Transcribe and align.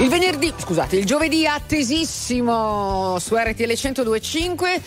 Il 0.00 0.08
venerdì, 0.08 0.52
scusate, 0.56 0.96
il 0.96 1.04
giovedì 1.04 1.46
attesissimo 1.46 3.18
su 3.18 3.34
RTL 3.36 3.64
1025 3.66 4.80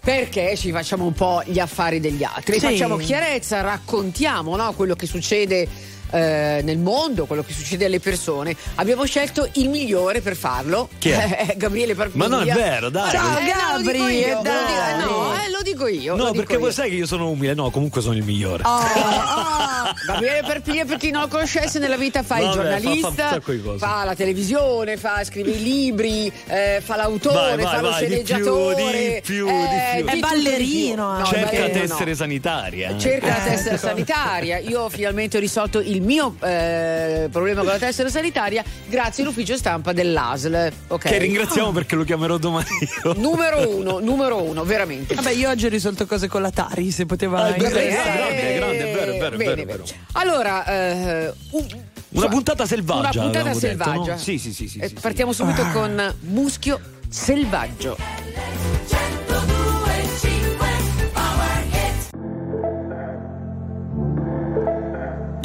perché 0.00 0.56
ci 0.56 0.70
facciamo 0.70 1.04
un 1.04 1.12
po' 1.12 1.42
gli 1.44 1.58
affari 1.58 1.98
degli 2.00 2.22
altri, 2.22 2.54
Sì. 2.54 2.60
facciamo 2.60 2.96
chiarezza, 2.96 3.60
raccontiamo 3.60 4.56
no, 4.56 4.72
quello 4.74 4.94
che 4.94 5.06
succede 5.06 5.66
eh, 6.10 6.60
nel 6.62 6.78
mondo, 6.78 7.26
quello 7.26 7.42
che 7.42 7.52
succede 7.52 7.84
alle 7.86 8.00
persone. 8.00 8.54
Abbiamo 8.76 9.04
scelto 9.04 9.48
il 9.54 9.68
migliore 9.68 10.20
per 10.20 10.36
farlo. 10.36 10.88
Chi 10.98 11.10
è? 11.10 11.18
Eh, 11.50 11.54
Gabriele 11.56 11.94
Parpiglia. 11.94 12.28
Ma 12.28 12.36
non 12.36 12.48
è 12.48 12.52
vero, 12.52 12.88
dai. 12.90 13.10
Ciao, 13.10 13.38
Eh, 13.38 13.42
no, 13.42 13.76
lo 13.76 13.78
dico 13.78 13.92
Gabri, 13.92 14.14
io, 14.18 14.40
dai. 14.42 14.54
lo 14.54 14.66
dico- 14.66 14.84
eh, 14.88 15.04
no, 15.04 15.34
eh, 15.34 15.50
lo 15.50 15.62
dico 15.62 15.86
io. 15.86 16.16
lo 16.16 16.16
No, 16.16 16.24
dico 16.30 16.36
perché 16.36 16.52
io. 16.54 16.58
voi 16.60 16.72
sai 16.72 16.90
che 16.90 16.96
io 16.96 17.06
sono 17.06 17.28
umile. 17.30 17.54
No, 17.54 17.70
comunque 17.70 18.00
sono 18.02 18.14
il 18.16 18.22
migliore. 18.24 18.62
Oh, 18.66 18.78
oh. 18.78 19.92
Gabriele 20.06 20.42
Perpiglia, 20.46 20.84
per 20.84 20.96
chi 20.98 21.10
non 21.10 21.22
lo 21.22 21.28
conoscesse, 21.28 21.78
nella 21.78 21.96
vita 21.96 22.22
fa 22.22 22.38
il 22.38 22.46
Vabbè, 22.46 22.56
fa- 22.56 22.62
fa 22.62 22.68
un 22.68 22.80
giornalista, 22.82 23.38
di 23.52 23.62
cose. 23.62 23.78
fa 23.78 24.04
la 24.04 24.14
televisione, 24.14 24.96
fa, 24.96 25.24
scrive 25.24 25.50
i 25.50 25.62
libri, 25.62 26.32
eh, 26.46 26.80
fa 26.84 26.96
l'autore, 26.96 27.34
Vai, 27.34 27.56
vai, 27.56 27.64
fa 27.74 27.80
lo 27.80 27.90
vai, 27.90 28.00
di 28.06 28.14
più, 28.16 28.24
sceneggiatore. 28.24 28.74
di 29.14 29.20
più, 29.22 29.46
di 29.46 29.52
eh, 29.52 29.60
più. 29.96 30.06
È 30.06 30.12
tutto 30.12 30.26
ballerino, 30.28 31.14
eh. 31.16 31.18
No, 31.20 31.24
Cerca 31.26 31.50
ballerino 31.56 31.80
tessere 31.86 32.10
no. 32.10 32.16
sanitaria. 32.16 32.98
Cerca 32.98 33.26
la 33.28 33.44
Eh. 33.46 33.50
tessera 33.50 33.76
sanitaria. 33.78 34.58
Io 34.58 34.88
finalmente 34.88 35.36
ho 35.36 35.40
risolto 35.40 35.80
il 35.80 35.99
mio 36.00 36.34
eh, 36.40 37.28
problema 37.30 37.60
con 37.62 37.70
la 37.70 37.78
tessera 37.78 38.08
sanitaria 38.08 38.62
grazie 38.86 39.22
all'ufficio 39.22 39.56
stampa 39.56 39.92
dell'ASL. 39.92 40.72
ok? 40.88 41.08
Che 41.08 41.18
ringraziamo 41.18 41.72
perché 41.72 41.94
lo 41.96 42.04
chiamerò 42.04 42.36
domani 42.38 42.66
io. 43.04 43.12
Numero 43.20 43.68
uno, 43.76 43.98
numero 43.98 44.42
uno, 44.42 44.64
veramente. 44.64 45.14
Vabbè, 45.14 45.30
io 45.32 45.48
oggi 45.50 45.66
ho 45.66 45.68
risolto 45.68 46.06
cose 46.06 46.28
con 46.28 46.42
la 46.42 46.50
Tari, 46.50 46.90
se 46.90 47.06
poteva 47.06 47.42
Ah, 47.44 47.50
vero, 47.52 47.64
interessare. 47.64 48.16
grande, 48.18 48.54
grande, 48.54 48.78
è 48.78 48.94
vero, 48.94 49.12
è 49.12 49.18
vero, 49.18 49.34
è 49.34 49.36
Bene, 49.36 49.54
vero, 49.54 49.62
è 49.62 49.66
vero. 49.66 49.84
Allora, 50.12 50.64
eh, 50.66 51.32
un- 51.50 51.66
Una 52.12 52.28
puntata 52.28 52.66
selvaggia, 52.66 52.98
Una 53.00 53.10
puntata 53.10 53.38
avevamo 53.50 53.58
detto, 53.60 53.84
selvaggia. 53.84 54.12
no? 54.12 54.18
Sì, 54.18 54.38
sì, 54.38 54.52
sì, 54.52 54.68
sì, 54.68 54.78
Eh, 54.78 54.88
sì, 54.88 54.94
sì. 54.96 55.00
partiamo 55.00 55.32
subito 55.32 55.64
con 55.72 56.14
Muschio 56.22 56.80
Selvaggio. 57.08 57.96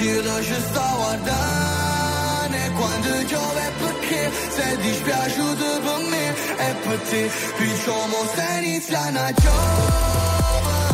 Ci 0.00 0.54
sta 0.70 0.92
guardando 0.96 2.56
quando 2.74 3.26
piove 3.26 3.72
perché? 3.80 4.30
Sei 4.48 4.76
dispiaciuto 4.78 5.80
per 5.80 6.08
me 6.08 6.34
E 6.56 6.74
per 6.86 6.98
te. 7.00 7.30
Diciamo 7.58 8.24
se 8.34 8.64
inizia 8.64 9.00
una 9.08 9.30
giovane 9.34 10.89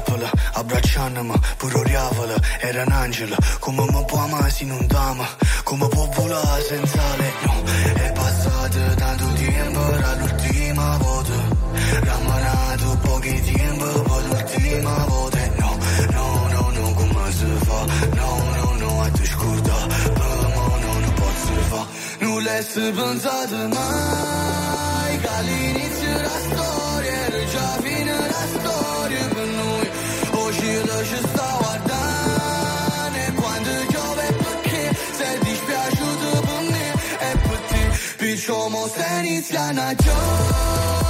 Intrappola, 0.00 0.30
abbracciandomi 0.54 1.34
Pure 1.58 1.78
oriavola, 1.78 2.34
era 2.60 2.84
un 2.84 2.92
angelo. 2.92 3.36
Come 3.58 3.84
mi 3.90 4.04
può 4.06 4.18
amare 4.18 4.50
se 4.50 4.64
non 4.64 4.86
t'ama 4.86 5.26
Come 5.62 5.88
può 5.88 6.08
volare 6.14 6.62
senza 6.62 7.02
No, 7.44 7.62
è 7.94 8.12
passato 8.12 8.94
tanto 8.96 9.24
tempo 9.34 9.92
Era 9.92 10.14
l'ultima 10.14 10.96
volta. 10.96 11.32
Rammanato 12.00 12.98
pochi 13.02 13.42
tempo 13.52 13.84
Poi 14.02 14.26
l'ultima 14.28 15.04
volta. 15.06 15.38
No, 15.58 15.76
no, 16.12 16.48
no, 16.50 16.70
no, 16.70 16.94
come 16.94 17.32
si 17.32 17.46
fa? 17.66 17.84
No, 18.14 18.42
no, 18.56 18.74
no, 18.78 19.02
a 19.02 19.10
te 19.10 19.24
scorda 19.26 19.86
Per 19.86 20.12
me 20.16 20.80
no, 20.80 20.98
non 20.98 21.12
posso 21.14 21.52
fa? 21.68 21.86
Non 22.20 22.42
l'hai 22.42 22.92
pensato 22.92 23.56
mai 23.68 25.18
Che 25.18 25.28
all'inizio 25.28 26.12
della 26.12 26.28
storia 26.28 26.79
Hiç 38.40 38.50
olmazsa 38.50 39.22
isyan 39.22 39.76
açar 39.76 41.09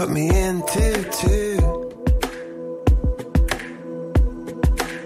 Cut 0.00 0.08
me 0.08 0.30
into 0.30 1.10
two. 1.20 1.58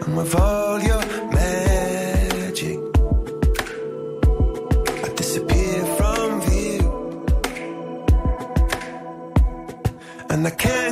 And 0.03 0.17
with 0.17 0.33
all 0.37 0.81
your 0.81 1.05
magic, 1.33 2.79
I 5.05 5.09
disappear 5.17 5.85
from 5.97 6.41
view. 6.43 6.83
And 10.31 10.47
I 10.47 10.51
can't 10.51 10.84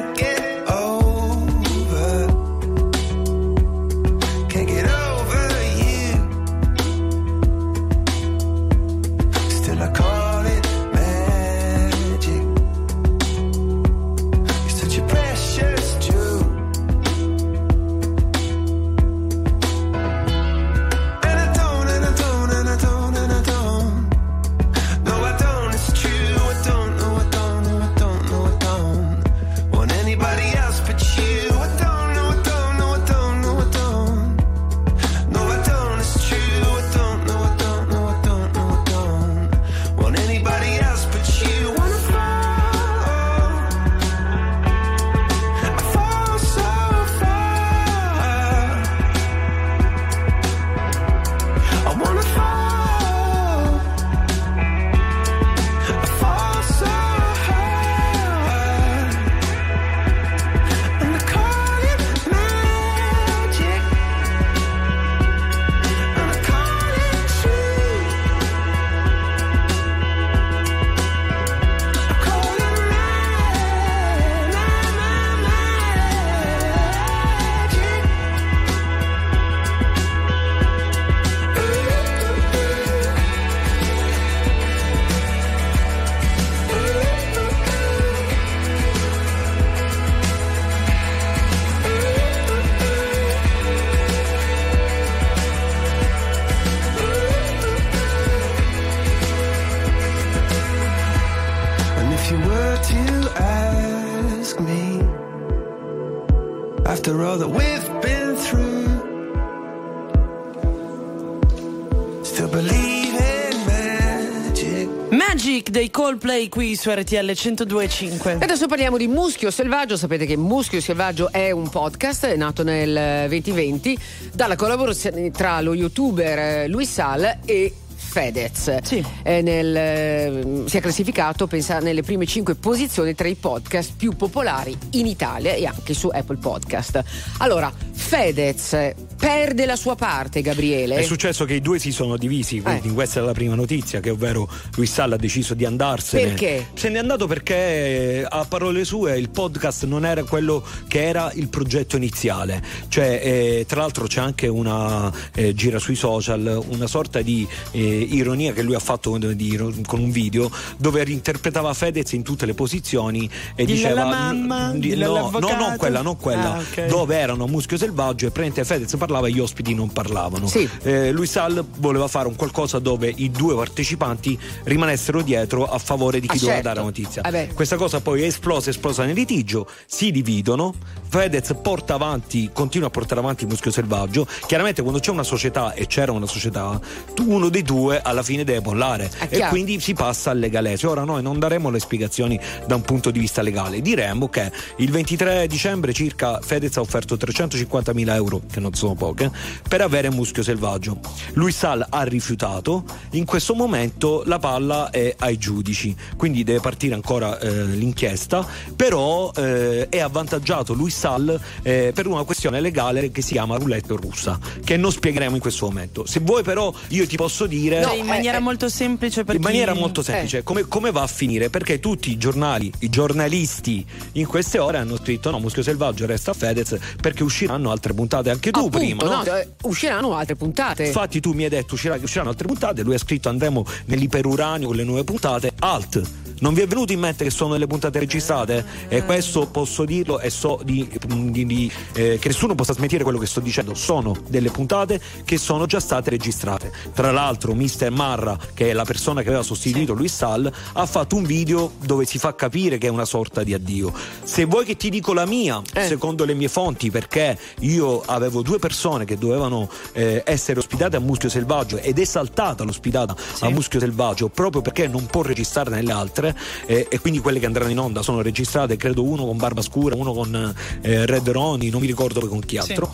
Coldplay 116.43 116.49
qui 116.49 116.77
su 116.77 116.91
RTL 116.91 117.31
102.5. 117.31 118.41
E 118.41 118.45
adesso 118.45 118.67
parliamo 118.67 118.97
di 118.97 119.07
Muschio 119.07 119.51
Selvaggio. 119.51 119.97
Sapete 119.97 120.27
che 120.27 120.37
Muschio 120.37 120.81
Selvaggio 120.81 121.31
è 121.31 121.51
un 121.51 121.69
podcast 121.69 122.27
è 122.27 122.37
nato 122.37 122.63
nel 122.63 123.29
2020 123.29 123.99
dalla 124.33 124.57
collaborazione 124.57 125.31
tra 125.31 125.61
lo 125.61 125.75
youtuber 125.75 126.39
eh, 126.39 126.69
Luis 126.69 126.91
Sal 126.91 127.39
e 127.45 127.73
Fedez. 127.95 128.83
Sì. 128.83 129.05
Nel, 129.25 129.77
eh, 129.77 130.63
si 130.67 130.77
è 130.77 130.81
classificato 130.81 131.47
pensa, 131.47 131.79
nelle 131.79 132.03
prime 132.03 132.27
cinque 132.27 132.55
posizioni 132.55 133.15
tra 133.15 133.29
i 133.29 133.35
podcast 133.35 133.93
più 133.97 134.17
popolari 134.17 134.77
in 134.93 135.07
Italia 135.07 135.53
e 135.53 135.67
anche 135.67 135.95
su 135.95 136.09
Apple 136.09 136.37
Podcast. 136.37 137.03
Allora, 137.39 137.73
Fedez 137.93 138.93
perde 139.27 139.67
la 139.67 139.77
sua 139.77 139.95
parte, 139.95 140.43
Gabriele. 140.43 140.97
È 140.97 141.03
successo 141.03 141.45
che 141.45 141.55
i 141.55 141.61
due 141.61 141.79
si 141.79 141.93
sono 141.93 142.17
divisi, 142.17 142.61
quindi 142.61 142.89
Eh. 142.89 142.93
questa 142.93 143.21
è 143.21 143.23
la 143.23 143.31
prima 143.31 143.55
notizia, 143.55 144.01
che 144.01 144.11
ovvero 144.11 144.49
Luis 144.75 144.91
Salla 144.93 145.15
ha 145.15 145.19
deciso 145.19 145.55
di 145.55 145.65
andarsene. 145.65 146.25
Perché? 146.31 146.67
Se 146.75 146.89
n'è 146.89 146.99
andato 146.99 147.29
perché, 147.29 147.55
eh, 147.55 148.27
a 148.29 148.45
parole 148.49 148.85
sue, 148.85 149.17
il 149.17 149.31
podcast 149.31 149.85
non 149.85 150.05
era 150.05 150.25
quello 150.25 150.65
che 150.89 151.05
era 151.07 151.31
il 151.35 151.47
progetto 151.47 151.95
iniziale. 151.97 152.61
Cioè, 152.89 153.21
eh, 153.23 153.65
tra 153.69 153.83
l'altro 153.83 154.09
c'è 154.09 154.19
anche 154.21 154.49
una, 154.49 155.13
eh, 155.37 155.55
gira 155.55 155.79
sui 155.79 155.95
social, 155.95 156.61
una 156.71 156.89
sorta 156.89 157.23
di 157.23 157.47
eh, 157.71 157.79
ironia 157.81 158.53
che 158.53 158.63
lui 158.63 158.75
ha 158.75 158.81
fatto 158.81 159.11
con, 159.11 159.37
di- 159.37 159.57
con 159.87 160.01
un 160.01 160.11
video 160.11 160.51
dove 160.79 161.05
reinterpretava 161.05 161.73
Fedez 161.75 162.11
in 162.11 162.25
tutte 162.25 162.45
le 162.45 162.55
posizioni 162.55 163.31
e 163.55 163.65
Dille 163.65 163.77
diceva... 163.77 164.03
alla 164.03 164.11
mamma, 164.11 164.73
n- 164.73 164.81
no, 164.99 165.31
no, 165.31 165.57
non 165.57 165.77
quella, 165.77 166.03
non 166.03 166.17
quella. 166.17 166.55
Ah, 166.55 166.59
ok. 166.59 166.87
Dove 166.87 167.17
erano 167.17 167.45
a 167.45 167.47
Muschio 167.47 167.77
Selvaggio 167.79 168.27
e 168.27 168.31
praticamente 168.33 168.65
Fedez 168.65 168.91
parlava 168.97 169.11
e 169.29 169.33
gli 169.33 169.39
ospiti 169.41 169.75
non 169.75 169.91
parlavano. 169.93 170.47
Sì. 170.47 170.69
Eh, 170.83 171.11
lui 171.13 171.27
Sal 171.27 171.65
voleva 171.79 172.09
fare 172.09 172.29
un 172.29 172.37
qualcosa 172.37 172.79
dove 172.79 173.13
i 173.15 173.31
due 173.31 173.55
partecipanti 173.55 174.39
rimanessero 174.65 175.23
dietro 175.23 175.67
a 175.67 175.79
favore 175.79 176.21
di 176.21 176.27
chi 176.27 176.37
Ah, 176.37 176.41
doveva 176.41 176.53
certo. 176.55 176.69
dare 176.69 176.79
la 176.81 176.85
notizia. 176.85 177.23
Eh 177.23 177.31
beh. 177.31 177.49
Questa 177.55 177.77
cosa 177.77 178.01
poi 178.01 178.23
è 178.23 178.27
esplosa, 178.27 178.71
esplosa 178.71 179.05
nel 179.05 179.15
litigio, 179.15 179.69
si 179.87 180.11
dividono, 180.11 180.75
Fedez 181.09 181.55
porta 181.63 181.95
avanti, 181.95 182.51
continua 182.53 182.89
a 182.89 182.91
portare 182.91 183.21
avanti 183.21 183.45
il 183.45 183.51
muschio 183.51 183.71
selvaggio. 183.71 184.27
Chiaramente 184.47 184.81
quando 184.83 184.99
c'è 185.01 185.11
una 185.11 185.23
società 185.23 185.75
e 185.75 185.87
c'era 185.87 186.13
una 186.13 186.27
società, 186.27 186.81
uno 187.27 187.49
dei 187.49 187.63
due 187.63 188.01
alla 188.01 188.23
fine 188.23 188.45
deve 188.45 188.61
mollare 188.61 189.11
e 189.29 189.47
quindi 189.49 189.79
si 189.81 189.93
passa 189.95 190.31
al 190.31 190.39
legalese. 190.39 190.87
Ora 190.87 191.05
noi 191.05 191.23
non 191.23 191.39
daremo 191.39 191.69
le 191.71 191.79
spiegazioni 191.81 192.39
da 192.67 192.75
un 192.77 192.83
punto 192.83 193.11
di 193.11 193.19
vista 193.19 193.43
legale, 193.43 193.81
diremo 193.83 194.29
che 194.29 194.51
il 194.77 194.91
23 194.91 195.47
dicembre 195.47 195.93
circa 195.93 196.41
Fedez 196.41 196.77
ha 196.77 196.81
offerto 196.81 197.17
350 197.17 197.93
mila 197.93 198.15
euro, 198.15 198.41
che 198.51 198.61
non 198.61 198.73
sono 198.75 198.95
poche, 199.03 199.33
per 199.69 199.81
avere 199.81 200.11
muschio 200.11 200.45
selvaggio. 200.45 201.01
Luis 201.33 201.57
Sal 201.57 201.85
ha 201.89 202.03
rifiutato, 202.05 202.85
in 203.13 203.25
questo 203.25 203.55
momento 203.55 204.23
la 204.27 204.39
palla 204.39 204.91
è 204.91 205.15
ai 205.19 205.39
giudici, 205.39 205.95
quindi 206.17 206.45
deve 206.45 206.61
partire 206.61 206.95
ancora 206.95 207.37
eh, 207.41 207.65
l'inchiesta, 207.65 208.47
però 208.77 209.33
eh, 209.35 209.89
è 209.89 209.99
avvantaggiato 209.99 210.73
Luis 210.73 210.97
Sal 210.97 211.41
eh, 211.63 211.91
per 211.93 212.07
una 212.07 212.23
questione 212.23 212.61
legale 212.61 213.11
che 213.11 213.23
si 213.23 213.33
chiama 213.33 213.57
roulette 213.57 213.95
russa, 213.97 214.39
che 214.63 214.77
non 214.77 214.93
spiegheremo 214.93 215.35
in 215.35 215.41
questo 215.41 215.67
momento. 215.67 216.07
Se 216.07 216.21
vuoi 216.21 216.45
però 216.45 216.73
io 216.89 217.07
ti 217.07 217.17
posso 217.17 217.47
dire... 217.47 217.83
Cioè, 217.83 217.97
in 217.97 218.07
maniera 218.07 218.37
eh, 218.37 218.41
eh. 218.41 218.45
molto 218.45 218.69
semplice 218.69 219.25
per 219.25 219.35
In 219.35 219.41
chi- 219.41 219.47
maniera 219.47 219.75
molto 219.75 220.03
semplice, 220.03 220.45
come, 220.45 220.69
come 220.69 220.93
va 220.93 221.03
a 221.03 221.09
finire? 221.09 221.51
Perché 221.51 221.81
tutti 221.81 222.11
i 222.11 222.17
giornali, 222.19 222.71
i 222.81 222.89
giornalisti 222.89 223.85
in 224.13 224.27
queste 224.27 224.59
ore 224.59 224.79
hanno 224.79 224.97
scritto 224.97 225.31
no, 225.31 225.41
Muschio 225.41 225.63
Selvaggio 225.63 226.07
resta 226.07 226.33
Fedez 226.33 226.77
perché 227.01 227.23
usciranno 227.23 227.71
altre 227.71 227.93
puntate. 227.95 228.31
Anche 228.31 228.51
tu 228.51 228.59
Appunto. 228.61 228.79
prima, 228.79 228.92
no? 228.95 229.23
no, 229.23 229.37
eh, 229.37 229.49
usciranno 229.63 230.15
altre 230.15 230.37
puntate. 230.37 230.87
Infatti 230.87 231.21
tu 231.21 231.33
mi 231.33 231.45
hai 231.45 231.51
detto 231.51 231.75
uscirà- 231.75 231.99
usciranno 232.01 232.31
altre 232.31 232.47
puntate, 232.47 232.83
lui 232.83 232.95
ha 232.95 232.99
scritto 232.99 233.29
andremo 233.29 233.65
nell'iperuranio 233.87 234.67
con 234.69 234.77
le 234.77 234.85
nuove 234.85 235.05
puntate. 235.05 235.53
Alt. 235.59 236.03
Non 236.43 236.55
vi 236.55 236.61
è 236.61 236.67
venuto 236.67 236.93
in 236.93 236.99
mente 236.99 237.23
che 237.23 237.31
sono 237.31 237.53
delle 237.53 237.69
puntate 237.69 238.01
registrate? 238.01 238.65
E 238.89 239.05
questo 239.05 239.47
posso 239.47 239.85
dirlo 239.85 240.19
e 240.19 240.29
so 240.29 240.61
di, 240.65 240.89
di- 241.07 241.47
di, 241.47 241.73
eh, 241.93 242.19
che 242.21 242.27
nessuno 242.29 242.57
possa 242.57 242.73
smentire 242.73 243.05
quello 243.05 243.19
che 243.19 243.27
sto 243.27 243.39
dicendo. 243.39 243.75
Sono 243.75 244.17
delle 244.27 244.51
puntate 244.51 245.01
che 245.25 245.39
sono 245.39 245.67
già 245.67 245.79
state 245.79 246.11
registrate. 246.11 246.73
Tra 246.93 247.13
l'altro, 247.13 247.55
Mister 247.55 247.93
Marra, 247.93 248.37
che 248.55 248.71
è 248.71 248.73
la 248.73 248.85
persona 248.85 249.23
che 249.23 249.29
aveva 249.29 249.45
sostituito 249.45 249.93
Luis 249.93 250.17
Sal, 250.17 250.53
ha 250.73 250.85
fatto 250.87 251.15
un 251.15 251.23
video 251.23 251.75
dove 251.85 252.07
si 252.07 252.19
fa 252.19 252.35
capire 252.35 252.77
che 252.77 252.89
è 252.89 252.91
una 252.91 253.05
sorta 253.05 253.45
di 253.45 253.55
addio. 253.55 253.93
Se 254.25 254.45
vuoi 254.45 254.65
che 254.65 254.77
ti 254.77 254.91
dico 254.91 255.13
la 255.13 255.27
mia, 255.27 255.63
Eh. 255.73 255.87
secondo 255.87 256.25
le 256.25 256.35
mie 256.35 256.49
fonti, 256.49 256.91
perché 256.91 257.39
io 257.61 258.03
avevo 258.05 258.43
due 258.43 258.59
persone 258.59 259.05
che 259.05 259.17
dovevano 259.17 259.71
eh, 259.93 260.25
essere 260.27 260.59
ospitate 260.59 260.97
a 260.97 261.01
Muschio 261.01 261.29
Selvaggio 261.29 261.77
ed 261.79 262.01
è 262.01 262.05
saltata 262.05 262.65
l'ospitata 262.65 263.15
a 263.43 263.49
Muschio 263.49 263.79
Selvaggio 263.79 264.29
proprio 264.29 264.61
perché 264.61 264.89
non 264.89 265.07
può 265.07 265.23
registrare 265.23 265.71
nelle 265.71 265.93
altre 265.93 266.31
eh, 266.67 266.87
e 266.89 266.99
quindi 267.01 267.19
quelle 267.21 267.39
che 267.39 267.47
andranno 267.47 267.71
in 267.71 267.79
onda 267.79 268.03
sono 268.03 268.23
registrate, 268.23 268.77
credo 268.77 269.03
uno 269.05 269.25
con 269.27 269.37
Barba 269.37 269.63
Scura, 269.63 269.95
uno 269.95 270.13
con 270.13 270.55
eh, 270.83 271.07
Red 271.07 271.29
Ronnie, 271.29 271.71
non 271.71 271.81
mi 271.81 271.87
ricordo 271.87 272.21
poi 272.21 272.29
con 272.29 272.41
chi 272.41 272.57
altro. 272.59 272.93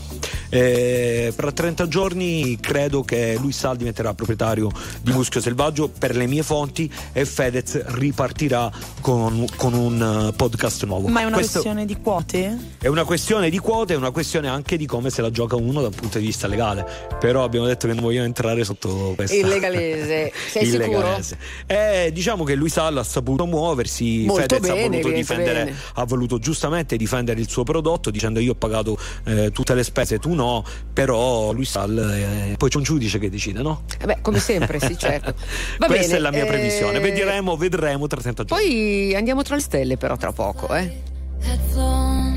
Eh, 0.51 1.33
fra 1.37 1.53
30 1.53 1.89
giorni 1.89 2.57
credo 2.61 3.03
che 3.03 3.37
lui 3.39 3.53
Sal 3.53 3.77
diventerà 3.77 4.15
proprietario 4.15 4.71
di 5.03 5.13
Muschio 5.13 5.41
Selvaggio 5.41 5.89
per 5.89 6.17
le 6.17 6.27
mie 6.27 6.43
fonti 6.43 6.91
e 7.13 7.25
Fedez 7.27 7.85
ripartirà 7.89 8.71
con, 9.01 9.45
con 9.57 9.75
un 9.75 10.29
eh, 10.31 10.33
podcast 10.35 10.85
nuovo. 10.85 11.09
Ma 11.09 11.21
è 11.21 11.25
una 11.25 11.37
Questo- 11.37 11.61
questione 11.61 11.85
di 11.85 11.97
quote? 12.01 12.57
è 12.81 12.87
una 12.87 13.05
questione 13.05 13.51
di 13.51 13.59
quote, 13.59 13.95
è 13.95 13.97
una 13.97 14.11
questione 14.11 14.49
anche 14.49 14.77
di 14.77 14.87
come 14.87 15.11
se 15.11 15.21
la 15.23 15.31
gioca 15.31 15.57
uno 15.57 15.83
dal 15.83 15.95
punto 15.95 16.19
di 16.19 16.27
vista 16.27 16.47
legale. 16.47 16.87
Però 17.21 17.45
abbiamo 17.45 17.67
detto 17.67 17.87
che 17.87 17.93
non 17.93 18.03
vogliamo 18.03 18.25
entrare 18.27 18.65
sotto 18.65 19.13
questa. 19.15 19.37
Il 19.37 19.47
legalese. 19.47 20.33
Sei 20.51 20.63
Il 20.65 20.71
sicuro? 20.71 20.89
legalese. 20.99 21.39
Eh, 21.67 22.11
diciamo 22.13 22.45
che 22.45 22.55
lui 22.55 22.69
Salla 22.71 23.01
ha 23.01 23.05
saputo 23.05 23.28
muoversi, 23.37 24.25
Molto 24.27 24.57
Fedez 24.57 24.61
bene, 24.61 24.81
ha 24.81 24.89
voluto 24.89 25.09
difendere, 25.11 25.65
bene. 25.65 25.77
ha 25.95 26.05
voluto 26.05 26.39
giustamente 26.39 26.97
difendere 26.97 27.41
il 27.41 27.49
suo 27.49 27.65
prodotto 27.65 28.11
dicendo 28.11 28.41
io 28.41 28.53
ho 28.53 28.57
pagato 28.57 28.99
eh, 29.25 29.51
tutte 29.51 29.75
le 29.75 29.83
spese, 29.85 30.19
tu 30.19 30.35
no, 30.35 30.65
però 30.93 31.53
lui 31.53 31.65
Sal 31.65 31.97
eh, 31.99 32.57
poi 32.57 32.69
c'è 32.71 32.77
un 32.77 32.83
giudice 32.83 33.19
che 33.19 33.31
decide, 33.31 33.63
no? 33.63 33.83
Eh 34.01 34.07
beh, 34.07 34.19
come 34.23 34.39
sempre, 34.39 34.81
sì, 34.81 34.97
certo. 34.99 35.35
Va 35.79 35.87
Questa 35.87 36.07
bene, 36.07 36.17
è 36.17 36.21
la 36.21 36.31
mia 36.31 36.45
eh, 36.45 36.47
previsione. 36.47 36.99
Vedremo, 37.01 37.57
vedremo 37.57 38.07
tra 38.07 38.21
30 38.21 38.45
giorni. 38.45 38.65
Poi 38.65 39.15
andiamo 39.15 39.43
tra 39.43 39.55
le 39.55 39.61
stelle, 39.63 39.97
però, 39.97 40.17
tra 40.17 40.33
poco, 40.33 40.75
eh. 40.75 41.17
had 41.43 41.61
flown 41.73 42.37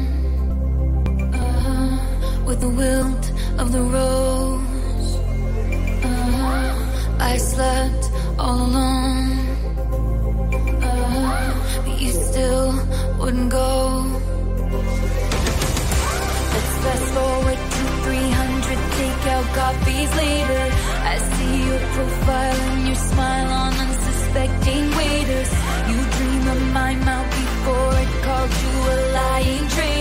uh, 1.33 2.45
with 2.45 2.59
the 2.59 2.69
wilt 2.69 3.31
of 3.57 3.71
the 3.71 3.81
rose. 3.81 5.17
Uh, 6.03 7.17
I 7.19 7.37
slept 7.37 8.11
all 8.37 8.61
alone, 8.67 9.70
you 11.87 12.11
still 12.11 12.73
wouldn't 13.19 13.51
go. 13.51 13.69
Let's 16.53 16.75
fast 16.83 17.07
forward 17.15 17.59
to 17.75 17.81
300 18.03 18.77
takeout 18.97 19.47
coffees 19.59 20.11
later. 20.23 20.63
I 21.13 21.17
see 21.33 21.55
your 21.69 21.81
profile 21.95 22.59
and 22.71 22.87
your 22.87 22.95
smile 22.95 23.51
on 23.63 23.73
unsuspecting 23.85 24.85
waiters. 24.99 25.51
You 25.89 25.99
dream 26.15 26.43
of 26.55 26.61
my 26.73 26.93
mouth 26.95 27.29
before 27.41 27.93
it 28.03 28.11
called 28.25 28.53
you 28.61 28.73
a 28.93 28.97
lying 29.19 29.67
traitor. 29.69 30.00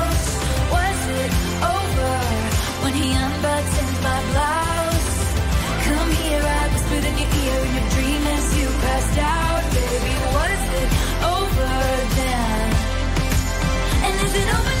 When 2.91 3.03
he 3.03 3.13
unbuttoned 3.13 4.03
my 4.03 4.19
blouse? 4.31 5.11
Come 5.87 6.11
here, 6.11 6.43
I 6.43 6.67
whispered 6.73 7.05
in 7.05 7.17
your 7.19 7.31
ear 7.41 7.59
in 7.65 7.71
your 7.77 7.89
dream 7.95 8.23
as 8.35 8.45
you 8.59 8.67
passed 8.83 9.17
out, 9.17 9.63
baby. 9.71 10.15
Was 10.35 10.63
it 10.81 10.89
over 11.23 11.71
then? 12.19 12.67
And 14.03 14.27
is 14.27 14.35
it 14.35 14.47
over 14.59 14.80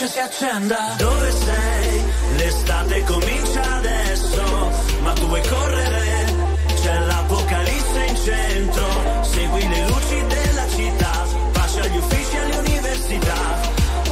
luce 0.00 0.08
si 0.08 0.18
accenda. 0.18 0.94
Dove 0.96 1.30
sei? 1.30 2.02
L'estate 2.36 3.04
comincia 3.04 3.76
adesso, 3.76 4.42
ma 5.02 5.12
tu 5.12 5.26
vuoi 5.26 5.42
correre? 5.46 6.34
C'è 6.80 6.98
l'apocalisse 7.00 8.04
in 8.06 8.16
centro, 8.16 9.22
segui 9.22 9.68
le 9.68 9.86
luci 9.86 10.26
della 10.26 10.68
città, 10.68 11.26
pace 11.52 11.80
agli 11.80 11.96
uffici 11.96 12.36
e 12.36 12.38
alle. 12.38 12.60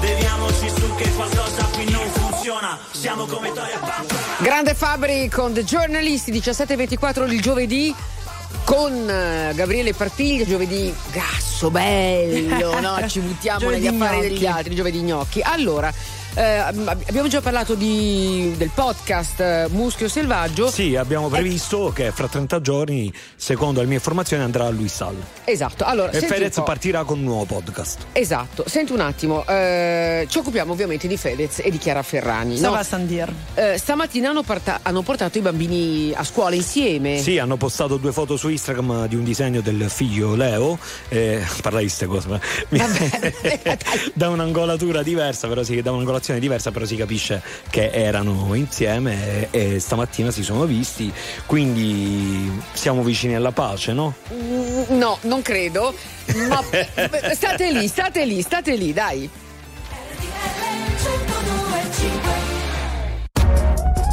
Beviamoci 0.00 0.68
su 0.68 0.94
che 0.94 1.12
qualcosa 1.12 1.64
qui 1.72 1.90
non 1.90 2.08
funziona, 2.12 2.78
siamo 2.92 3.24
come 3.24 3.50
Pamplona. 3.50 4.22
Grande 4.38 4.74
Fabri 4.74 5.28
con 5.28 5.52
The 5.52 5.64
Journalist 5.64 6.28
17.24 6.28 7.32
il 7.32 7.40
giovedì 7.40 7.94
con 8.68 9.08
eh, 9.08 9.54
Gabriele 9.54 9.94
Parpiglia, 9.94 10.44
giovedì 10.44 10.94
grasso, 11.10 11.70
bello, 11.70 12.78
no? 12.80 13.00
Ci 13.08 13.20
buttiamo 13.20 13.70
negli 13.70 13.86
affari 13.86 14.16
gnocchi. 14.16 14.28
degli 14.28 14.44
altri, 14.44 14.74
giovedì 14.74 15.00
gnocchi. 15.00 15.40
Allora, 15.40 15.90
eh, 16.34 16.42
ab- 16.42 17.02
abbiamo 17.08 17.28
già 17.28 17.40
parlato 17.40 17.74
di- 17.74 18.54
del 18.56 18.70
podcast 18.72 19.40
eh, 19.40 19.66
Muschio 19.70 20.08
Selvaggio. 20.08 20.70
Sì, 20.70 20.96
abbiamo 20.96 21.28
previsto 21.28 21.90
che 21.94 22.10
fra 22.12 22.28
30 22.28 22.60
giorni, 22.60 23.12
secondo 23.36 23.80
le 23.80 23.86
mie 23.86 23.96
informazioni, 23.96 24.42
andrà 24.42 24.66
a 24.66 24.70
Luis 24.70 24.94
Sal. 24.94 25.16
Esatto, 25.44 25.84
allora, 25.84 26.10
E 26.12 26.20
Fedez 26.20 26.60
partirà 26.64 27.04
con 27.04 27.18
un 27.18 27.24
nuovo 27.24 27.44
podcast. 27.44 28.06
Esatto, 28.12 28.64
senti 28.66 28.92
un 28.92 29.00
attimo, 29.00 29.46
eh, 29.46 30.26
ci 30.28 30.38
occupiamo 30.38 30.72
ovviamente 30.72 31.08
di 31.08 31.16
Fedez 31.16 31.60
e 31.60 31.70
di 31.70 31.78
Chiara 31.78 32.02
Ferragni. 32.02 32.56
Ça 32.58 32.68
no? 32.70 33.04
dire. 33.04 33.32
Eh, 33.54 33.78
stamattina 33.78 34.30
hanno, 34.30 34.42
parta- 34.42 34.80
hanno 34.82 35.02
portato 35.02 35.38
i 35.38 35.40
bambini 35.40 36.12
a 36.14 36.22
scuola 36.24 36.54
insieme. 36.54 37.18
Sì, 37.20 37.38
hanno 37.38 37.56
postato 37.56 37.96
due 37.96 38.12
foto 38.12 38.36
su 38.36 38.48
Instagram 38.48 39.06
di 39.06 39.16
un 39.16 39.24
disegno 39.24 39.60
del 39.60 39.86
figlio 39.88 40.34
Leo. 40.34 40.78
Eh, 41.08 41.44
parla 41.62 41.78
di 41.80 41.86
queste 41.86 42.06
cose, 42.06 42.28
ma 42.28 42.38
da 44.14 44.28
un'angolatura 44.28 45.02
diversa, 45.02 45.48
però 45.48 45.62
si, 45.62 45.80
da 45.82 45.90
un'angolazione 45.92 46.26
diversa, 46.36 46.70
però 46.70 46.84
si 46.84 46.96
capisce 46.96 47.42
che 47.70 47.90
erano 47.90 48.54
insieme 48.54 49.48
e, 49.50 49.74
e 49.74 49.78
stamattina 49.80 50.30
si 50.30 50.42
sono 50.42 50.64
visti. 50.64 51.12
Quindi 51.46 52.60
siamo 52.72 53.02
vicini 53.02 53.34
alla 53.34 53.52
pace, 53.52 53.92
no? 53.92 54.14
Mm, 54.32 54.98
No, 54.98 55.18
non 55.22 55.42
credo. 55.42 55.94
Ma 56.48 56.62
state 57.32 57.72
lì, 57.72 57.86
state 57.88 58.24
lì, 58.24 58.42
state 58.42 58.76
lì, 58.76 58.92
dai. 58.92 59.30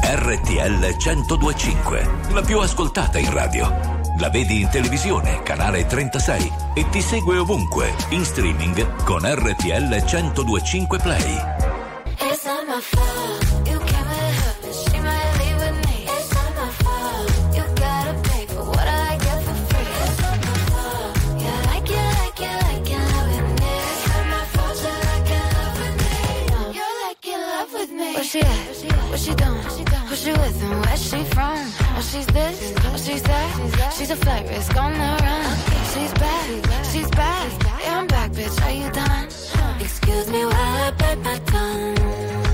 RTL 0.08 0.96
1025, 0.98 2.10
la 2.32 2.42
più 2.42 2.60
ascoltata 2.60 3.20
in 3.20 3.32
radio. 3.32 4.04
La 4.20 4.30
vedi 4.30 4.62
in 4.62 4.70
televisione, 4.70 5.44
canale 5.44 5.86
36 5.86 6.52
e 6.74 6.88
ti 6.90 7.02
segue 7.02 7.38
ovunque, 7.38 7.94
in 8.10 8.24
streaming 8.24 9.04
con 9.04 9.22
RTL 9.24 10.04
1025 10.04 11.00
Play. 11.00 11.65
My 12.76 12.82
fault. 12.82 13.70
You 13.72 13.80
came 13.80 14.08
with 14.12 14.36
her, 14.40 14.54
but 14.62 14.76
she 14.76 15.00
might 15.00 15.32
leave 15.40 15.60
with 15.64 15.78
me. 15.88 15.98
It's 16.12 16.30
not 16.36 16.52
my 16.60 16.70
fault. 16.84 17.32
You 17.56 17.64
gotta 17.84 18.14
pay 18.28 18.46
for 18.48 18.64
what 18.68 18.86
I 18.86 19.16
get 19.16 19.40
for 19.48 19.56
free. 19.70 19.92
It's 20.04 20.20
not 20.20 20.38
my 20.44 20.58
fault. 20.72 21.12
Yeah, 21.40 21.72
like 21.72 21.88
you, 21.88 22.04
like 22.20 22.38
you, 22.44 22.54
like 22.68 22.86
you 22.92 23.00
love 23.16 23.28
with 23.32 23.50
me. 23.62 23.72
It's 23.92 24.04
not 24.12 24.26
my 24.28 24.44
fault. 24.54 24.76
You 24.84 24.92
like 25.08 25.28
you 25.32 25.40
love 25.56 25.78
with 25.80 25.96
me. 26.04 26.76
You're 26.76 26.96
like 27.08 27.22
you 27.24 27.38
love 27.54 27.72
with 27.72 27.92
me. 27.92 28.10
Where 28.16 28.24
she 28.26 28.42
at? 28.42 28.68
What 29.10 29.20
she 29.22 29.34
doing? 29.36 29.64
Who 30.10 30.16
she 30.18 30.32
with 30.32 30.64
and 30.64 30.86
where 30.86 30.98
she 30.98 31.24
from? 31.32 31.58
Oh, 31.96 32.02
she's 32.12 32.28
this, 32.28 32.74
oh, 32.84 32.98
she's 32.98 33.22
that. 33.24 33.94
She's 33.98 34.12
a 34.12 34.18
flight 34.18 34.50
risk 34.50 34.76
on 34.76 34.92
the 34.92 35.12
run. 35.24 35.46
She's 35.94 36.14
back, 36.20 36.48
she's 36.92 37.10
back. 37.12 37.52
Yeah, 37.86 38.00
I'm 38.00 38.08
back, 38.08 38.32
bitch. 38.32 38.62
Are 38.66 38.72
you 38.72 38.92
done? 38.92 39.28
Excuse 39.80 40.28
me 40.30 40.44
while 40.44 40.84
I 40.88 40.92
bite 40.92 41.20
my 41.20 41.40
tongue. 41.40 42.45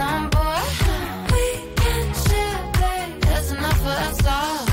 We 0.00 1.44
can 1.76 2.14
share, 2.24 2.60
enough 3.52 3.80
for 3.84 3.96
us 4.08 4.26
all. 4.26 4.64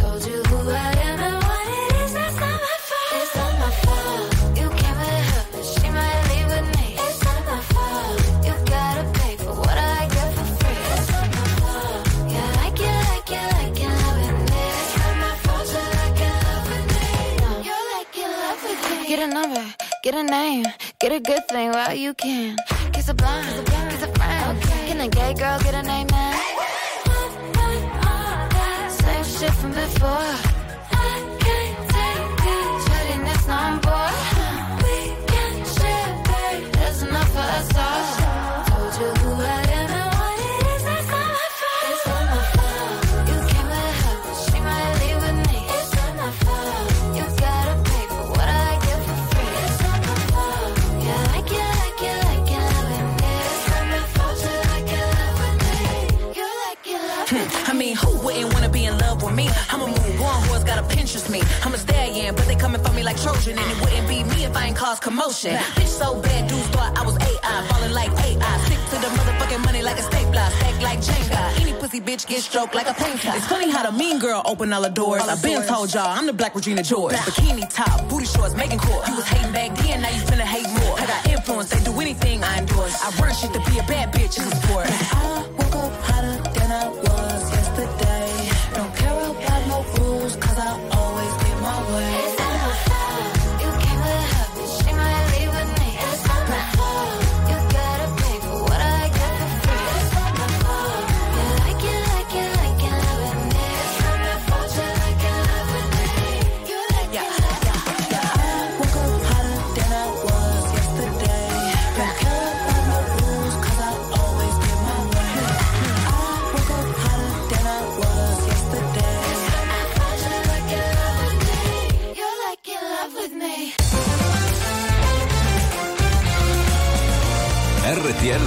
Told 0.00 0.24
you 0.26 0.42
who 0.44 0.70
I 0.70 0.92
am 1.08 1.20
and 1.20 1.36
what 1.44 1.66
it 1.68 1.92
is. 2.00 2.14
Not 2.14 2.32
my 2.40 2.76
fault. 2.88 3.12
It's 3.20 3.36
not 3.36 3.52
my 3.60 3.70
fault. 3.84 4.28
You 4.56 4.66
came 4.80 4.96
with 5.04 5.26
her, 5.32 5.44
but 5.52 5.64
she 5.72 5.86
might 5.90 6.20
leave 6.30 6.48
with 6.54 6.68
me. 6.78 6.86
It's 6.96 7.20
not 7.22 7.40
my 7.44 7.60
fault. 7.72 8.20
You 8.46 8.54
gotta 8.72 9.04
pay 9.20 9.36
for 9.36 9.52
what 9.52 9.76
I 9.76 10.08
get 10.14 10.28
for 10.36 10.48
free. 10.60 10.80
It's 10.96 11.08
not 11.12 11.28
my 11.36 11.44
fault. 11.60 12.00
Yeah, 12.32 12.50
like 12.62 12.80
like 12.80 13.28
you, 13.34 13.44
like 13.60 13.78
me. 14.48 14.62
It's 14.80 14.92
not 14.96 15.14
my 15.24 15.32
fault. 15.44 15.68
You 15.76 15.84
like 16.00 16.20
love 16.24 16.64
with 16.72 16.86
me. 16.96 17.08
No. 17.42 17.50
You're 17.68 17.84
like 17.96 18.16
love 18.16 18.60
with 18.64 18.80
me. 18.88 19.08
Get 19.12 19.20
a 19.20 19.28
number. 19.28 19.66
Get 20.02 20.14
a 20.14 20.22
name, 20.22 20.64
get 20.98 21.12
a 21.12 21.20
good 21.20 21.46
thing 21.48 21.72
while 21.72 21.92
you 21.94 22.14
can. 22.14 22.56
Kiss 22.94 23.10
a 23.10 23.14
blind, 23.14 23.44
kiss 23.44 23.58
a 23.58 23.62
blind. 23.62 23.90
Kiss 23.90 24.02
a 24.02 24.08
a 25.00 25.08
gay 25.08 25.32
girl 25.32 25.58
get 25.60 25.74
an 25.74 25.88
amen. 25.88 26.34
Same 28.90 29.24
shit 29.24 29.52
from 29.54 29.72
before. 29.72 30.49
bitch 72.20 72.28
get 72.28 72.42
stroked 72.42 72.74
like 72.74 72.88
a 72.88 72.94
painter. 72.94 73.30
It's 73.34 73.46
funny 73.46 73.70
how 73.70 73.88
the 73.88 73.96
mean 73.96 74.18
girl 74.18 74.42
open 74.44 74.72
all 74.72 74.82
the 74.82 74.88
doors. 74.88 75.22
I've 75.22 75.42
been 75.42 75.62
told 75.66 75.92
y'all 75.92 76.06
I'm 76.06 76.26
the 76.26 76.32
black 76.32 76.54
Regina 76.54 76.82
George. 76.82 77.14
Bikini 77.14 77.68
top, 77.72 78.08
booty 78.08 78.26
shorts, 78.26 78.54
making 78.54 78.78
court. 78.78 79.06
You 79.08 79.16
was 79.16 79.26
hating 79.26 79.52
back 79.52 79.76
then, 79.78 80.02
now 80.02 80.10
you 80.10 80.22
finna 80.22 80.40
hate 80.40 80.68
more. 80.68 80.98
I 80.98 81.06
got 81.06 81.28
influence, 81.28 81.70
they 81.70 81.82
do 81.84 81.98
anything 82.00 82.42
I 82.42 82.58
endorse. 82.58 82.96
I 83.02 83.10
run 83.20 83.34
shit 83.34 83.52
to 83.52 83.60
be 83.70 83.78
a 83.78 83.82
bad 83.84 84.12
bitch, 84.12 84.38
in 84.38 84.48
the 84.48 84.56
sport. 84.56 85.59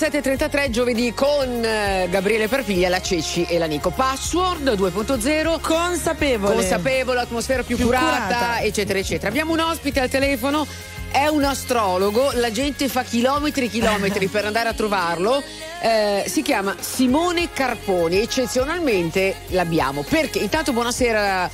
17.33 0.00 0.70
giovedì 0.70 1.12
con 1.12 1.62
eh, 1.62 2.08
Gabriele 2.08 2.48
Parpiglia, 2.48 2.88
la 2.88 3.02
Ceci 3.02 3.44
e 3.44 3.58
la 3.58 3.66
Nico. 3.66 3.90
Password 3.90 4.72
2.0. 4.72 5.60
Consapevole. 5.60 6.54
Consapevole, 6.54 7.20
atmosfera 7.20 7.62
più, 7.62 7.76
più 7.76 7.84
curata, 7.84 8.06
curata, 8.06 8.60
eccetera, 8.62 8.98
eccetera. 8.98 9.28
Abbiamo 9.28 9.52
un 9.52 9.60
ospite 9.60 10.00
al 10.00 10.08
telefono 10.08 10.66
è 11.10 11.26
un 11.26 11.44
astrologo, 11.44 12.30
la 12.34 12.50
gente 12.50 12.88
fa 12.88 13.02
chilometri 13.02 13.66
e 13.66 13.68
chilometri 13.68 14.28
per 14.32 14.46
andare 14.46 14.70
a 14.70 14.72
trovarlo. 14.72 15.42
Eh, 15.82 16.24
si 16.26 16.40
chiama 16.40 16.74
Simone 16.80 17.52
Carponi, 17.52 18.20
eccezionalmente 18.20 19.34
l'abbiamo. 19.48 20.02
Perché? 20.02 20.38
Intanto 20.38 20.72
buonasera 20.72 21.50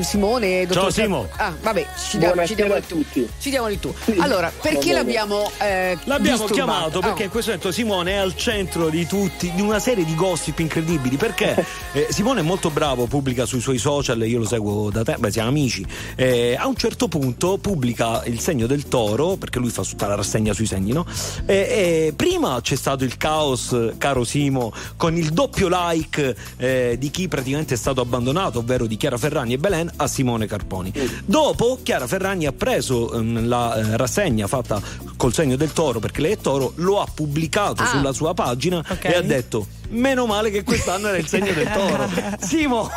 Simone, 0.00 0.66
dottor 0.66 0.82
Ciao, 0.84 0.90
Simo. 0.90 1.28
Ah, 1.36 1.52
vabbè, 1.60 1.86
ci, 2.08 2.18
diamo- 2.18 2.46
ci 2.46 2.54
diamo 2.54 2.76
il 2.76 2.86
tu. 2.86 3.04
Ci 3.38 3.50
diamo 3.50 3.68
il 3.68 3.78
tu. 3.78 3.92
Allora, 4.18 4.52
perché 4.60 4.92
l'abbiamo 4.92 5.50
eh, 5.58 5.96
L'abbiamo 6.04 6.44
disturbato? 6.46 6.52
chiamato 6.54 7.00
perché 7.00 7.22
Oh. 7.22 7.24
in 7.24 7.30
questo 7.30 7.50
momento 7.52 7.72
Simone 7.72 8.12
è 8.12 8.16
al 8.16 8.36
centro 8.36 8.88
di 8.90 9.06
tutti, 9.06 9.50
di 9.54 9.60
una 9.62 9.78
serie 9.78 10.04
di 10.04 10.14
gossip 10.14 10.58
incredibili. 10.58 11.16
Perché 11.16 11.64
eh, 11.92 12.06
Simone 12.10 12.40
è 12.40 12.42
molto 12.42 12.70
bravo, 12.70 13.06
pubblica 13.06 13.46
sui 13.46 13.60
suoi 13.60 13.78
social, 13.78 14.22
io 14.26 14.38
lo 14.40 14.46
seguo 14.46 14.90
da 14.90 15.02
tempo, 15.02 15.22
beh, 15.22 15.30
siamo 15.32 15.48
amici. 15.48 15.84
Eh, 16.16 16.54
a 16.58 16.66
un 16.66 16.76
certo 16.76 17.08
punto 17.08 17.56
pubblica 17.58 18.22
il 18.26 18.40
segno 18.40 18.66
del 18.66 18.88
toro, 18.88 19.36
perché 19.36 19.58
lui 19.58 19.70
fa 19.70 19.82
tutta 19.82 20.06
la 20.06 20.14
rassegna 20.16 20.52
sui 20.52 20.66
segni, 20.66 20.92
no? 20.92 21.06
E, 21.46 21.54
e 21.54 22.12
prima 22.14 22.60
c'è 22.60 22.76
stato 22.76 23.04
il 23.04 23.16
caos, 23.16 23.74
caro 23.98 24.24
Simo, 24.24 24.72
con 24.96 25.16
il 25.16 25.30
doppio 25.30 25.68
like 25.70 26.36
eh, 26.58 26.96
di 26.98 27.10
chi 27.10 27.26
praticamente 27.28 27.74
è 27.74 27.76
stato 27.78 28.00
abbandonato, 28.00 28.58
ovvero 28.60 28.86
di 28.86 28.96
Chiara 28.96 29.16
Ferragni 29.16 29.54
e 29.54 29.58
Belen 29.58 29.76
a 29.96 30.06
Simone 30.06 30.46
Carponi. 30.46 30.92
Dopo 31.24 31.78
Chiara 31.82 32.06
Ferragni 32.06 32.46
ha 32.46 32.52
preso 32.52 33.12
ehm, 33.14 33.46
la 33.48 33.74
eh, 33.76 33.96
rassegna 33.96 34.46
fatta 34.46 34.80
col 35.16 35.32
segno 35.34 35.56
del 35.56 35.72
toro, 35.72 35.98
perché 36.00 36.20
lei 36.20 36.32
è 36.32 36.38
toro, 36.38 36.72
lo 36.76 37.00
ha 37.00 37.06
pubblicato 37.12 37.82
Ah. 37.82 37.86
sulla 37.86 38.12
sua 38.12 38.34
pagina 38.34 38.84
e 39.00 39.14
ha 39.14 39.20
detto 39.22 39.66
meno 39.90 40.26
male 40.26 40.50
che 40.50 40.62
quest'anno 40.64 41.08
era 41.08 41.16
il 41.16 41.26
segno 41.26 41.52
del 41.52 41.70
toro. 41.70 42.08
Simo, 42.40 42.90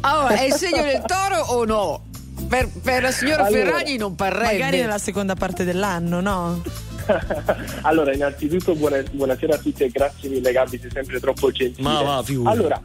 Allora, 0.00 0.34
è 0.36 0.44
il 0.44 0.52
segno 0.54 0.82
del 0.82 1.02
toro 1.06 1.40
o 1.52 1.64
no? 1.64 2.02
Per, 2.48 2.68
per 2.82 3.02
la 3.02 3.10
signora 3.10 3.44
Allora, 3.46 3.64
Ferragni 3.64 3.96
non 3.96 4.14
parrebbe. 4.14 4.52
Magari 4.52 4.80
nella 4.80 4.98
seconda 4.98 5.34
parte 5.34 5.64
dell'anno, 5.64 6.20
no? 6.20 6.62
allora, 7.82 8.12
innanzitutto 8.12 8.74
buona- 8.74 9.02
buonasera 9.10 9.54
a 9.54 9.58
tutti 9.58 9.84
e 9.84 9.88
grazie 9.88 10.28
mille 10.28 10.52
Gabi, 10.52 10.78
sei 10.78 10.90
sempre 10.90 11.20
troppo 11.20 11.50
gentile. 11.50 11.88
Ma 11.88 12.02
va, 12.02 12.22
figurati. 12.22 12.56
Allora, 12.56 12.82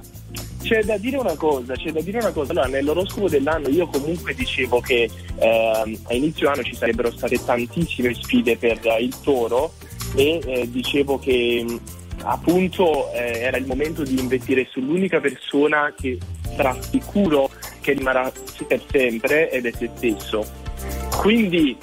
c'è 0.62 0.82
da 0.84 0.98
dire 0.98 1.18
una 1.18 1.36
cosa, 1.36 1.74
c'è 1.74 1.92
da 1.92 2.02
dire 2.02 2.20
una 2.20 2.32
cosa. 2.32 2.52
Allora, 2.52 2.68
nell'oroscopo 2.68 3.28
dell'anno 3.28 3.68
io 3.70 3.88
comunque 3.88 4.34
dicevo 4.34 4.80
che 4.80 5.10
ehm, 5.36 6.00
a 6.08 6.14
inizio 6.14 6.50
anno 6.50 6.64
ci 6.64 6.76
sarebbero 6.76 7.12
state 7.12 7.44
tantissime 7.44 8.14
sfide 8.14 8.58
per 8.58 8.80
eh, 8.82 9.04
il 9.04 9.14
toro 9.22 9.74
e 10.16 10.40
eh, 10.46 10.72
dicevo 10.72 11.20
che 11.20 11.66
appunto 12.24 13.12
eh, 13.12 13.40
era 13.40 13.58
il 13.58 13.66
momento 13.66 14.04
di 14.04 14.18
investire 14.18 14.68
sull'unica 14.70 15.20
persona 15.20 15.94
che 16.00 16.18
sarà 16.56 16.78
sicuro 16.80 17.50
che 17.82 17.94
rimarrà 17.94 18.32
per 18.66 18.82
sempre 18.90 19.52
ed 19.52 19.66
è 19.66 19.72
se 19.78 19.90
stesso. 19.96 20.46
Quindi 21.18 21.78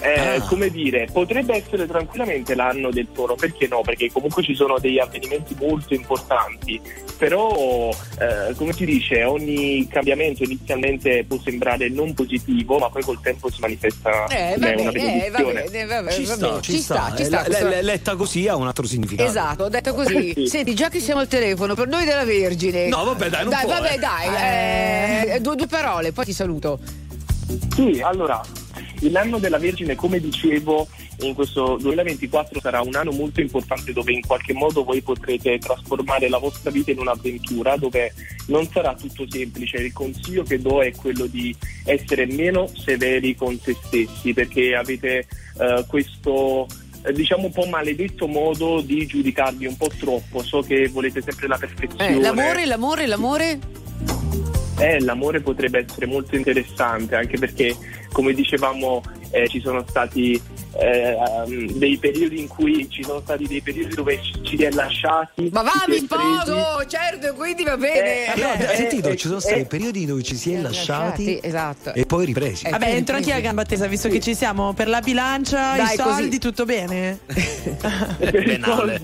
eh, 0.00 0.36
Ah. 0.36 0.40
come 0.42 0.70
dire, 0.70 1.08
potrebbe 1.12 1.54
essere 1.56 1.86
tranquillamente 1.86 2.54
l'anno 2.54 2.90
del 2.90 3.08
toro, 3.12 3.34
perché 3.34 3.66
no? 3.68 3.80
Perché 3.82 4.10
comunque 4.12 4.42
ci 4.42 4.54
sono 4.54 4.78
degli 4.78 4.98
avvenimenti 4.98 5.56
molto 5.60 5.94
importanti, 5.94 6.80
però 7.16 7.90
eh, 7.90 8.54
come 8.54 8.72
si 8.72 8.84
dice, 8.84 9.24
ogni 9.24 9.86
cambiamento 9.88 10.44
inizialmente 10.44 11.24
può 11.26 11.38
sembrare 11.42 11.88
non 11.88 12.14
positivo, 12.14 12.78
ma 12.78 12.88
poi 12.90 13.02
col 13.02 13.20
tempo 13.20 13.50
si 13.50 13.60
manifesta 13.60 14.26
Eh, 14.26 14.54
come 14.54 14.74
va 14.74 14.80
una 14.82 14.90
eh, 14.90 15.30
va 15.30 15.38
benedizione. 15.38 15.62
bene, 15.70 15.84
va 15.86 16.02
bene, 16.02 16.12
ci 16.12 16.24
sta, 16.26 16.60
ci 16.60 16.78
sta. 16.78 17.12
ci 17.16 17.22
Eh, 17.22 17.24
sta. 17.24 17.38
le- 17.40 17.44
questo- 17.46 17.68
le- 17.68 17.82
letta 17.82 18.16
così 18.16 18.46
ha 18.48 18.56
un 18.56 18.66
altro 18.66 18.86
significato. 18.86 19.28
Esatto, 19.28 19.64
ho 19.64 19.68
detto 19.68 19.94
così. 19.94 20.32
Sì. 20.38 20.46
Senti, 20.46 20.74
già 20.74 20.88
che 20.88 21.00
siamo 21.00 21.20
al 21.20 21.28
telefono, 21.28 21.74
per 21.74 21.88
noi 21.88 22.04
della 22.04 22.24
Vergine. 22.24 22.86
No, 22.88 23.04
vabbè, 23.04 23.28
dai, 23.28 23.40
non 23.42 23.50
Dai, 23.50 23.64
può, 23.64 23.72
vabbè, 23.72 23.94
eh. 23.94 23.98
dai. 23.98 25.34
eh, 25.36 25.40
due, 25.40 25.56
due 25.56 25.66
parole, 25.66 26.12
poi 26.12 26.24
ti 26.24 26.32
saluto. 26.32 26.78
Sì, 27.74 28.00
allora, 28.02 28.40
l'anno 29.10 29.38
della 29.38 29.58
Vergine, 29.58 29.94
come 29.94 30.20
dicevo, 30.20 30.88
in 31.20 31.34
questo 31.34 31.76
2024 31.80 32.60
sarà 32.60 32.80
un 32.80 32.94
anno 32.94 33.12
molto 33.12 33.40
importante 33.40 33.92
dove 33.92 34.12
in 34.12 34.20
qualche 34.26 34.52
modo 34.52 34.84
voi 34.84 35.00
potrete 35.02 35.58
trasformare 35.58 36.28
la 36.28 36.38
vostra 36.38 36.70
vita 36.70 36.90
in 36.90 37.00
un'avventura 37.00 37.76
dove 37.76 38.12
non 38.46 38.68
sarà 38.68 38.94
tutto 38.94 39.26
semplice. 39.28 39.78
Il 39.78 39.92
consiglio 39.92 40.42
che 40.42 40.60
do 40.60 40.82
è 40.82 40.92
quello 40.92 41.26
di 41.26 41.54
essere 41.84 42.26
meno 42.26 42.68
severi 42.68 43.34
con 43.34 43.58
se 43.58 43.76
stessi 43.84 44.32
perché 44.32 44.74
avete 44.74 45.26
eh, 45.58 45.84
questo 45.86 46.66
eh, 47.02 47.12
diciamo 47.12 47.46
un 47.46 47.52
po' 47.52 47.66
maledetto 47.66 48.26
modo 48.26 48.80
di 48.80 49.06
giudicarvi 49.06 49.66
un 49.66 49.76
po' 49.76 49.90
troppo. 49.98 50.42
So 50.42 50.60
che 50.60 50.88
volete 50.88 51.22
sempre 51.22 51.46
la 51.46 51.56
perfezione. 51.56 52.16
Eh, 52.16 52.20
l'amore, 52.20 52.66
l'amore, 52.66 53.06
l'amore. 53.06 53.58
Eh, 54.78 55.00
l'amore 55.00 55.40
potrebbe 55.40 55.84
essere 55.84 56.06
molto 56.06 56.36
interessante 56.36 57.16
anche 57.16 57.36
perché, 57.36 57.76
come 58.12 58.32
dicevamo, 58.32 59.02
eh, 59.30 59.46
ci 59.48 59.60
sono 59.60 59.84
stati 59.88 60.40
eh, 60.80 61.14
um, 61.44 61.70
dei 61.72 61.96
periodi 61.98 62.40
in 62.40 62.48
cui 62.48 62.88
ci 62.88 63.02
sono 63.02 63.20
stati 63.20 63.46
dei 63.46 63.60
periodi 63.60 63.94
dove 63.94 64.18
ci, 64.22 64.32
ci 64.42 64.56
si 64.56 64.62
è 64.64 64.70
lasciati. 64.70 65.48
Ma 65.52 65.62
va, 65.62 65.72
mi 65.86 65.98
sposo! 65.98 66.84
Certo, 66.86 67.34
quindi 67.34 67.64
va 67.64 67.76
bene. 67.76 68.34
Eh, 68.34 68.40
No, 68.40 68.52
eh, 68.54 68.66
hai 68.66 68.76
sentito? 68.76 69.08
eh, 69.08 69.16
ci 69.16 69.26
sono 69.26 69.38
eh, 69.38 69.42
stati 69.42 69.64
periodi 69.64 70.06
dove 70.06 70.22
ci 70.22 70.36
si 70.36 70.52
è 70.52 70.60
lasciati 70.60 71.24
Sì, 71.24 71.38
esatto. 71.42 71.92
e 71.94 72.06
poi 72.06 72.24
ripresi. 72.26 72.66
Eh, 72.66 72.70
Vabbè, 72.70 72.82
quindi- 72.84 72.98
entro 73.00 73.16
anch'io 73.16 73.34
a 73.34 73.40
gamba 73.40 73.64
tesa, 73.64 73.86
visto 73.86 74.08
che 74.08 74.20
ci 74.20 74.34
siamo. 74.34 74.72
Per 74.72 74.88
la 74.88 75.00
bilancia, 75.00 75.76
Dai, 75.76 75.94
i 75.94 75.96
soldi, 75.96 76.26
così. 76.26 76.38
tutto 76.38 76.64
bene? 76.64 77.18
Penale. 78.18 79.00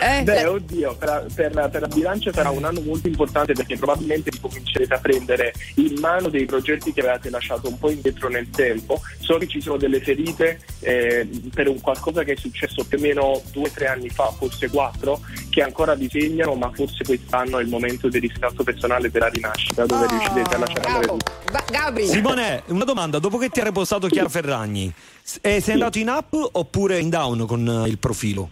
Eh, 0.00 0.22
Beh, 0.22 0.42
la- 0.42 0.50
oddio, 0.50 0.94
per, 0.96 1.26
per- 1.34 1.68
per 1.70 1.80
la 1.80 1.88
bilancia 1.88 2.32
sarà 2.32 2.50
un 2.50 2.64
anno 2.64 2.80
molto 2.80 3.08
importante 3.08 3.52
perché 3.52 3.76
probabilmente 3.76 4.30
ricomincerete 4.30 4.94
a 4.94 4.98
prendere 4.98 5.52
in 5.74 5.94
mano 6.00 6.28
dei 6.28 6.44
progetti 6.44 6.92
che 6.92 7.00
avevate 7.00 7.30
lasciato 7.30 7.68
un 7.68 7.78
po' 7.78 7.90
indietro 7.90 8.28
nel 8.28 8.48
tempo. 8.50 9.00
So 9.20 9.36
che 9.38 9.46
ci 9.46 9.60
sono 9.60 9.76
delle 9.76 10.00
ferite 10.00 10.60
eh, 10.80 11.28
per 11.54 11.68
un 11.68 11.80
qualcosa 11.80 12.22
che 12.24 12.32
è 12.32 12.36
successo 12.36 12.84
più 12.84 12.98
o 12.98 13.00
meno 13.00 13.42
due 13.52 13.64
o 13.68 13.70
tre 13.72 13.86
anni 13.88 14.08
fa, 14.08 14.32
forse 14.36 14.68
quattro, 14.70 15.20
che 15.50 15.62
ancora 15.62 15.94
vi 15.94 16.08
segnano, 16.10 16.54
ma 16.54 16.70
forse 16.72 17.04
quest'anno 17.04 17.58
è 17.58 17.62
il 17.62 17.68
momento 17.68 18.08
del 18.08 18.20
riscatto 18.20 18.62
personale 18.62 19.10
della 19.10 19.28
rinascita, 19.28 19.84
dove 19.86 20.04
Oh, 20.04 20.08
riuscirete 20.10 20.54
a 20.54 20.58
lasciare 20.58 20.86
andare 20.86 21.06
tutto. 21.06 21.32
Gabri. 21.70 22.06
Simone, 22.06 22.62
una 22.66 22.84
domanda, 22.84 23.18
dopo 23.18 23.36
che 23.38 23.48
ti 23.48 23.60
ha 23.60 23.64
ripostato 23.64 24.06
Chiara 24.08 24.28
Ferragni, 24.28 24.92
eh, 25.40 25.60
sei 25.60 25.74
andato 25.74 25.98
in 25.98 26.08
up 26.08 26.48
oppure 26.52 26.98
in 26.98 27.08
down 27.08 27.46
con 27.46 27.66
eh, 27.84 27.88
il 27.88 27.98
profilo? 27.98 28.48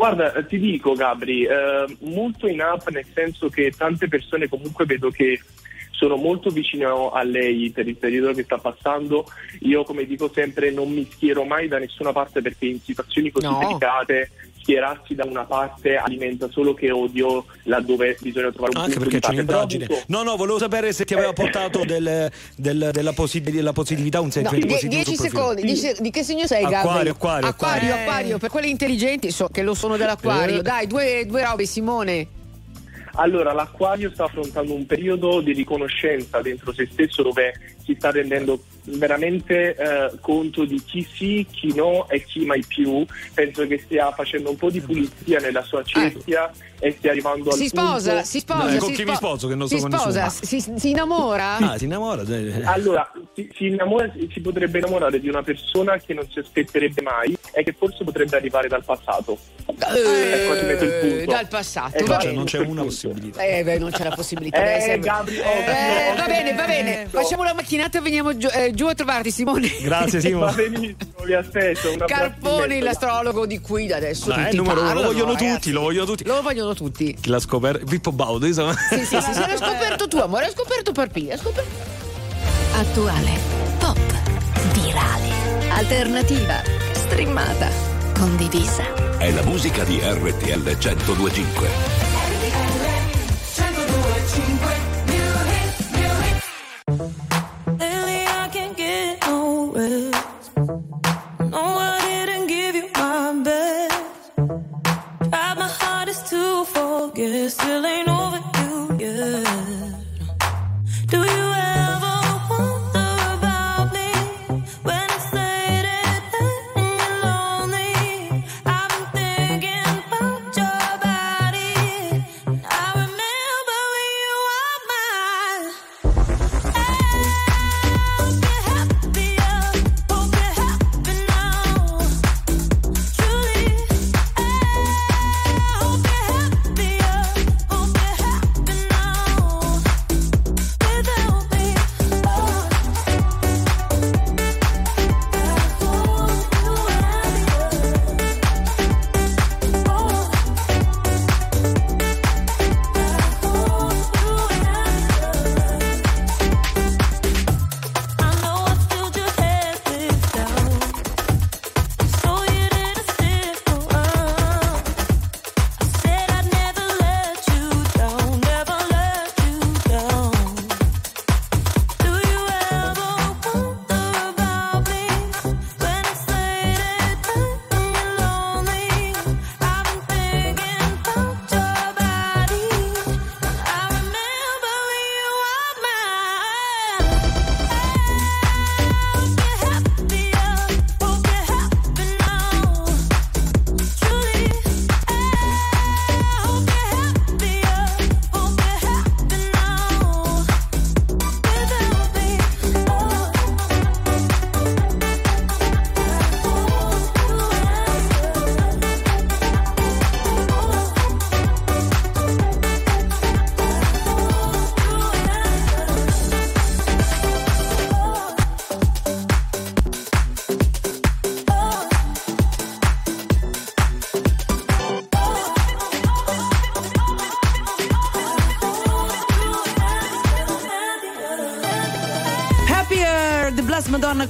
Guarda, 0.00 0.32
ti 0.44 0.58
dico 0.58 0.94
Gabri, 0.94 1.44
eh, 1.44 1.84
molto 1.98 2.46
in 2.46 2.62
up 2.62 2.88
nel 2.88 3.04
senso 3.12 3.50
che 3.50 3.70
tante 3.70 4.08
persone 4.08 4.48
comunque 4.48 4.86
vedo 4.86 5.10
che 5.10 5.38
sono 5.90 6.16
molto 6.16 6.48
vicino 6.48 7.10
a 7.10 7.22
lei 7.22 7.70
per 7.70 7.86
il 7.86 7.98
periodo 7.98 8.32
che 8.32 8.44
sta 8.44 8.56
passando. 8.56 9.26
Io 9.58 9.82
come 9.84 10.06
dico 10.06 10.30
sempre 10.32 10.70
non 10.70 10.90
mi 10.90 11.06
schiero 11.10 11.44
mai 11.44 11.68
da 11.68 11.78
nessuna 11.78 12.12
parte 12.12 12.40
perché 12.40 12.64
in 12.64 12.80
situazioni 12.80 13.30
così 13.30 13.44
No. 13.46 13.58
delicate 13.58 14.30
schierarsi 14.60 15.14
da 15.14 15.24
una 15.24 15.44
parte 15.44 15.96
alimenta 15.96 16.48
solo 16.50 16.74
che 16.74 16.90
odio 16.90 17.46
laddove 17.64 18.16
bisogna 18.20 18.50
trovare 18.50 18.72
un 18.76 18.82
Anche 18.82 18.94
punto 18.96 19.10
perché 19.10 19.14
di 19.14 19.20
c'è 19.20 19.32
un'indagine. 19.32 19.84
avuto- 19.84 20.02
No, 20.06 20.22
no, 20.22 20.36
volevo 20.36 20.58
sapere 20.58 20.92
se 20.92 21.04
ti 21.04 21.14
aveva 21.14 21.32
portato 21.32 21.84
del- 21.84 22.30
del- 22.56 22.90
della, 22.92 23.12
possi- 23.12 23.40
della 23.40 23.72
positività, 23.72 24.20
un 24.20 24.26
No, 24.26 24.32
sentimento 24.32 24.66
die- 24.66 24.74
positivo. 24.76 25.02
dieci 25.02 25.16
sul 25.16 25.28
profilo. 25.30 25.54
secondi. 25.54 25.72
dieci- 25.80 26.02
di 26.02 26.10
che 26.10 26.22
segno 26.22 26.46
sei, 26.46 26.62
Gabri? 26.62 26.76
Acquario, 26.76 27.10
acquario, 27.12 27.48
acquario, 27.48 27.78
acquario. 27.78 27.94
acquario, 27.94 28.38
per 28.38 28.50
quelli 28.50 28.70
intelligenti 28.70 29.30
so 29.30 29.48
che 29.48 29.62
lo 29.62 29.74
sono 29.74 29.96
dell'acquario. 29.96 30.58
Eh. 30.58 30.62
Dai, 30.62 30.86
due, 30.86 31.24
due 31.26 31.44
robe, 31.44 31.64
Simone. 31.66 32.26
Allora, 33.14 33.52
l'Aquario 33.52 34.10
sta 34.12 34.24
affrontando 34.24 34.72
un 34.72 34.86
periodo 34.86 35.40
di 35.40 35.52
riconoscenza 35.52 36.40
dentro 36.40 36.72
se 36.72 36.88
stesso 36.90 37.22
dove 37.22 37.52
si 37.90 37.96
sta 37.98 38.10
rendendo 38.10 38.62
veramente 38.84 39.74
eh, 39.76 40.10
conto 40.20 40.64
di 40.64 40.82
chi 40.84 41.06
sì, 41.12 41.46
chi 41.50 41.72
no 41.74 42.08
e 42.08 42.24
chi 42.24 42.44
mai 42.44 42.64
più. 42.66 43.04
Penso 43.34 43.66
che 43.66 43.78
stia 43.84 44.10
facendo 44.12 44.50
un 44.50 44.56
po' 44.56 44.70
di 44.70 44.80
pulizia 44.80 45.38
nella 45.40 45.62
sua 45.62 45.82
cerchia 45.84 46.50
e 46.82 46.92
stia 46.96 47.10
arrivando 47.10 47.50
al 47.50 47.56
Si 47.56 47.68
sposa, 47.68 48.10
punto... 48.12 48.26
si 48.26 48.38
sposa. 48.38 48.64
No, 48.72 48.78
con 48.78 48.88
si 48.88 48.94
chi 48.94 49.02
spo- 49.02 49.10
mi 49.10 49.16
sposo, 49.16 49.48
che 49.48 49.54
non 49.54 49.68
si 49.68 49.78
so 49.78 49.88
con 49.88 49.98
sposa, 49.98 50.28
si, 50.30 50.60
si 50.60 50.90
innamora? 50.90 51.56
Ah, 51.56 51.78
si 51.78 51.84
innamora? 51.84 52.22
eh. 52.22 52.62
Allora, 52.64 53.10
si, 53.34 53.50
si 53.54 53.66
innamora- 53.66 54.10
si 54.32 54.40
potrebbe 54.40 54.78
innamorare 54.78 55.20
di 55.20 55.28
una 55.28 55.42
persona 55.42 55.98
che 55.98 56.14
non 56.14 56.26
si 56.30 56.38
aspetterebbe 56.38 57.02
mai 57.02 57.36
e 57.52 57.62
che 57.62 57.74
forse 57.76 58.02
potrebbe 58.04 58.36
arrivare 58.36 58.68
dal 58.68 58.84
passato. 58.84 59.36
ecco, 59.66 60.54
Eh, 60.54 61.00
punto. 61.00 61.30
dal 61.30 61.48
passato. 61.48 61.96
Ecco, 61.98 62.06
va 62.06 62.18
Cioè, 62.20 62.32
non 62.32 62.44
c'è 62.44 62.58
una 62.58 62.82
possibilità. 62.82 63.42
Eh, 63.42 63.62
beh, 63.62 63.78
non 63.78 63.90
c'è 63.90 64.04
la 64.04 64.14
possibilità. 64.14 64.76
Eh, 64.76 64.98
Gabri, 65.00 65.38
oh, 65.38 65.42
Eh, 65.42 65.64
Gabri, 65.66 66.16
va 66.18 66.26
bene, 66.26 66.54
va 66.54 66.64
bene. 66.66 67.02
eh, 67.02 67.06
Facciamo 67.06 67.42
la 67.44 67.52
macchinetta 67.54 67.79
e 67.84 68.00
veniamo 68.00 68.36
giù, 68.36 68.48
eh, 68.52 68.72
giù 68.74 68.86
a 68.86 68.94
trovarti, 68.94 69.30
Simone. 69.30 69.70
Grazie, 69.80 70.20
Simo. 70.22 70.40
Va 70.40 70.52
benissimo, 70.52 70.96
vi 71.24 71.34
aspetto. 71.34 71.94
Carponi, 72.06 72.80
l'astrologo 72.80 73.46
di 73.46 73.60
qui 73.60 73.86
da 73.86 73.96
adesso. 73.96 74.30
È 74.30 74.34
tutti 74.34 74.48
il 74.50 74.56
numero 74.56 74.80
uno, 74.80 74.92
lo 74.94 75.02
vogliono 75.02 75.32
ragazzi. 75.32 75.54
tutti, 75.54 75.70
lo 75.72 75.80
vogliono 75.80 76.06
tutti. 76.06 76.24
Lo 76.24 76.42
vogliono 76.42 76.74
tutti. 76.74 77.16
Chi 77.20 77.28
l'ha 77.30 77.40
scoperto? 77.40 77.84
Pippo 77.86 78.12
Baudo, 78.12 78.46
insomma. 78.46 78.74
Sì, 78.74 78.98
sì, 79.04 79.20
sì, 79.20 79.32
sì, 79.32 79.40
l'hai 79.40 79.56
scoperto 79.56 80.08
tu, 80.08 80.18
amore, 80.18 80.44
l'hai 80.44 80.52
scoperto 80.52 80.92
per 80.92 81.08
P. 81.08 81.26
L'hai 81.26 81.38
scoperto. 81.38 81.98
Attuale, 82.72 83.30
pop, 83.78 83.98
virale, 84.72 85.28
alternativa, 85.70 86.62
streamata, 86.92 87.68
condivisa. 88.14 88.84
È 89.18 89.30
la 89.32 89.42
musica 89.42 89.84
di 89.84 90.00
RTL 90.02 90.76
1025. 90.78 91.99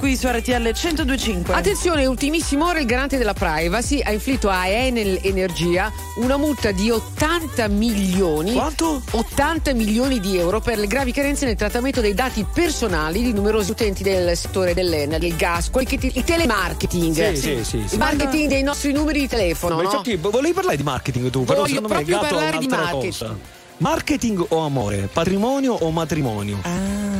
Qui 0.00 0.16
su 0.16 0.26
RTL 0.26 0.72
1025. 0.72 1.54
Attenzione, 1.54 2.06
ultimissima 2.06 2.66
ora 2.66 2.80
il 2.80 2.86
garante 2.86 3.18
della 3.18 3.34
privacy 3.34 4.00
ha 4.00 4.10
inflitto 4.10 4.48
a 4.48 4.66
Enel 4.66 5.20
Energia 5.22 5.92
una 6.16 6.38
multa 6.38 6.70
di 6.72 6.90
80 6.90 7.68
milioni. 7.68 8.54
Quanto? 8.54 9.02
80 9.10 9.74
milioni 9.74 10.18
di 10.18 10.38
euro 10.38 10.60
per 10.60 10.78
le 10.78 10.86
gravi 10.86 11.12
carenze 11.12 11.44
nel 11.44 11.54
trattamento 11.54 12.00
dei 12.00 12.14
dati 12.14 12.44
personali 12.52 13.22
di 13.22 13.32
numerosi 13.34 13.70
utenti 13.72 14.02
del 14.02 14.34
settore 14.36 14.72
dell'Enel, 14.72 15.20
del 15.20 15.36
gas, 15.36 15.68
quelli 15.70 15.86
che 15.86 15.98
ti- 15.98 16.12
il 16.14 16.24
telemarketing. 16.24 17.32
Sì, 17.34 17.36
sì, 17.36 17.64
sì, 17.64 17.84
sì. 17.86 17.94
Il 17.94 17.98
marketing 17.98 18.48
dei 18.48 18.62
nostri 18.62 18.92
numeri 18.92 19.20
di 19.20 19.28
telefono. 19.28 19.76
Ma 19.76 19.82
no? 19.82 19.88
infatti, 19.90 20.16
volevi 20.16 20.54
parlare 20.54 20.76
di 20.78 20.82
marketing 20.82 21.28
tu, 21.30 21.44
però 21.44 21.60
Voglio 21.60 21.74
secondo 21.74 21.94
me 21.94 22.00
è 22.00 22.04
proprio 22.04 22.16
legato 22.16 22.34
a 22.34 22.38
parlare 22.38 22.58
di 22.58 22.66
un'altra 22.72 22.92
marketing. 22.94 23.28
cosa. 23.28 23.58
Marketing 23.76 24.44
o 24.48 24.58
amore? 24.58 25.08
Patrimonio 25.12 25.72
o 25.72 25.90
matrimonio? 25.90 26.58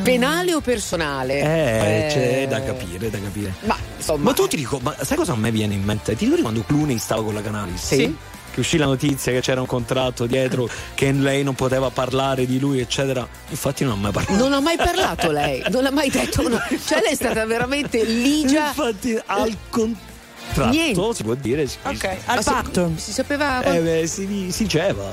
Penale 0.02 0.54
o 0.54 0.60
personale? 0.60 1.40
Eh, 1.40 2.06
Eh, 2.06 2.06
c'è 2.10 2.48
da 2.48 2.62
capire, 2.62 3.10
da 3.10 3.18
capire. 3.20 3.52
Ma 3.64 3.76
insomma. 3.96 4.24
Ma 4.24 4.32
tu 4.32 4.46
ti 4.48 4.56
dico, 4.56 4.78
ma 4.82 4.94
sai 5.00 5.16
cosa 5.16 5.32
a 5.32 5.36
me 5.36 5.50
viene 5.50 5.74
in 5.74 5.82
mente? 5.82 6.14
Ti 6.16 6.24
ricordi 6.24 6.42
quando 6.42 6.62
Clooney 6.66 6.98
stava 6.98 7.22
con 7.22 7.34
la 7.34 7.42
Canalis? 7.42 7.82
Sì. 7.84 8.16
Che 8.52 8.58
uscì 8.60 8.78
la 8.78 8.86
notizia 8.86 9.30
che 9.30 9.40
c'era 9.40 9.60
un 9.60 9.66
contratto 9.66 10.26
dietro, 10.26 10.68
che 10.94 11.12
lei 11.12 11.42
non 11.44 11.54
poteva 11.54 11.90
parlare 11.90 12.46
di 12.46 12.58
lui, 12.58 12.80
eccetera. 12.80 13.26
Infatti 13.48 13.84
non 13.84 13.92
ha 13.92 13.96
mai 13.96 14.12
parlato. 14.12 14.42
Non 14.42 14.52
ha 14.52 14.60
mai 14.60 14.76
parlato 14.76 15.30
lei, 15.30 15.62
non 15.70 15.86
ha 15.86 15.90
mai 15.90 16.10
detto 16.10 16.44
una. 16.46 16.58
Cioè, 16.84 17.00
lei 17.02 17.12
è 17.12 17.14
stata 17.14 17.44
veramente 17.46 18.02
ligia. 18.04 18.68
Infatti, 18.68 19.16
al 19.26 19.56
contratto 19.68 20.08
Niente. 20.70 21.14
si 21.14 21.22
può 21.22 21.34
dire. 21.34 21.66
Si, 21.68 21.76
Ok, 21.82 22.04
Ma 22.26 22.32
al 22.34 22.42
si- 22.42 22.50
patto. 22.50 22.92
Si 22.96 23.12
sapeva. 23.12 23.62
eh, 23.62 23.80
beh, 23.80 24.06
si, 24.08 24.48
si 24.50 24.62
diceva. 24.64 25.12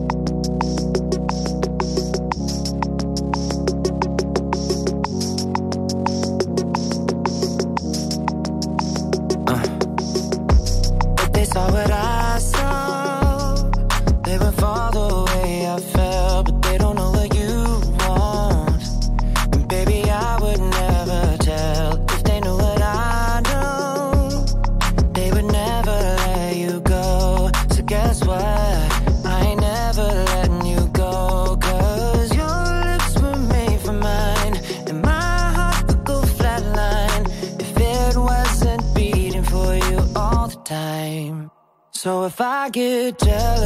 I 43.01 43.09
get 43.09 43.60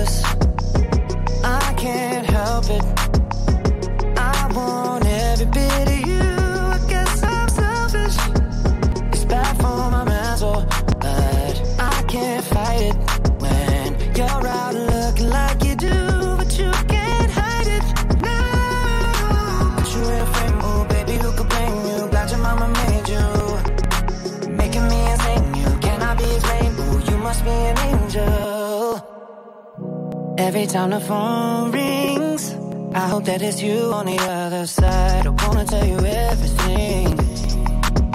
Every 30.56 30.68
time 30.68 30.92
the 30.92 31.02
phone 31.02 31.72
rings, 31.74 32.54
I 32.94 33.10
hope 33.10 33.26
that 33.26 33.42
it's 33.42 33.62
you 33.62 33.92
on 33.92 34.06
the 34.06 34.18
other 34.18 34.66
side. 34.66 35.28
I 35.28 35.30
wanna 35.30 35.66
tell 35.66 35.86
you 35.86 36.00
everything, 36.00 37.20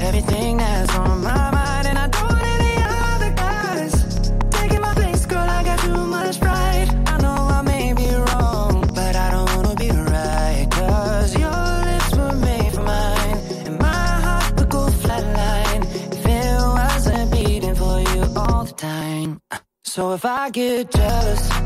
everything 0.00 0.56
that's 0.56 0.94
on 0.96 1.22
my 1.22 1.50
mind, 1.50 1.86
and 1.88 1.98
I 1.98 2.08
don't 2.08 2.28
want 2.30 2.42
any 2.42 2.82
other 2.82 3.30
guys 3.32 4.30
taking 4.52 4.80
my 4.80 4.94
place, 4.94 5.26
girl. 5.26 5.50
I 5.50 5.62
got 5.62 5.80
too 5.80 6.06
much 6.06 6.40
pride. 6.40 6.88
I 7.08 7.18
know 7.20 7.36
I 7.58 7.60
may 7.60 7.92
be 7.92 8.08
wrong, 8.08 8.90
but 8.94 9.14
I 9.16 9.30
don't 9.32 9.50
wanna 9.56 9.74
be 9.74 9.90
right. 9.90 10.66
Cause 10.70 11.36
your 11.36 11.62
lips 11.90 12.16
were 12.16 12.36
made 12.36 12.72
for 12.72 12.82
mine, 12.82 13.36
and 13.66 13.78
my 13.78 14.06
heart 14.24 14.56
would 14.56 14.70
go 14.70 14.88
flatline 14.88 15.82
if 16.16 16.24
it 16.24 16.56
wasn't 16.80 17.30
beating 17.32 17.74
for 17.74 18.00
you 18.00 18.22
all 18.34 18.64
the 18.64 18.72
time. 18.72 19.40
So 19.84 20.14
if 20.14 20.24
I 20.24 20.48
get 20.48 20.90
jealous, 20.90 21.59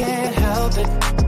can't 0.00 0.34
help 0.34 0.78
it. 0.78 1.19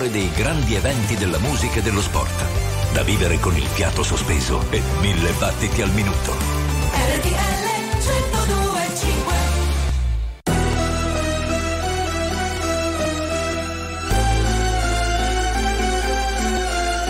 cuore 0.00 0.10
dei 0.10 0.30
grandi 0.32 0.74
eventi 0.74 1.14
della 1.14 1.38
musica 1.38 1.80
e 1.80 1.82
dello 1.82 2.00
sport. 2.00 2.92
Da 2.94 3.02
vivere 3.02 3.38
con 3.38 3.54
il 3.54 3.66
fiato 3.66 4.02
sospeso 4.02 4.64
e 4.70 4.80
mille 5.00 5.30
battiti 5.32 5.82
al 5.82 5.90
minuto. 5.90 6.32
RTL 6.92 7.28
1025 7.98 9.34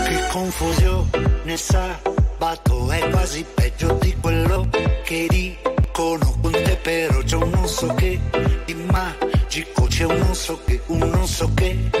Che 0.05 0.27
confusione 0.31 1.57
sabato 1.57 2.91
è 2.91 3.09
quasi 3.09 3.45
peggio 3.53 3.97
di 4.01 4.13
quello 4.19 4.67
che 5.05 5.27
dicono 5.29 6.37
con 6.41 6.51
te, 6.51 6.77
però 6.81 7.21
c'è 7.23 7.37
un 7.37 7.49
non 7.51 7.67
so 7.69 7.93
che 7.93 8.19
di 8.65 8.73
magico, 8.73 9.85
c'è 9.85 10.03
un 10.03 10.17
non 10.17 10.35
so 10.35 10.59
che, 10.65 10.81
un 10.87 10.97
non 10.97 11.25
so 11.25 11.49
che 11.53 12.00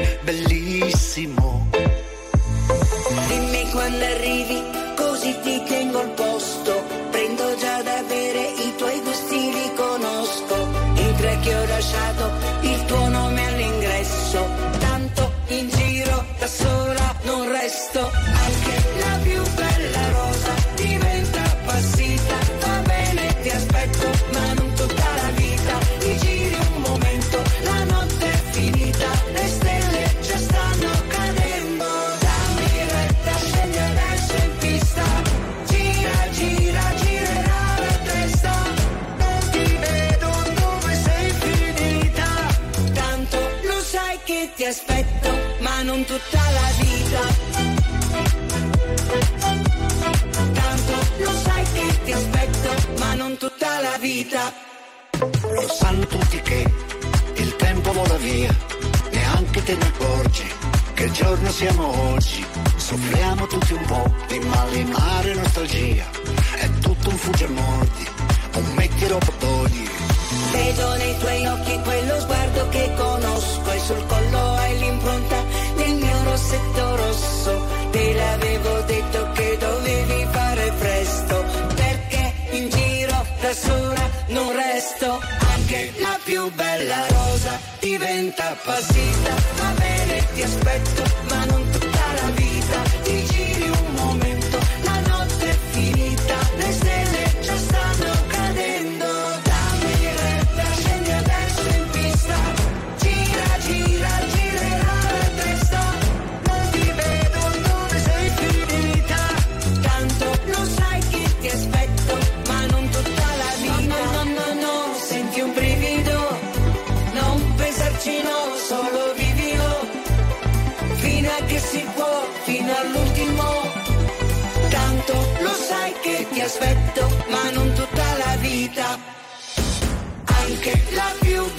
Anche 130.63 130.79
la 130.93 131.11
più 131.19 131.50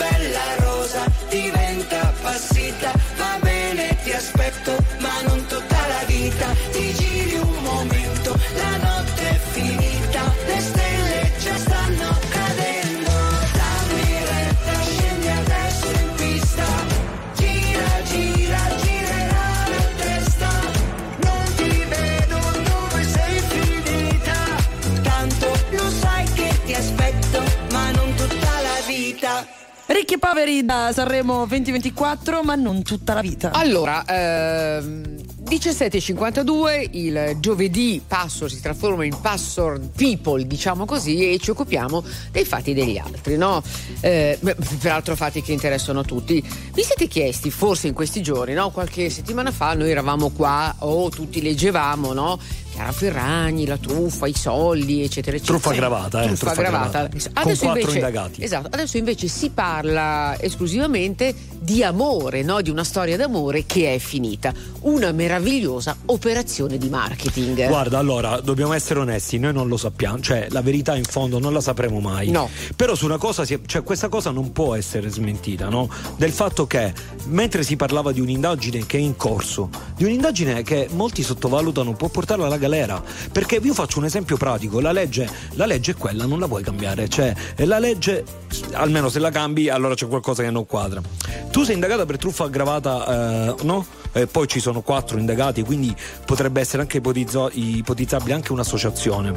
poveri 30.22 30.64
da 30.64 30.92
Sanremo 30.92 31.46
2024, 31.46 32.44
ma 32.44 32.54
non 32.54 32.84
tutta 32.84 33.12
la 33.12 33.20
vita. 33.20 33.50
Allora, 33.50 34.04
ehm, 34.04 35.16
17.52, 35.42 36.90
il 36.92 37.36
giovedì 37.40 38.00
Passor 38.06 38.48
si 38.48 38.60
trasforma 38.60 39.04
in 39.04 39.18
Passor 39.20 39.80
People, 39.80 40.46
diciamo 40.46 40.84
così, 40.84 41.32
e 41.32 41.38
ci 41.38 41.50
occupiamo 41.50 42.04
dei 42.30 42.44
fatti 42.44 42.72
degli 42.72 42.98
altri, 42.98 43.36
no? 43.36 43.64
Eh, 44.00 44.38
peraltro 44.78 45.16
fatti 45.16 45.42
che 45.42 45.52
interessano 45.52 46.00
a 46.00 46.04
tutti. 46.04 46.40
Vi 46.72 46.82
siete 46.84 47.08
chiesti, 47.08 47.50
forse 47.50 47.88
in 47.88 47.92
questi 47.92 48.22
giorni, 48.22 48.54
no? 48.54 48.70
Qualche 48.70 49.10
settimana 49.10 49.50
fa 49.50 49.74
noi 49.74 49.90
eravamo 49.90 50.30
qua 50.30 50.72
o 50.78 51.10
tutti 51.10 51.42
leggevamo, 51.42 52.12
no? 52.12 52.38
Chiara 52.72 52.92
Ferragni, 52.92 53.66
la 53.66 53.76
truffa, 53.76 54.26
i 54.26 54.34
soldi, 54.34 55.02
eccetera, 55.02 55.36
eccetera. 55.36 55.58
Truffa 55.58 55.70
aggravata, 55.74 56.22
eh, 56.22 56.26
Truffa, 56.28 56.44
truffa 56.52 56.60
aggravata. 56.62 56.98
aggravata. 57.00 57.42
Con 57.42 57.56
quattro 57.58 57.92
indagati. 57.92 58.42
Esatto, 58.42 58.68
adesso 58.72 58.96
invece 58.96 59.28
si 59.28 59.50
parla 59.50 60.36
esclusivamente 60.40 61.34
di 61.60 61.84
amore, 61.84 62.42
no? 62.42 62.60
di 62.62 62.70
una 62.70 62.82
storia 62.82 63.16
d'amore 63.18 63.66
che 63.66 63.94
è 63.94 63.98
finita. 63.98 64.52
Una 64.80 65.12
meravigliosa 65.12 65.96
operazione 66.06 66.78
di 66.78 66.88
marketing. 66.88 67.66
Guarda, 67.68 67.98
allora, 67.98 68.40
dobbiamo 68.40 68.72
essere 68.72 69.00
onesti, 69.00 69.38
noi 69.38 69.52
non 69.52 69.68
lo 69.68 69.76
sappiamo, 69.76 70.20
cioè 70.20 70.46
la 70.50 70.62
verità 70.62 70.96
in 70.96 71.04
fondo 71.04 71.38
non 71.38 71.52
la 71.52 71.60
sapremo 71.60 72.00
mai. 72.00 72.30
No. 72.30 72.48
Però 72.74 72.94
su 72.94 73.04
una 73.04 73.18
cosa, 73.18 73.44
si- 73.44 73.60
cioè 73.66 73.82
questa 73.82 74.08
cosa 74.08 74.30
non 74.30 74.50
può 74.52 74.74
essere 74.74 75.08
smentita, 75.10 75.68
no? 75.68 75.88
Del 76.16 76.32
fatto 76.32 76.66
che 76.66 76.92
mentre 77.26 77.62
si 77.62 77.76
parlava 77.76 78.12
di 78.12 78.20
un'indagine 78.20 78.86
che 78.86 78.96
è 78.96 79.00
in 79.00 79.14
corso, 79.16 79.68
di 79.94 80.04
un'indagine 80.04 80.62
che 80.62 80.88
molti 80.92 81.22
sottovalutano, 81.22 81.92
può 81.92 82.08
portarla 82.08 82.46
alla 82.46 82.58
galera. 82.62 83.02
Perché 83.32 83.58
vi 83.58 83.70
faccio 83.70 83.98
un 83.98 84.04
esempio 84.04 84.36
pratico, 84.36 84.78
la 84.78 84.92
legge, 84.92 85.28
la 85.54 85.66
legge 85.66 85.92
è 85.92 85.94
quella, 85.96 86.26
non 86.26 86.38
la 86.38 86.46
puoi 86.46 86.62
cambiare. 86.62 87.08
Cioè, 87.08 87.34
la 87.56 87.80
legge, 87.80 88.24
almeno 88.72 89.08
se 89.08 89.18
la 89.18 89.30
cambi, 89.30 89.68
allora 89.68 89.94
c'è 89.94 90.06
qualcosa 90.06 90.44
che 90.44 90.50
non 90.50 90.64
quadra. 90.64 91.02
Tu 91.50 91.64
sei 91.64 91.74
indagata 91.74 92.06
per 92.06 92.18
truffa 92.18 92.44
aggravata, 92.44 93.54
eh, 93.56 93.64
no? 93.64 93.84
Eh, 94.12 94.26
poi 94.26 94.46
ci 94.46 94.60
sono 94.60 94.82
quattro 94.82 95.18
indagati, 95.18 95.62
quindi 95.62 95.94
potrebbe 96.24 96.60
essere 96.60 96.82
anche 96.82 96.98
ipotizzo- 96.98 97.50
ipotizzabile 97.52 98.34
anche 98.34 98.52
un'associazione. 98.52 99.34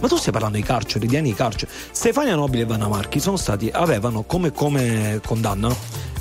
Ma 0.00 0.08
tu 0.08 0.16
stai 0.16 0.32
parlando 0.32 0.56
di 0.56 0.64
carcere, 0.64 1.06
di 1.06 1.16
anni 1.16 1.30
di 1.30 1.34
carcere. 1.34 1.70
Stefania 1.90 2.34
Nobile 2.34 2.64
e 2.64 2.66
Vanna 2.66 2.88
Marchi 2.88 3.20
stati, 3.20 3.70
avevano 3.72 4.24
come, 4.24 4.50
come 4.52 5.20
condanna 5.24 6.12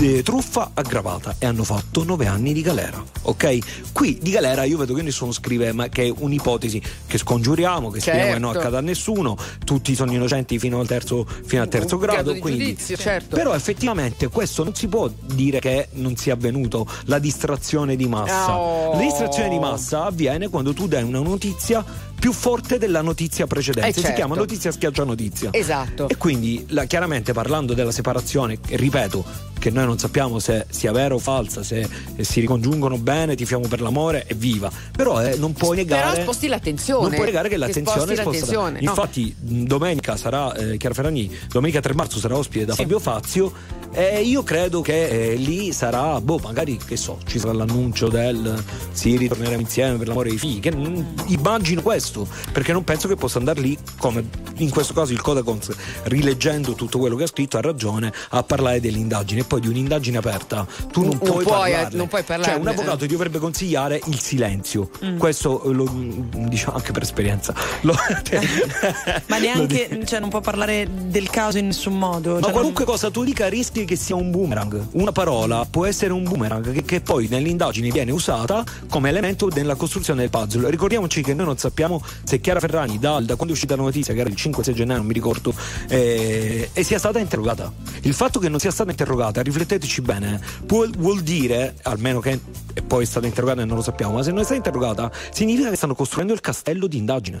eh, 0.00 0.22
truffa 0.22 0.72
aggravata 0.74 1.36
e 1.38 1.46
hanno 1.46 1.64
fatto 1.64 2.04
nove 2.04 2.26
anni 2.26 2.52
di 2.52 2.62
galera. 2.62 3.02
Ok? 3.22 3.92
Qui 3.92 4.18
di 4.20 4.30
galera 4.30 4.64
io 4.64 4.76
vedo 4.76 4.94
che 4.94 5.02
nessuno 5.02 5.32
scrive, 5.32 5.72
ma 5.72 5.88
che 5.88 6.04
è 6.06 6.12
un'ipotesi 6.14 6.82
che 7.06 7.18
scongiuriamo, 7.18 7.90
che 7.90 8.00
speriamo 8.00 8.32
che 8.32 8.38
non 8.38 8.52
Certo. 8.52 8.58
accada 8.66 8.78
a 8.78 8.82
nessuno. 8.82 9.36
Tutti 9.64 9.94
sono 9.94 10.12
innocenti 10.12 10.58
fino 10.58 10.80
al 10.80 10.86
terzo, 10.86 11.26
fino 11.44 11.62
al 11.62 11.68
terzo 11.68 11.96
grado. 11.96 12.12
grado 12.14 12.32
di 12.32 12.40
quindi, 12.40 12.64
giudizio, 12.64 12.96
certo. 12.96 13.36
Però 13.36 13.54
effettivamente 13.54 14.28
questo 14.28 14.64
non 14.64 14.74
si 14.74 14.88
può 14.88 15.10
dire 15.20 15.60
che 15.60 15.88
non 15.92 16.16
sia 16.16 16.34
avvenuto 16.34 16.86
la 17.04 17.18
distrazione 17.18 17.96
di 17.96 18.06
massa. 18.06 18.58
Oh. 18.58 18.92
La 18.94 19.00
distrazione 19.00 19.48
di 19.48 19.58
massa 19.58 20.04
avviene 20.04 20.48
quando 20.48 20.72
tu 20.74 20.86
dai 20.86 21.02
una 21.02 21.20
notizia 21.20 21.84
più 22.18 22.32
forte 22.32 22.78
della 22.78 23.02
notizia 23.02 23.46
precedente. 23.46 23.88
Eh, 23.88 23.92
Si 23.92 24.00
certo. 24.00 24.16
chiama 24.16 24.34
notizia 24.34 24.70
schiaccia 24.72 25.04
notizia. 25.04 25.50
Esatto. 25.52 26.08
E 26.08 26.16
quindi 26.16 26.64
la- 26.68 26.84
chiaramente 26.84 27.32
parlando 27.32 27.74
della 27.74 27.92
separazione, 27.92 28.60
che, 28.60 28.76
ripeto, 28.76 29.24
che 29.58 29.70
noi 29.70 29.84
non 29.86 29.98
sappiamo 29.98 30.38
se 30.38 30.66
sia 30.70 30.92
vera 30.92 31.14
o 31.14 31.18
falsa, 31.18 31.62
se 31.62 31.86
eh, 32.16 32.24
si 32.24 32.40
ricongiungono 32.40 32.98
bene, 32.98 33.34
tifiamo 33.34 33.66
per 33.68 33.80
l'amore, 33.80 34.24
evviva. 34.26 34.70
Però 34.96 35.22
eh, 35.22 35.36
non 35.36 35.52
puoi 35.52 35.76
negare. 35.76 36.10
Però 36.12 36.22
sposti 36.22 36.48
l'attenzione. 36.48 37.02
Non 37.02 37.12
puoi 37.14 37.26
negare 37.26 37.48
che 37.48 37.54
Che 37.54 37.60
l'attenzione 37.60 38.00
sposti 38.00 38.12
è 38.12 38.16
spostata. 38.22 38.38
l'attenzione, 38.38 38.80
no. 38.80 38.88
Infatti, 38.90 39.34
mh, 39.38 39.62
domenica 39.64 40.16
sarà 40.16 40.54
eh, 40.54 40.76
Chiara 40.76 40.94
Ferragni, 40.94 41.30
domenica 41.48 41.80
3 41.80 41.94
marzo 41.94 42.18
sarà 42.18 42.36
ospite 42.36 42.64
da 42.64 42.74
Fabio 42.74 42.98
Fazio. 42.98 43.52
E 43.96 44.22
io 44.22 44.42
credo 44.42 44.80
che 44.80 45.06
eh, 45.32 45.34
lì 45.36 45.72
sarà, 45.72 46.20
boh, 46.20 46.38
magari 46.42 46.76
che 46.84 46.96
so, 46.96 47.18
ci 47.26 47.38
sarà 47.38 47.52
l'annuncio 47.52 48.08
del 48.08 48.62
sì, 48.92 49.16
ritorneremo 49.16 49.60
insieme 49.60 49.96
per 49.98 50.08
l'amore 50.08 50.30
dei 50.30 50.38
figli. 50.38 50.58
Che, 50.60 50.74
mm, 50.74 51.02
immagino 51.26 51.80
questo, 51.80 52.26
perché 52.52 52.72
non 52.72 52.82
penso 52.82 53.06
che 53.06 53.14
possa 53.14 53.38
andare 53.38 53.60
lì, 53.60 53.78
come 53.98 54.24
in 54.56 54.70
questo 54.70 54.94
caso 54.94 55.12
il 55.12 55.20
Codacons, 55.20 55.70
rileggendo 56.04 56.74
tutto 56.74 56.98
quello 56.98 57.14
che 57.16 57.24
ha 57.24 57.28
scritto, 57.28 57.56
ha 57.56 57.60
ragione 57.60 58.12
a 58.30 58.42
parlare 58.42 58.80
dell'indagine. 58.80 59.42
E 59.42 59.44
poi 59.44 59.60
di 59.60 59.68
un'indagine 59.68 60.18
aperta 60.18 60.66
tu 60.90 61.00
non, 61.02 61.10
Non 61.10 61.18
puoi, 61.18 61.44
puoi, 61.44 61.70
eh, 61.70 61.72
parlarne. 61.72 61.96
non 61.96 62.08
puoi 62.08 62.22
parlarne, 62.24 62.52
Cioè, 62.52 62.60
un 62.60 62.68
avvocato 62.68 63.04
eh. 63.04 63.06
ti 63.06 63.12
dovrebbe 63.12 63.38
consigliare 63.38 64.00
il 64.06 64.18
silenzio. 64.20 64.90
Mm. 65.04 65.18
Questo 65.18 65.62
eh, 65.62 65.72
lo 65.72 65.88
mm, 65.88 66.48
diciamo 66.48 66.76
anche 66.76 66.90
per 66.92 67.02
esperienza. 67.02 67.54
Lo- 67.82 67.94
Ma 69.26 69.38
neanche, 69.38 70.02
cioè, 70.04 70.18
non 70.20 70.30
può 70.30 70.40
parlare 70.40 70.88
del 70.90 71.30
caso 71.30 71.58
in 71.58 71.66
nessun 71.66 71.96
modo. 71.98 72.34
Ma 72.34 72.40
cioè, 72.42 72.52
qualunque 72.52 72.84
cosa 72.84 73.10
tu 73.10 73.22
dica 73.24 73.48
rischi 73.48 73.83
che 73.84 73.96
sia 73.96 74.14
un 74.14 74.30
boomerang. 74.30 74.88
Una 74.92 75.12
parola 75.12 75.66
può 75.68 75.86
essere 75.86 76.12
un 76.12 76.24
boomerang 76.24 76.72
che, 76.72 76.82
che 76.82 77.00
poi 77.00 77.28
nelle 77.28 77.48
indagini 77.48 77.90
viene 77.90 78.10
usata 78.10 78.64
come 78.88 79.08
elemento 79.08 79.48
nella 79.48 79.74
costruzione 79.74 80.20
del 80.20 80.30
puzzle. 80.30 80.70
Ricordiamoci 80.70 81.22
che 81.22 81.34
noi 81.34 81.46
non 81.46 81.58
sappiamo 81.58 82.02
se 82.24 82.40
Chiara 82.40 82.60
Ferrani, 82.60 82.98
da, 82.98 83.20
da 83.20 83.34
quando 83.34 83.48
è 83.48 83.52
uscita 83.52 83.76
la 83.76 83.82
notizia, 83.82 84.14
che 84.14 84.20
era 84.20 84.28
il 84.28 84.36
5-6 84.36 84.72
gennaio, 84.72 84.98
non 84.98 85.06
mi 85.06 85.14
ricordo, 85.14 85.54
eh, 85.88 86.70
e 86.72 86.82
sia 86.82 86.98
stata 86.98 87.18
interrogata. 87.18 87.72
Il 88.02 88.14
fatto 88.14 88.38
che 88.38 88.48
non 88.48 88.58
sia 88.58 88.70
stata 88.70 88.90
interrogata, 88.90 89.42
rifletteteci 89.42 90.00
bene, 90.00 90.40
può- 90.66 90.88
vuol 90.96 91.20
dire, 91.22 91.76
almeno 91.82 92.20
che 92.20 92.40
e 92.74 92.82
poi 92.82 93.04
è 93.04 93.06
stata 93.06 93.26
interrogata 93.26 93.62
e 93.62 93.64
non 93.64 93.76
lo 93.76 93.82
sappiamo, 93.82 94.14
ma 94.14 94.22
se 94.22 94.30
non 94.30 94.40
è 94.40 94.42
stata 94.42 94.56
interrogata, 94.56 95.10
significa 95.30 95.70
che 95.70 95.76
stanno 95.76 95.94
costruendo 95.94 96.32
il 96.32 96.40
castello 96.40 96.86
di 96.86 96.98
indagine. 96.98 97.40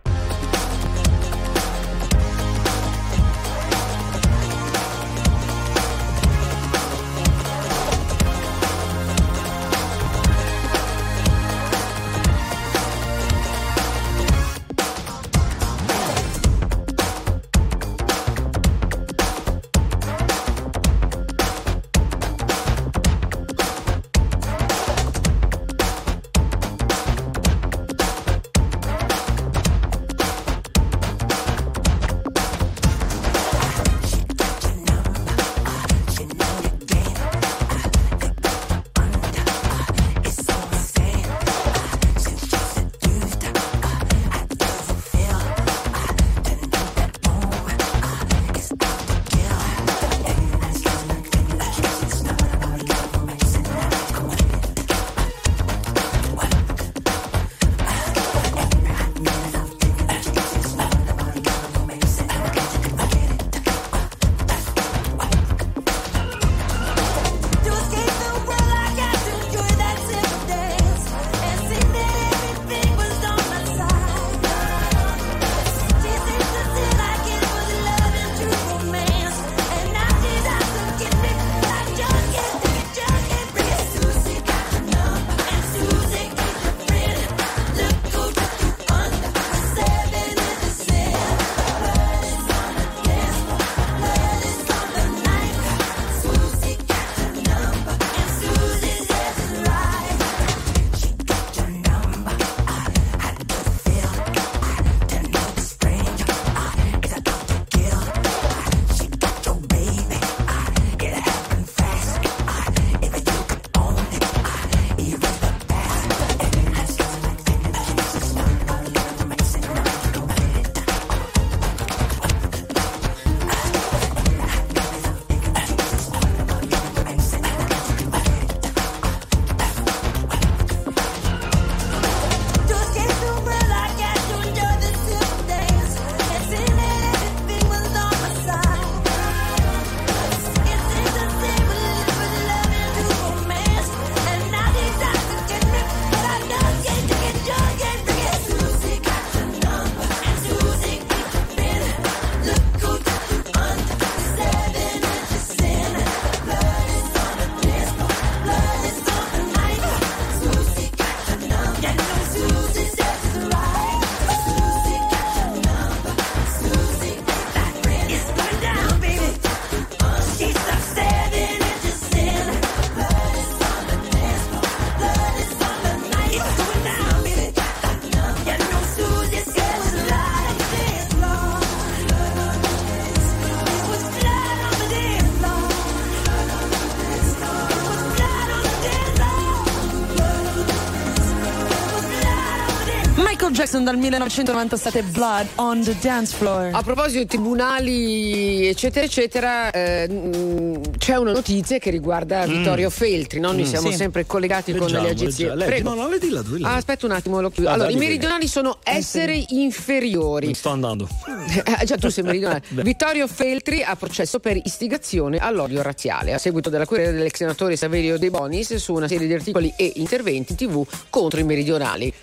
Jackson 193.71 193.85
dal 193.85 193.95
1997 193.97 195.01
Blood 195.13 195.47
on 195.55 195.81
the 195.81 195.95
Dance 196.01 196.35
Floor. 196.35 196.71
A 196.73 196.83
proposito 196.83 197.19
di 197.19 197.25
tribunali, 197.25 198.67
eccetera, 198.67 199.05
eccetera, 199.05 199.71
eh, 199.71 200.09
mh, 200.09 200.97
c'è 200.97 201.15
una 201.15 201.31
notizia 201.31 201.77
che 201.77 201.89
riguarda 201.89 202.45
Vittorio 202.45 202.89
Feltri. 202.89 203.39
no? 203.39 203.53
Noi 203.53 203.61
Mm. 203.61 203.65
siamo 203.65 203.89
Sì. 203.91 203.95
sempre 203.95 204.25
collegati 204.25 204.73
con 204.73 204.87
Leggiamo, 204.87 205.05
le 205.05 205.11
agenzie. 205.11 205.45
leggiamo. 205.45 205.59
Leggi. 205.59 205.71
Prego. 205.71 205.93
No, 205.95 206.09
no, 206.09 206.17
tu, 206.17 206.27
leggila. 206.27 206.67
Ah, 206.67 206.75
aspetta 206.75 207.05
un 207.05 207.13
attimo, 207.13 207.39
lo 207.39 207.49
chiudo. 207.49 207.69
Ah, 207.69 207.73
allora, 207.73 207.87
dai, 207.87 207.95
i 207.95 207.99
meridionali 207.99 208.47
sono 208.49 208.79
esseri 208.83 209.45
inferiori. 209.51 210.53
Sto 210.53 210.69
andando. 210.69 211.07
Eh, 211.81 211.85
già 211.85 211.95
tu 211.97 212.09
sei 212.09 212.23
meridionale. 212.25 212.61
Vittorio 212.83 213.25
Feltri 213.27 213.81
ha 213.83 213.95
processo 213.95 214.39
per 214.39 214.57
istigazione 214.61 215.37
all'odio 215.37 215.81
razziale 215.81 216.33
a 216.33 216.37
seguito 216.37 216.69
della 216.69 216.85
querela 216.85 217.11
dell'ex 217.11 217.35
senatore 217.35 217.75
Saverio 217.77 218.17
De 218.17 218.29
Bonis 218.29 218.75
su 218.75 218.93
una 218.93 219.07
serie 219.07 219.27
di 219.27 219.33
articoli 219.33 219.73
e 219.77 219.93
interventi 219.95 220.51
in 220.51 220.57
tv 220.57 220.85
contro 221.09 221.39
i 221.39 221.43
meridionali. 221.43 222.13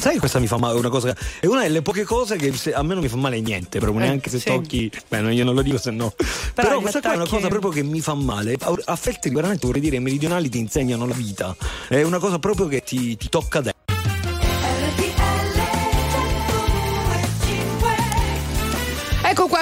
Sai 0.00 0.14
che 0.14 0.18
questa 0.18 0.38
mi 0.38 0.46
fa 0.46 0.56
male? 0.56 0.78
Una 0.78 0.88
cosa, 0.88 1.14
è 1.40 1.46
una 1.46 1.60
delle 1.62 1.82
poche 1.82 2.04
cose 2.04 2.36
che 2.36 2.52
se- 2.54 2.72
a 2.72 2.82
me 2.82 2.94
non 2.94 3.02
mi 3.02 3.08
fa 3.08 3.16
male 3.16 3.40
niente, 3.40 3.78
proprio 3.78 4.00
Eh, 4.00 4.04
neanche 4.06 4.30
se 4.30 4.38
sì. 4.38 4.46
tocchi. 4.46 4.90
Beh, 5.08 5.20
no, 5.20 5.30
io 5.30 5.44
non 5.44 5.54
lo 5.54 5.60
dico 5.62 5.76
se 5.78 5.90
no. 5.90 6.12
Però, 6.54 6.78
gli 6.78 6.80
questa 6.80 7.00
qua 7.00 7.10
è 7.10 7.14
una 7.14 7.22
attacchi- 7.24 7.36
cosa 7.36 7.48
proprio 7.48 7.70
che 7.70 7.82
mi 7.82 8.00
fa 8.00 8.14
male. 8.14 8.56
A 8.86 8.96
fette 8.96 9.30
veramente 9.30 9.66
vorrei 9.66 9.82
dire, 9.82 9.96
i 9.96 10.00
meridionali 10.00 10.48
ti 10.48 10.58
insegnano 10.58 11.06
la 11.06 11.14
vita. 11.14 11.54
È 11.88 12.00
una 12.02 12.18
cosa 12.18 12.38
proprio 12.38 12.66
che 12.66 12.82
ti, 12.82 13.16
ti 13.18 13.28
tocca 13.28 13.60
dentro. 13.60 13.78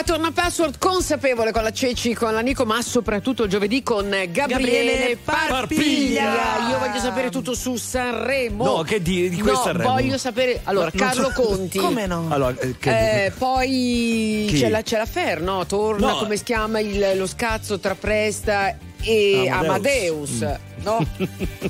Torna 0.08 0.32
password 0.32 0.78
consapevole 0.78 1.52
con 1.52 1.62
la 1.62 1.70
Ceci, 1.70 2.14
con 2.14 2.32
la 2.32 2.40
Nico, 2.40 2.64
ma 2.64 2.80
soprattutto 2.80 3.42
il 3.42 3.50
giovedì 3.50 3.82
con 3.82 4.08
Gabriele, 4.08 4.30
Gabriele 4.32 5.18
Parpiglia. 5.22 6.24
Parpiglia. 6.24 6.70
Io 6.70 6.78
voglio 6.78 6.98
sapere 6.98 7.28
tutto 7.28 7.52
su 7.54 7.76
Sanremo. 7.76 8.64
No, 8.64 8.82
che 8.84 9.02
di- 9.02 9.28
di 9.28 9.38
questo 9.38 9.58
No, 9.58 9.64
Sanremo? 9.64 9.90
voglio 9.90 10.16
sapere. 10.16 10.60
Allora, 10.64 10.88
No, 10.90 10.98
Carlo 10.98 11.30
so- 11.34 11.42
Conti. 11.42 11.78
Come 11.78 12.06
no? 12.06 12.24
Allora, 12.30 12.54
eh, 12.58 12.74
che- 12.78 13.24
Eh, 13.26 13.30
poi 13.32 14.46
Chi? 14.48 14.58
c'è 14.60 14.70
la, 14.70 14.80
c'è 14.80 14.96
la 14.96 15.04
Fer, 15.04 15.42
no? 15.42 15.66
Torna, 15.66 16.12
No. 16.12 16.16
come 16.20 16.36
si 16.38 16.44
chiama 16.44 16.80
il- 16.80 17.12
lo 17.18 17.26
scazzo 17.26 17.78
tra 17.78 17.94
Presta 17.94 18.74
e 19.02 19.46
Amadeus. 19.50 20.40
Amadeus, 20.40 20.58
no? 20.88 21.06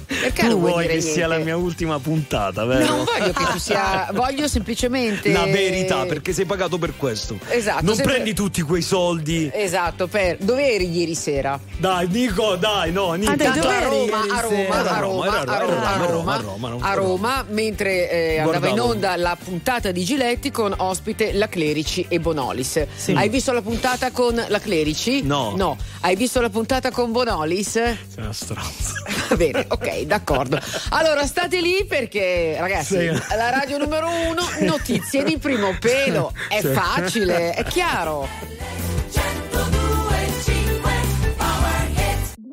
Perché 0.07 0.43
tu 0.43 0.49
non 0.49 0.59
vuoi 0.61 0.71
vuoi 0.73 0.83
dire 0.83 0.95
che 0.95 1.01
sia 1.01 1.27
la 1.27 1.37
niente? 1.37 1.53
mia 1.53 1.57
ultima 1.57 1.99
puntata, 1.99 2.65
vero? 2.65 2.87
Non 2.87 3.05
voglio 3.05 3.33
che 3.33 3.45
tu 3.45 3.59
sia, 3.59 4.09
voglio 4.15 4.49
semplicemente 4.49 5.33
La 5.33 5.45
verità, 5.45 6.05
perché 6.05 6.33
sei 6.33 6.45
pagato 6.45 6.79
per 6.79 6.97
questo. 6.97 7.39
Esatto, 7.49 7.85
Non 7.85 7.95
sempre- 7.95 8.15
prendi 8.15 8.35
tutti 8.35 8.63
quei 8.63 8.83
soldi. 8.83 9.51
Esatto, 9.53 10.07
per 10.07 10.37
dove 10.39 10.75
eri 10.75 10.91
ieri 10.91 11.15
sera? 11.15 11.59
Dai, 11.77 12.09
Nico, 12.09 12.57
dai, 12.57 12.93
no, 12.93 13.13
Nico. 13.15 13.33
Ah, 13.33 13.37
dai, 13.37 13.47
a 13.59 13.81
Roma, 13.83 14.21
a 14.31 14.41
Roma, 14.41 14.75
a 14.75 14.81
Era 14.81 14.97
a 14.97 14.99
Roma, 14.99 15.27
Roma, 15.27 15.29
a 15.29 15.59
Roma, 15.59 16.07
Roma, 16.07 16.35
a 16.35 16.41
Roma, 16.41 16.69
Roma, 16.69 16.89
a 16.89 16.95
Roma, 16.95 17.45
mentre 17.49 18.11
eh, 18.11 18.39
andava 18.39 18.69
in 18.69 18.81
onda 18.81 19.17
la 19.17 19.37
puntata 19.43 19.91
di 19.91 20.05
Giletti 20.05 20.51
con 20.51 20.75
ospite 20.77 21.33
la 21.33 21.49
Clerici 21.49 22.05
e 22.09 22.21
Bonolis. 22.21 22.85
Hai 23.13 23.29
visto 23.29 23.53
la 23.53 23.63
puntata 23.63 24.11
con 24.11 24.43
la 24.49 24.59
Clerici? 24.61 25.23
No. 25.23 25.55
No. 25.57 25.77
Hai 26.01 26.17
visto 26.17 26.41
la 26.41 26.51
puntata 26.51 26.91
con 26.91 27.13
Bonolis? 27.13 27.71
Sei 27.73 27.97
una 28.17 28.33
stronza. 28.33 28.93
Va 29.29 29.37
bene, 29.37 29.65
ok, 29.69 30.01
d'accordo. 30.03 30.59
Allora 30.91 31.25
state 31.27 31.61
lì 31.61 31.85
perché, 31.87 32.57
ragazzi, 32.59 32.99
Sì. 32.99 33.07
la 33.37 33.51
radio 33.51 33.79
numero 33.79 34.09
uno, 34.09 34.43
notizie 34.61 35.25
di 35.25 35.39
primo 35.39 35.75
pelo. 35.79 36.33
È 36.49 36.61
Sì. 36.61 36.69
facile, 36.69 37.53
è 37.55 37.65
chiaro. 37.65 38.29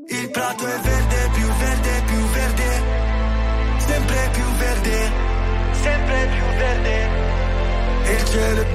Il 0.08 0.30
prato 0.32 0.66
è 0.66 0.80
verde, 0.80 1.30
più 1.34 1.48
verde, 1.48 2.04
più 2.06 2.30
verde. 2.30 2.84
Sempre 3.78 4.30
più 4.32 4.44
verde, 4.58 5.12
sempre 5.82 6.28
più 6.32 6.58
verde. 6.58 7.10
Il 8.14 8.26
cielo 8.26 8.62
è 8.62 8.75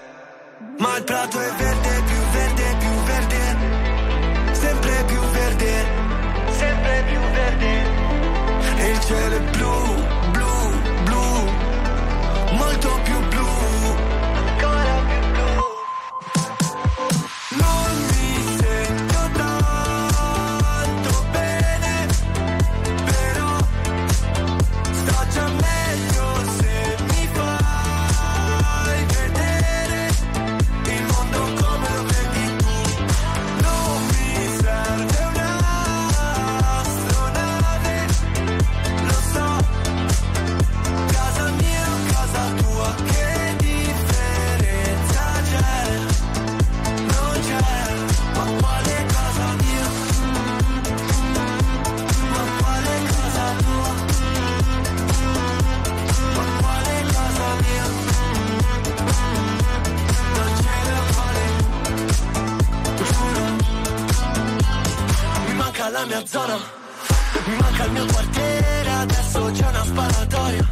Ma 0.81 0.97
il 0.97 1.03
prato 1.03 1.39
è 1.39 1.47
verde, 1.59 2.10
manca 65.81 65.89
la 65.89 66.05
mia 66.05 66.23
zona, 66.27 66.59
manca 67.59 67.85
il 67.85 67.91
mio 67.91 68.05
quartiere, 68.05 68.89
adesso 68.91 69.51
c'è 69.51 69.67
una 69.67 69.83
sparatoria. 69.83 70.67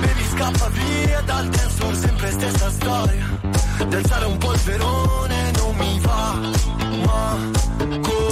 Baby 0.00 0.24
scappa 0.32 0.68
via 0.68 1.20
dal 1.20 1.48
dance 1.48 1.94
sempre 1.94 2.30
stessa 2.32 2.70
storia. 2.70 3.24
D'alzare 3.86 4.24
un 4.24 4.36
polverone 4.38 5.50
non 5.52 5.76
mi 5.76 6.00
va, 6.00 6.34
ma 7.04 7.36
come 8.00 8.25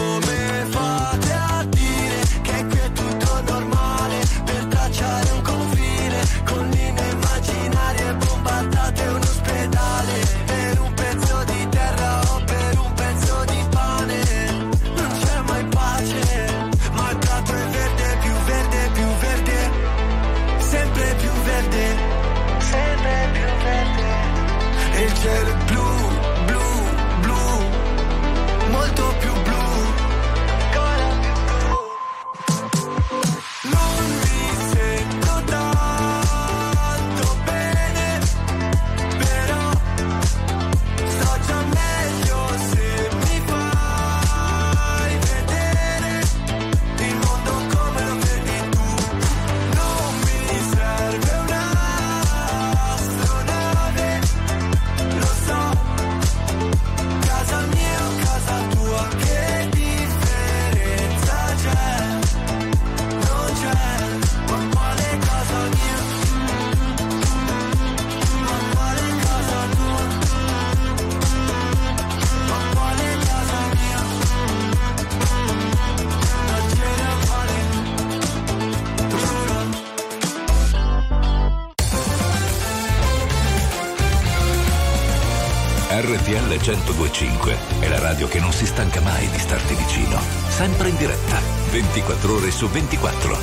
1025 87.14 87.56
è 87.78 87.88
la 87.88 88.00
radio 88.00 88.26
che 88.26 88.40
non 88.40 88.52
si 88.52 88.66
stanca 88.66 89.00
mai 89.00 89.28
di 89.30 89.38
starti 89.38 89.74
vicino. 89.74 90.18
Sempre 90.48 90.88
in 90.88 90.96
diretta, 90.96 91.38
24 91.70 92.34
ore 92.34 92.50
su 92.50 92.68
24. 92.68 93.38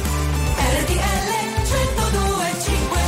RTL 0.58 1.30
1025 1.64 3.00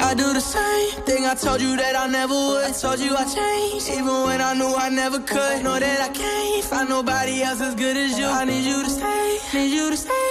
I 0.00 0.14
do 0.14 0.32
the 0.32 0.40
same 0.40 1.02
thing 1.04 1.26
I 1.26 1.34
told 1.34 1.60
you 1.60 1.76
that 1.76 1.94
I 1.96 2.06
never 2.08 2.32
would. 2.34 2.64
I 2.64 2.72
told 2.72 2.98
you 2.98 3.14
I 3.14 3.24
changed, 3.24 3.90
even 3.90 4.24
when 4.24 4.40
I 4.40 4.54
knew 4.54 4.74
I 4.74 4.88
never 4.88 5.18
could. 5.20 5.62
Know 5.62 5.78
that 5.78 6.00
I 6.00 6.08
can't 6.08 6.31
nobody 6.88 7.42
else 7.42 7.60
as 7.60 7.74
good 7.74 7.96
as 7.96 8.18
you. 8.18 8.26
I 8.26 8.44
need 8.44 8.64
you 8.64 8.82
to 8.82 8.90
stay, 8.90 9.38
need 9.54 9.72
you 9.72 9.90
to 9.90 9.96
stay. 9.96 10.21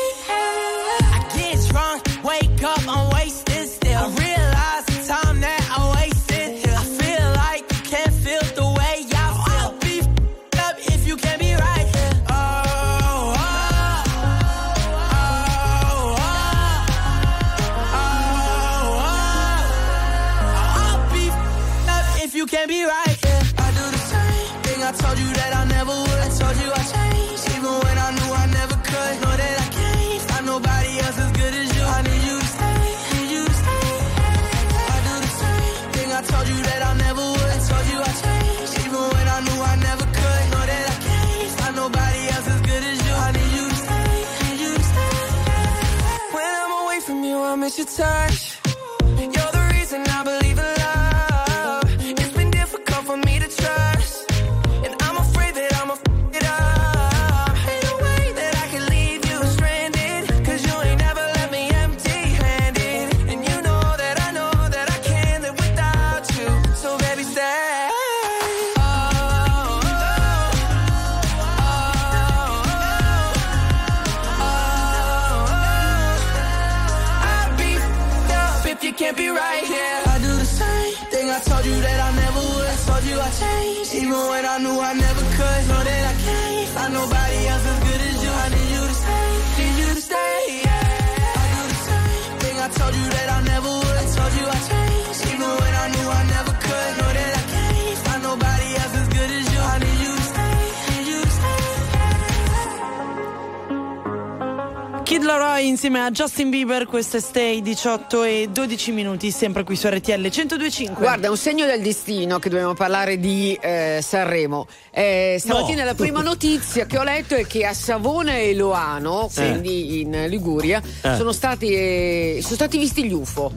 Insieme 105.72 106.02
a 106.04 106.12
Justin 106.12 106.50
Bieber, 106.50 106.86
questo 106.86 107.18
è 107.18 107.20
Stay 107.20 107.62
18 107.62 108.24
e 108.24 108.50
12 108.52 108.92
minuti, 108.92 109.32
sempre 109.32 109.64
qui 109.64 109.76
su 109.76 109.88
RTL 109.88 110.20
1025. 110.20 110.96
Guarda, 111.02 111.28
è 111.28 111.30
un 111.30 111.38
segno 111.38 111.66
del 111.66 111.82
destino 111.82 112.40
che 112.40 112.50
dobbiamo 112.50 112.74
parlare 112.74 113.18
di 113.20 113.58
eh, 113.60 114.00
Sanremo. 114.02 114.68
Eh, 114.92 115.38
stamattina 115.40 115.80
No. 115.82 115.86
la 115.86 115.94
prima 115.96 116.22
notizia 116.22 116.86
che 116.86 116.98
ho 116.98 117.04
letto 117.04 117.36
è 117.36 117.48
che 117.48 117.66
a 117.66 117.74
Savona 117.74 118.38
e 118.38 118.54
Loano, 118.54 119.30
Eh. 119.30 119.34
quindi 119.34 120.02
in 120.02 120.26
Liguria, 120.28 120.82
Eh. 121.02 121.16
sono, 121.16 121.32
stati, 121.32 121.70
eh, 121.74 122.40
sono 122.42 122.56
stati 122.56 122.78
visti 122.78 123.04
gli 123.06 123.14
UFO. 123.14 123.52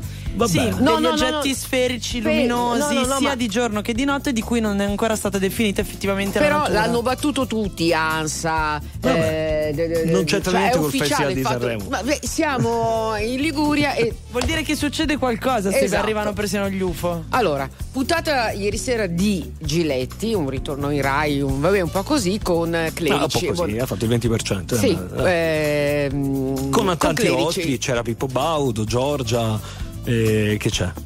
Sì, 0.46 0.58
No, 0.58 0.74
degli 0.74 0.80
no, 0.84 0.98
no, 0.98 1.08
oggetti 1.10 1.48
no. 1.50 1.54
sferici 1.54 2.20
Fe- 2.20 2.28
luminosi 2.28 2.94
no, 2.94 3.00
no, 3.02 3.06
no, 3.06 3.16
sia 3.18 3.28
ma- 3.28 3.34
di 3.36 3.48
giorno 3.48 3.80
che 3.82 3.92
di 3.94 4.04
notte 4.04 4.32
di 4.32 4.40
cui 4.42 4.60
non 4.60 4.80
è 4.80 4.84
ancora 4.84 5.14
stata 5.16 5.38
definita 5.38 5.80
effettivamente 5.80 6.38
la 6.38 6.44
Però 6.44 6.58
natura. 6.58 6.80
l'hanno 6.80 7.02
battuto 7.02 7.46
tutti, 7.46 7.92
ANSA. 7.92 8.80
Vabbè, 9.00 9.68
eh, 9.70 9.74
de- 9.74 9.86
de- 9.88 10.04
non 10.10 10.24
c'entra 10.24 10.50
cioè, 10.50 10.60
niente 10.60 10.76
è 10.76 10.80
col 10.80 10.88
ufficiale 10.88 11.34
Festival 11.34 11.34
di 11.34 11.42
Sanremo. 11.42 11.84
ma, 11.90 12.02
beh, 12.02 12.18
siamo 12.22 13.16
in 13.16 13.40
Liguria 13.40 13.94
e. 13.94 14.12
Vuol 14.34 14.44
dire 14.46 14.62
che 14.62 14.74
succede 14.74 15.16
qualcosa 15.16 15.70
se 15.70 15.78
Esatto. 15.84 16.02
arrivano 16.02 16.32
persino 16.32 16.68
gli 16.68 16.80
UFO. 16.80 17.24
Allora, 17.30 17.68
puntata 17.92 18.50
ieri 18.50 18.76
sera 18.78 19.06
di 19.06 19.48
Giletti, 19.60 20.34
un 20.34 20.48
ritorno 20.48 20.90
in 20.90 21.00
Rai, 21.02 21.40
un, 21.40 21.60
vabbè, 21.60 21.80
un 21.80 21.90
po' 21.90 22.02
così 22.02 22.40
con 22.42 22.74
eh, 22.74 22.78
Ah, 22.78 22.88
un 22.88 22.94
Clerici. 22.94 23.46
po' 23.46 23.52
così, 23.62 23.78
ha 23.78 23.86
fatto 23.86 24.04
il 24.04 24.10
20%. 24.10 24.74
Sì, 24.76 24.98
eh. 25.24 26.08
ehm, 26.10 26.70
con 26.70 26.86
tanti 26.98 27.22
Clerici. 27.22 27.42
ospiti, 27.60 27.78
c'era 27.78 28.02
Pippo 28.02 28.26
Baudo, 28.26 28.84
Giorgia, 28.84 29.58
eh, 30.04 30.56
che 30.58 30.70
c'è? 30.70 30.90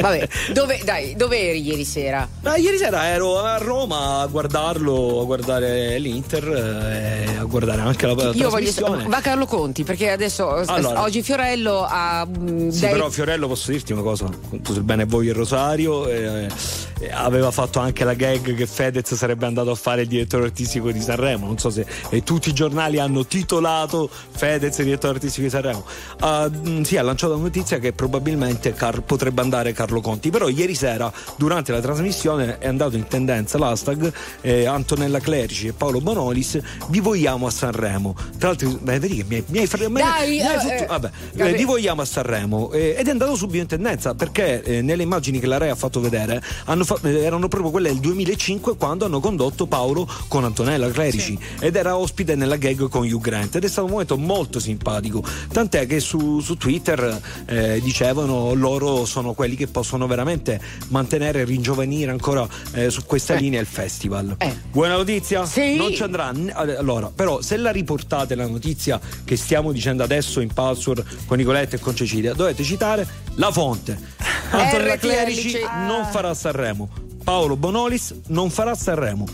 Vabbè, 0.00 0.28
dove, 0.54 0.80
dai, 0.82 1.14
dove 1.14 1.38
eri 1.50 1.60
ieri 1.62 1.84
sera? 1.84 2.26
Ma 2.42 2.56
ieri 2.56 2.78
sera 2.78 3.08
ero 3.08 3.38
a 3.38 3.58
Roma 3.58 4.20
a 4.20 4.26
guardarlo, 4.26 5.20
a 5.20 5.24
guardare 5.24 5.98
l'Inter, 5.98 6.48
eh, 6.48 7.36
a 7.38 7.44
guardare 7.44 7.82
anche 7.82 8.06
la, 8.06 8.12
Io 8.12 8.48
voglio 8.48 8.50
trasmissione. 8.50 9.04
va 9.08 9.20
Carlo 9.20 9.44
Conti 9.46 9.84
perché 9.84 10.10
adesso 10.10 10.48
Allora. 10.66 11.02
oggi 11.02 11.22
Fiorello 11.22 11.84
ha 11.86 12.26
mm, 12.26 12.68
Sì, 12.70 12.80
dei- 12.80 12.90
però 12.92 13.10
Fiorello 13.10 13.46
posso 13.46 13.70
dirti 13.70 13.92
una 13.92 14.02
cosa, 14.02 14.26
tutto 14.50 14.72
il 14.72 14.82
bene 14.82 15.02
a 15.02 15.06
voi 15.06 15.26
il 15.26 15.34
Rosario, 15.34 16.08
eh, 16.08 16.48
aveva 17.10 17.50
fatto 17.50 17.78
anche 17.78 18.04
la 18.04 18.14
gag 18.14 18.54
che 18.54 18.66
Fedez 18.66 19.14
sarebbe 19.14 19.46
andato 19.46 19.70
a 19.70 19.74
fare 19.74 20.02
il 20.02 20.08
direttore 20.08 20.44
artistico 20.44 20.90
di 20.90 21.00
Sanremo, 21.00 21.46
non 21.46 21.58
so 21.58 21.70
se 21.70 21.86
e 22.10 22.22
tutti 22.22 22.50
i 22.50 22.52
giornali 22.52 22.98
hanno 22.98 23.26
titolato 23.26 24.08
Fedez 24.30 24.82
direttore 24.82 25.14
artistico 25.14 25.44
di 25.44 25.50
Sanremo. 25.50 25.84
Mh, 26.20 26.82
sì, 26.82 26.96
ha 26.96 27.02
lanciato 27.02 27.34
la 27.34 27.40
notizia 27.40 27.78
che 27.78 27.92
probabilmente 27.92 28.72
Car- 28.72 29.02
potrebbe 29.02 29.40
andare 29.40 29.72
Carlo 29.72 30.00
Conti, 30.00 30.30
però 30.30 30.48
ieri 30.48 30.74
sera 30.74 31.12
durante 31.36 31.72
la 31.72 31.80
trasmissione 31.80 32.58
è 32.58 32.66
andato 32.66 32.96
in 32.96 33.06
tendenza 33.06 33.58
l'hashtag 33.58 34.12
eh, 34.40 34.66
Antonella 34.66 35.20
Clerici 35.20 35.68
e 35.68 35.72
Paolo 35.72 36.00
Bonolis, 36.00 36.58
vi 36.88 37.00
vogliamo 37.00 37.46
a 37.46 37.50
Sanremo. 37.50 38.14
Tra 38.38 38.48
l'altro, 38.48 38.70
beh, 38.80 38.98
vedi 38.98 39.16
che 39.16 39.24
mi 39.26 39.36
hai, 39.36 39.44
mi 39.46 39.58
hai, 39.58 39.66
Dai, 39.66 40.30
mi 40.30 40.40
hai 40.42 40.68
eh, 40.68 40.82
eh, 40.82 40.86
vabbè, 40.86 41.10
eh, 41.36 41.52
vi 41.52 41.64
vogliamo 41.64 42.02
a 42.02 42.04
Sanremo 42.04 42.70
eh, 42.72 42.94
ed 42.98 43.06
è 43.06 43.10
andato 43.10 43.34
subito 43.36 43.62
in 43.62 43.66
tendenza 43.66 44.14
perché 44.14 44.62
eh, 44.62 44.82
nelle 44.82 45.02
immagini 45.02 45.38
che 45.38 45.46
la 45.46 45.58
Rai 45.58 45.70
ha 45.70 45.74
fatto 45.74 46.00
vedere 46.00 46.42
hanno 46.64 46.84
fa- 46.84 46.91
eh, 46.91 46.91
erano 47.02 47.48
proprio 47.48 47.70
quelle 47.70 47.88
del 47.88 48.00
2005 48.00 48.76
quando 48.76 49.04
hanno 49.04 49.20
condotto 49.20 49.66
Paolo 49.66 50.08
con 50.28 50.44
Antonella 50.44 50.90
Clerici 50.90 51.38
ed 51.60 51.76
era 51.76 51.96
ospite 51.96 52.34
nella 52.34 52.56
gag 52.56 52.88
con 52.88 53.02
Hugh 53.06 53.20
Grant 53.20 53.56
ed 53.56 53.64
è 53.64 53.68
stato 53.68 53.86
un 53.86 53.92
momento 53.92 54.16
molto 54.18 54.58
simpatico. 54.58 55.22
Tant'è 55.50 55.86
che 55.86 56.00
su, 56.00 56.40
su 56.40 56.56
Twitter 56.56 57.20
eh, 57.46 57.80
dicevano 57.82 58.54
loro 58.54 59.04
sono 59.04 59.32
quelli 59.32 59.56
che 59.56 59.66
possono 59.66 60.06
veramente 60.06 60.60
mantenere 60.88 61.40
e 61.40 61.44
ringiovanire 61.44 62.10
ancora 62.10 62.46
eh, 62.72 62.90
su 62.90 63.04
questa 63.04 63.34
linea 63.34 63.60
il 63.60 63.66
festival. 63.66 64.36
Buona 64.70 64.96
notizia? 64.96 65.44
non 65.76 65.92
ci 65.94 66.02
andrà 66.02 66.32
allora 66.54 67.10
però 67.14 67.40
se 67.40 67.56
la 67.56 67.70
riportate 67.70 68.34
la 68.34 68.46
notizia 68.46 69.00
che 69.24 69.36
stiamo 69.36 69.72
dicendo 69.72 70.02
adesso 70.02 70.40
in 70.40 70.52
password 70.52 71.04
con 71.26 71.36
Nicoletta 71.38 71.76
e 71.76 71.80
con 71.80 71.94
Cecilia 71.94 72.34
dovete 72.34 72.62
citare 72.62 73.06
la 73.36 73.50
fonte. 73.50 73.98
Antonella 74.50 74.94
RTL 74.94 75.08
Clerici 75.08 75.62
Ah. 75.64 75.86
non 75.86 76.04
farà 76.06 76.34
Sanremo 76.34 76.81
Paolo 77.24 77.56
Bonolis 77.56 78.14
non 78.28 78.50
farà 78.50 78.74
Sanremo 78.74 79.26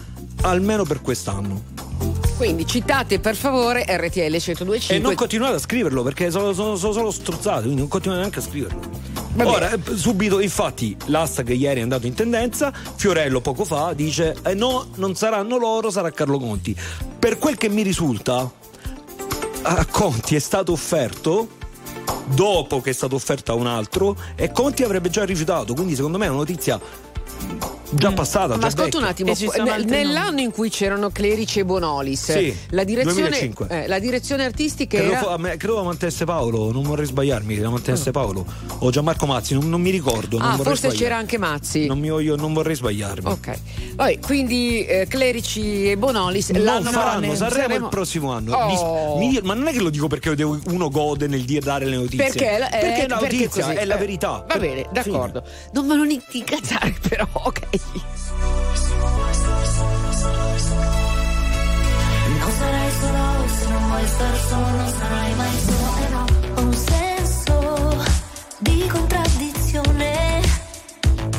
almeno 0.43 0.85
per 0.85 1.01
quest'anno 1.01 1.63
Quindi 2.37 2.67
citate 2.67 3.19
per 3.19 3.35
favore 3.35 3.85
RTL 3.89 4.21
1025. 4.31 4.95
e 4.95 4.99
non 4.99 5.15
continuate 5.15 5.57
a 5.57 5.59
scriverlo 5.59 6.03
perché 6.03 6.31
sono, 6.31 6.53
sono- 6.53 6.77
sono 6.77 6.93
solo 6.93 7.11
strozzate 7.11 7.63
quindi 7.63 7.81
non 7.81 7.89
continuate 7.89 8.21
neanche 8.23 8.39
a 8.39 8.43
scriverlo 8.43 8.81
Vabbè. 9.35 9.51
ora 9.51 9.73
eh, 9.73 9.81
subito 9.97 10.41
infatti 10.41 10.97
l'hashtag 11.07 11.51
ieri 11.51 11.81
è 11.81 11.83
andato 11.83 12.07
in 12.07 12.15
tendenza 12.15 12.73
Fiorello 12.73 13.41
poco 13.41 13.65
fa 13.65 13.93
dice 13.93 14.37
eh, 14.45 14.55
no 14.55 14.89
non 14.97 15.15
saranno 15.15 15.57
loro 15.59 15.91
sarà 15.91 16.11
Carlo 16.11 16.39
Conti 16.39 16.75
per 17.19 17.39
quel 17.39 17.57
che 17.57 17.69
mi 17.69 17.83
risulta 17.83 18.51
a 19.63 19.87
Conti 19.87 20.35
è 20.37 20.39
stato 20.39 20.73
offerto 20.73 21.49
dopo 22.27 22.81
che 22.81 22.91
è 22.91 22.93
stato 22.93 23.15
offerto 23.17 23.53
a 23.53 23.55
un 23.55 23.67
altro 23.67 24.17
e 24.35 24.51
Conti 24.53 24.83
avrebbe 24.83 25.11
già 25.11 25.25
rifiutato 25.25 25.75
quindi 25.75 25.95
secondo 25.95 26.19
me 26.19 26.27
è 26.27 26.29
una 26.29 26.39
notizia 26.39 26.79
Oh. 27.41 27.78
già 27.91 28.11
mm. 28.11 28.15
passata. 28.15 28.57
Ma 28.57 28.67
ascolta 28.67 28.99
un 28.99 29.05
attimo, 29.05 29.33
nell'anno 29.85 30.31
no. 30.33 30.41
in 30.41 30.51
cui 30.51 30.71
c'erano 30.71 31.11
Clerici 31.11 31.61
e 31.61 31.65
Bonolis, 31.65 32.33
sì, 32.33 32.55
la, 32.71 32.85
direzione, 32.85 33.53
eh, 33.69 33.87
la, 33.87 33.99
direzione, 33.99 34.45
artistica 34.45 34.99
credo, 34.99 35.13
era... 35.13 35.39
me, 35.39 35.57
credo 35.57 35.77
la 35.77 35.83
mantesse 35.83 36.25
Paolo, 36.25 36.71
non 36.73 36.83
vorrei 36.83 37.07
sbagliarmi, 37.07 37.57
la 37.57 37.71
mantesse 37.71 38.11
ah. 38.11 38.13
Paolo 38.13 38.47
o 38.79 38.91
Gianmarco 38.91 39.27
Mazzi, 39.27 39.55
non, 39.55 39.69
non 39.69 39.81
mi 39.81 39.91
ricordo. 39.91 40.39
Ah, 40.39 40.57
forse 40.57 40.89
c'era 40.89 41.17
anche 41.17 41.39
Mazzi. 41.39 41.87
Non, 41.87 41.99
mi, 41.99 42.09
io, 42.09 42.37
non 42.37 42.53
vorrei 42.53 42.75
sbagliarmi. 42.75 43.31
Ok, 43.31 43.59
Poi, 43.97 44.19
quindi 44.21 44.85
eh, 44.85 45.07
Clerici 45.09 45.91
e 45.91 45.97
Bonolis 45.97 46.51
non 46.51 46.65
l'anno 46.65 46.91
faranno 46.91 47.35
Sanremo 47.35 47.51
saremo... 47.51 47.85
il 47.85 47.91
prossimo 47.91 48.33
anno. 48.33 48.55
Oh. 48.55 49.19
Mi, 49.19 49.29
mi, 49.29 49.41
ma 49.43 49.55
non 49.55 49.69
è 49.69 49.73
che 49.73 49.81
lo 49.81 49.91
dico 49.91 50.07
perché 50.09 50.31
uno 50.43 50.91
gode 50.91 51.27
nel 51.27 51.43
dire 51.43 51.61
dare 51.61 51.85
le 51.85 51.97
notizie. 51.97 52.25
Perché, 52.25 52.59
la, 52.59 52.69
perché 52.69 53.05
è 53.05 53.09
la 53.09 53.19
notizia, 53.21 53.67
perché 53.67 53.81
è 53.81 53.85
la 53.85 53.97
verità. 53.97 54.45
Va 54.47 54.59
bene, 54.59 54.87
d'accordo. 54.93 55.43
Sì. 55.45 55.69
Non 55.73 55.87
me 55.87 55.97
lo 55.97 56.05
incazzare 56.05 56.95
però, 57.09 57.27
ok? 57.33 57.78
Non 62.39 62.53
sarai 62.59 62.91
solo, 63.01 63.49
se 63.49 63.69
non 63.69 63.87
vuoi 63.89 64.07
star 64.07 64.37
solo, 64.49 64.67
non 64.67 64.93
sarai 64.99 65.35
mai 65.35 65.59
solo. 65.69 66.25
Ho 66.55 66.61
un 66.61 66.75
senso 66.75 68.05
di 68.59 68.87
contraddizione 68.89 70.43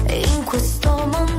in 0.07 0.43
questo 0.45 0.89
mondo. 1.11 1.38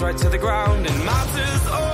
right 0.00 0.16
to 0.16 0.28
the 0.28 0.38
ground 0.38 0.86
and 0.86 1.04
matters 1.04 1.66
all 1.66 1.91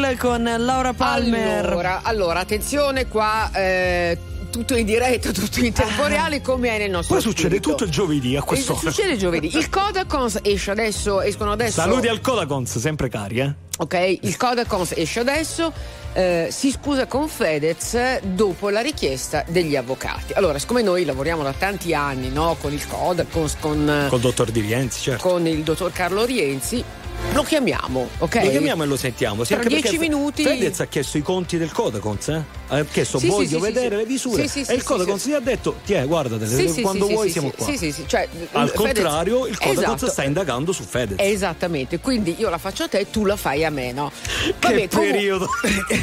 Bastille 0.00 0.16
con 0.16 0.42
Laura 0.64 0.92
Palmer. 0.94 1.66
Allora, 1.66 2.00
allora, 2.02 2.40
attenzione 2.40 3.06
qua, 3.06 3.50
eh, 3.52 4.16
tutto 4.50 4.74
in 4.74 4.86
diretta, 4.86 5.30
tutto 5.32 5.60
in 5.60 5.72
tempo 5.72 6.06
reale, 6.06 6.40
come 6.40 6.70
è 6.70 6.78
nel 6.78 6.90
nostro 6.90 7.14
Poi 7.14 7.22
succede 7.22 7.56
spirito. 7.56 7.70
tutto 7.70 7.84
il 7.84 7.90
giovedì 7.90 8.36
a 8.36 8.42
quest'ora. 8.42 8.78
Succede 8.78 9.16
giovedì. 9.16 9.54
Il 9.54 9.68
Codacons 9.68 10.38
esce 10.42 10.70
adesso, 10.70 11.20
escono 11.20 11.52
adesso. 11.52 11.80
Saluti 11.80 12.08
al 12.08 12.20
Codacons, 12.20 12.78
sempre 12.78 13.08
cari, 13.08 13.40
eh? 13.40 13.54
Ok, 13.78 14.18
il 14.22 14.36
Codacons 14.36 14.92
esce 14.96 15.20
adesso, 15.20 15.72
eh, 16.12 16.48
si 16.50 16.70
scusa 16.70 17.06
con 17.06 17.28
Fedez 17.28 18.20
dopo 18.20 18.68
la 18.70 18.80
richiesta 18.80 19.44
degli 19.48 19.76
avvocati. 19.76 20.32
Allora, 20.34 20.58
siccome 20.58 20.82
noi 20.82 21.04
lavoriamo 21.04 21.42
da 21.42 21.52
tanti 21.52 21.94
anni 21.94 22.30
no, 22.30 22.56
con 22.60 22.72
il 22.72 22.86
Codacons, 22.86 23.56
con, 23.58 23.88
eh, 23.88 24.08
Col 24.08 24.20
dottor 24.20 24.50
Di 24.50 24.60
Rienzi, 24.60 25.00
certo. 25.02 25.28
con 25.28 25.46
il 25.46 25.62
dottor 25.62 25.92
Carlo 25.92 26.24
Rienzi, 26.24 26.84
lo 27.32 27.42
chiamiamo, 27.44 28.08
ok? 28.18 28.34
Lo 28.42 28.50
chiamiamo 28.50 28.82
e 28.82 28.86
lo 28.86 28.96
sentiamo. 28.96 29.44
Sì, 29.44 29.52
Tra 29.54 29.62
anche 29.62 29.80
dieci 29.80 29.98
minuti- 29.98 30.42
Fedez 30.42 30.80
ha 30.80 30.86
chiesto 30.86 31.16
i 31.16 31.22
conti 31.22 31.58
del 31.58 31.70
Codacons, 31.70 32.28
eh? 32.28 32.42
Ha 32.68 32.84
chiesto 32.84 33.18
Sì, 33.18 33.28
voglio 33.28 33.58
sì, 33.58 33.60
vedere 33.60 33.90
sì. 33.90 33.96
le 33.96 34.04
visure. 34.04 34.42
Sì, 34.42 34.48
sì, 34.48 34.64
sì, 34.64 34.70
e 34.72 34.74
il 34.74 34.82
Codacons 34.82 35.22
sì. 35.22 35.28
gli 35.30 35.32
ha 35.34 35.40
detto, 35.40 35.76
tiè, 35.84 36.06
guardatele, 36.06 36.72
quando 36.80 37.06
sì, 37.06 37.12
vuoi 37.12 37.26
sì, 37.26 37.32
siamo 37.32 37.50
sì, 37.50 37.56
qua. 37.56 37.66
Sì, 37.66 37.76
sì, 37.76 37.92
sì, 37.92 38.04
cioè, 38.06 38.28
Al 38.52 38.68
Fedez- 38.68 38.72
contrario, 38.74 39.46
il 39.46 39.58
Codacons 39.58 39.78
Esatto. 39.96 40.10
sta 40.10 40.24
indagando 40.24 40.72
su 40.72 40.82
Fedez. 40.82 41.18
Esattamente, 41.20 42.00
quindi 42.00 42.34
io 42.38 42.48
la 42.48 42.58
faccio 42.58 42.82
a 42.84 42.88
te, 42.88 43.08
tu 43.10 43.24
la 43.24 43.36
fai 43.36 43.64
a 43.64 43.70
me, 43.70 43.92
no? 43.92 44.10
Che 44.58 44.88
periodo. 44.88 45.48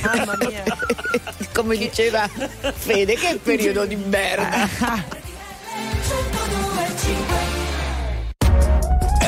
Mamma 0.03 0.37
mia. 0.47 0.63
Come 1.53 1.75
diceva 1.77 2.29
Fede, 2.75 3.15
che 3.15 3.39
periodo 3.41 3.85
di 3.85 3.95
merda. 3.95 5.15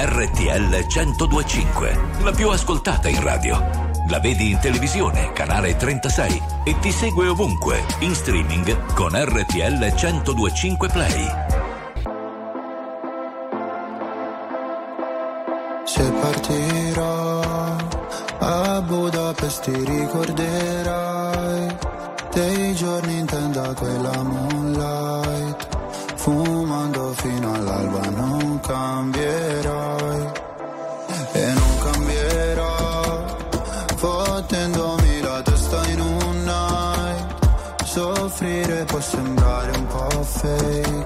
RTL 0.01 0.85
1025, 0.87 1.99
la 2.23 2.31
più 2.31 2.47
ascoltata 2.47 3.09
in 3.09 3.21
radio. 3.21 3.59
La 4.07 4.21
vedi 4.21 4.51
in 4.51 4.59
televisione, 4.59 5.33
canale 5.33 5.75
36 5.75 6.41
e 6.63 6.79
ti 6.79 6.89
segue 6.89 7.27
ovunque, 7.27 7.83
in 7.99 8.15
streaming 8.15 8.93
con 8.93 9.11
RTL 9.13 9.93
1025 9.93 10.87
Play. 10.87 11.27
Se 15.83 16.11
partirò 16.21 17.75
a 18.37 18.81
Budapest 18.81 19.63
ti 19.63 19.83
ricorderai 19.83 21.77
dei 22.31 22.73
giorni 22.73 23.17
in 23.19 23.25
tenda 23.25 23.73
quella 23.73 24.23
moonlight 24.23 25.67
fumando 26.15 27.13
fino 27.15 27.53
all'alba 27.53 28.09
non 28.09 28.38
cambierai 28.69 30.31
e 31.31 31.53
non 31.53 31.77
cambierò 31.79 33.25
fottendomi 33.95 35.21
la 35.21 35.41
testa 35.41 35.81
in 35.87 35.99
un 35.99 36.43
night. 36.43 37.83
Soffrire 37.83 38.85
può 38.85 38.99
sembrare 38.99 39.71
un 39.75 39.87
po' 39.87 40.23
fake 40.23 41.05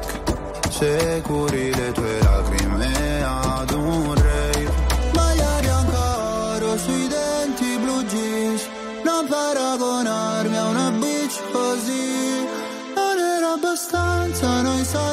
se 0.72 1.22
curi 1.24 1.74
le 1.74 1.92
tue 1.94 2.20
lacrime 2.22 3.24
ad 3.24 3.72
un 3.72 4.14
rave. 4.14 4.72
Maglia 5.14 5.60
bianca 5.62 6.56
oro 6.56 6.78
sui 6.78 7.08
denti 7.08 7.78
blu 7.78 8.04
jeans 8.04 8.62
non 9.06 9.26
paragonarmi 9.26 10.58
a 10.58 10.66
una 10.66 10.92
bitch 10.92 11.40
così. 11.54 12.46
Non 12.94 13.18
era 13.18 13.54
abbastanza 13.54 14.62
noi 14.64 14.84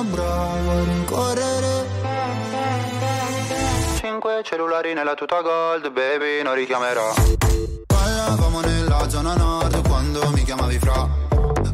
non 0.00 0.04
sono 0.04 0.04
bravo 0.04 0.70
a 0.70 0.84
rincorrere 0.84 1.88
Cinque 3.98 4.42
cellulari 4.44 4.94
nella 4.94 5.14
tuta 5.14 5.40
gold, 5.42 5.90
baby, 5.90 6.42
non 6.42 6.54
richiamerò. 6.54 7.12
Parlavamo 7.86 8.60
nella 8.60 9.08
zona 9.08 9.34
nord 9.34 9.86
quando 9.86 10.30
mi 10.30 10.42
chiamavi 10.42 10.78
fra. 10.78 11.08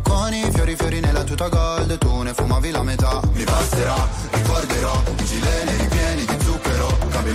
Con 0.03 0.35
i 0.35 0.51
fiori 0.53 0.75
fiori 0.77 1.01
nella 1.01 1.23
tuta 1.23 1.49
gold, 1.49 1.99
tu 1.99 2.23
ne 2.23 2.35
fumavi 2.35 2.71
la 2.71 2.83
metà. 2.83 3.21
Mi 3.33 3.45
passerà, 3.45 4.09
ricorderò, 4.33 5.03
i 5.19 5.25
gileni 5.25 5.77
ripieni 5.77 6.25
di 6.25 6.45
zucchero, 6.45 6.99
cambio 7.11 7.35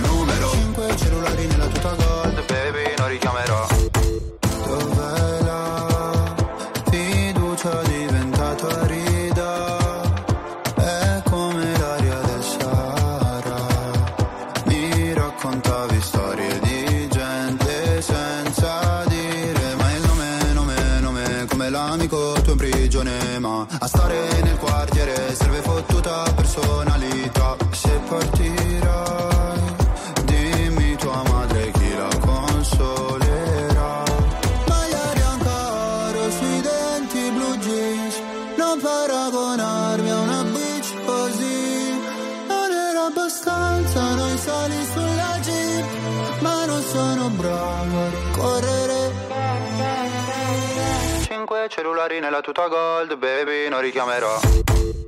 nella 52.42 52.54
tuta 52.54 52.66
gold, 52.66 53.18
baby, 53.18 53.68
non 53.68 53.80
richiamerò. 53.80 54.40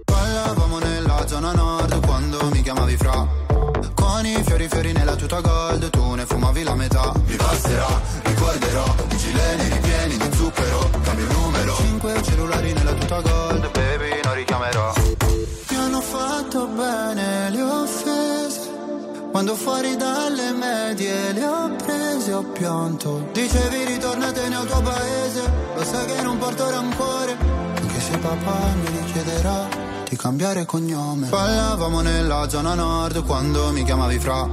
Parlavamo 0.05 0.79
nella 0.79 1.27
zona 1.27 1.53
nord 1.53 2.07
quando 2.07 2.49
mi 2.53 2.63
chiamavi 2.63 2.97
fra. 2.97 3.27
Con 3.95 4.25
i 4.25 4.41
fiori 4.45 4.69
fiori 4.69 4.93
nella 4.93 5.17
tuta 5.17 5.41
gold, 5.41 5.91
tu 5.91 6.15
ne 6.15 6.27
fumavi 6.27 6.63
la 6.63 6.75
metà. 6.75 7.13
Mi 7.27 7.35
passerà, 7.35 8.01
ricorderò, 8.23 8.85
i 9.11 9.17
gileni 9.17 9.69
ripieni 9.69 10.17
di 10.17 10.37
zucchero, 10.37 10.91
cambio 11.03 11.25
il 11.25 11.33
numero. 11.33 11.75
Cinque 11.77 12.23
cellulari 12.23 12.73
tuta 12.95 13.21
gold, 13.21 13.74
Quando 19.45 19.63
fuori 19.63 19.95
dalle 19.97 20.53
medie 20.53 21.33
le 21.33 21.45
ho 21.45 21.77
prese 21.77 22.33
ho 22.33 22.45
pianto. 22.45 23.29
Dicevi 23.31 23.85
ritornatene 23.85 24.57
al 24.57 24.67
tuo 24.67 24.81
paese. 24.81 25.53
Lo 25.77 25.85
sai 25.85 26.07
che 26.07 26.23
non 26.23 26.39
porto 26.39 26.71
rancore. 26.71 27.37
Anche 27.79 28.01
se 28.01 28.17
papà 28.17 28.59
mi 28.75 29.01
richiederà 29.03 29.69
di 30.09 30.17
cambiare 30.17 30.65
cognome. 30.65 31.29
Ballavamo 31.29 32.01
nella 32.01 32.49
zona 32.49 32.73
nord 32.73 33.23
quando 33.27 33.71
mi 33.71 33.85
chiamavi 33.85 34.19
fra. 34.19 34.49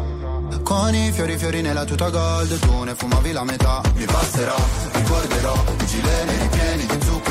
Con 0.62 0.94
i 0.94 1.10
fiori 1.14 1.38
fiori 1.38 1.62
nella 1.62 1.86
tuta 1.86 2.10
gold, 2.10 2.60
tu 2.60 2.84
ne 2.84 2.94
fumavi 2.94 3.32
la 3.32 3.46
metà. 3.46 3.82
Mi 3.96 4.04
passerà, 4.04 4.56
ricorderò, 4.92 5.54
i 5.80 5.86
gileni 5.86 6.38
ripieni 6.38 6.86
di 6.86 7.06
zucchero, 7.06 7.30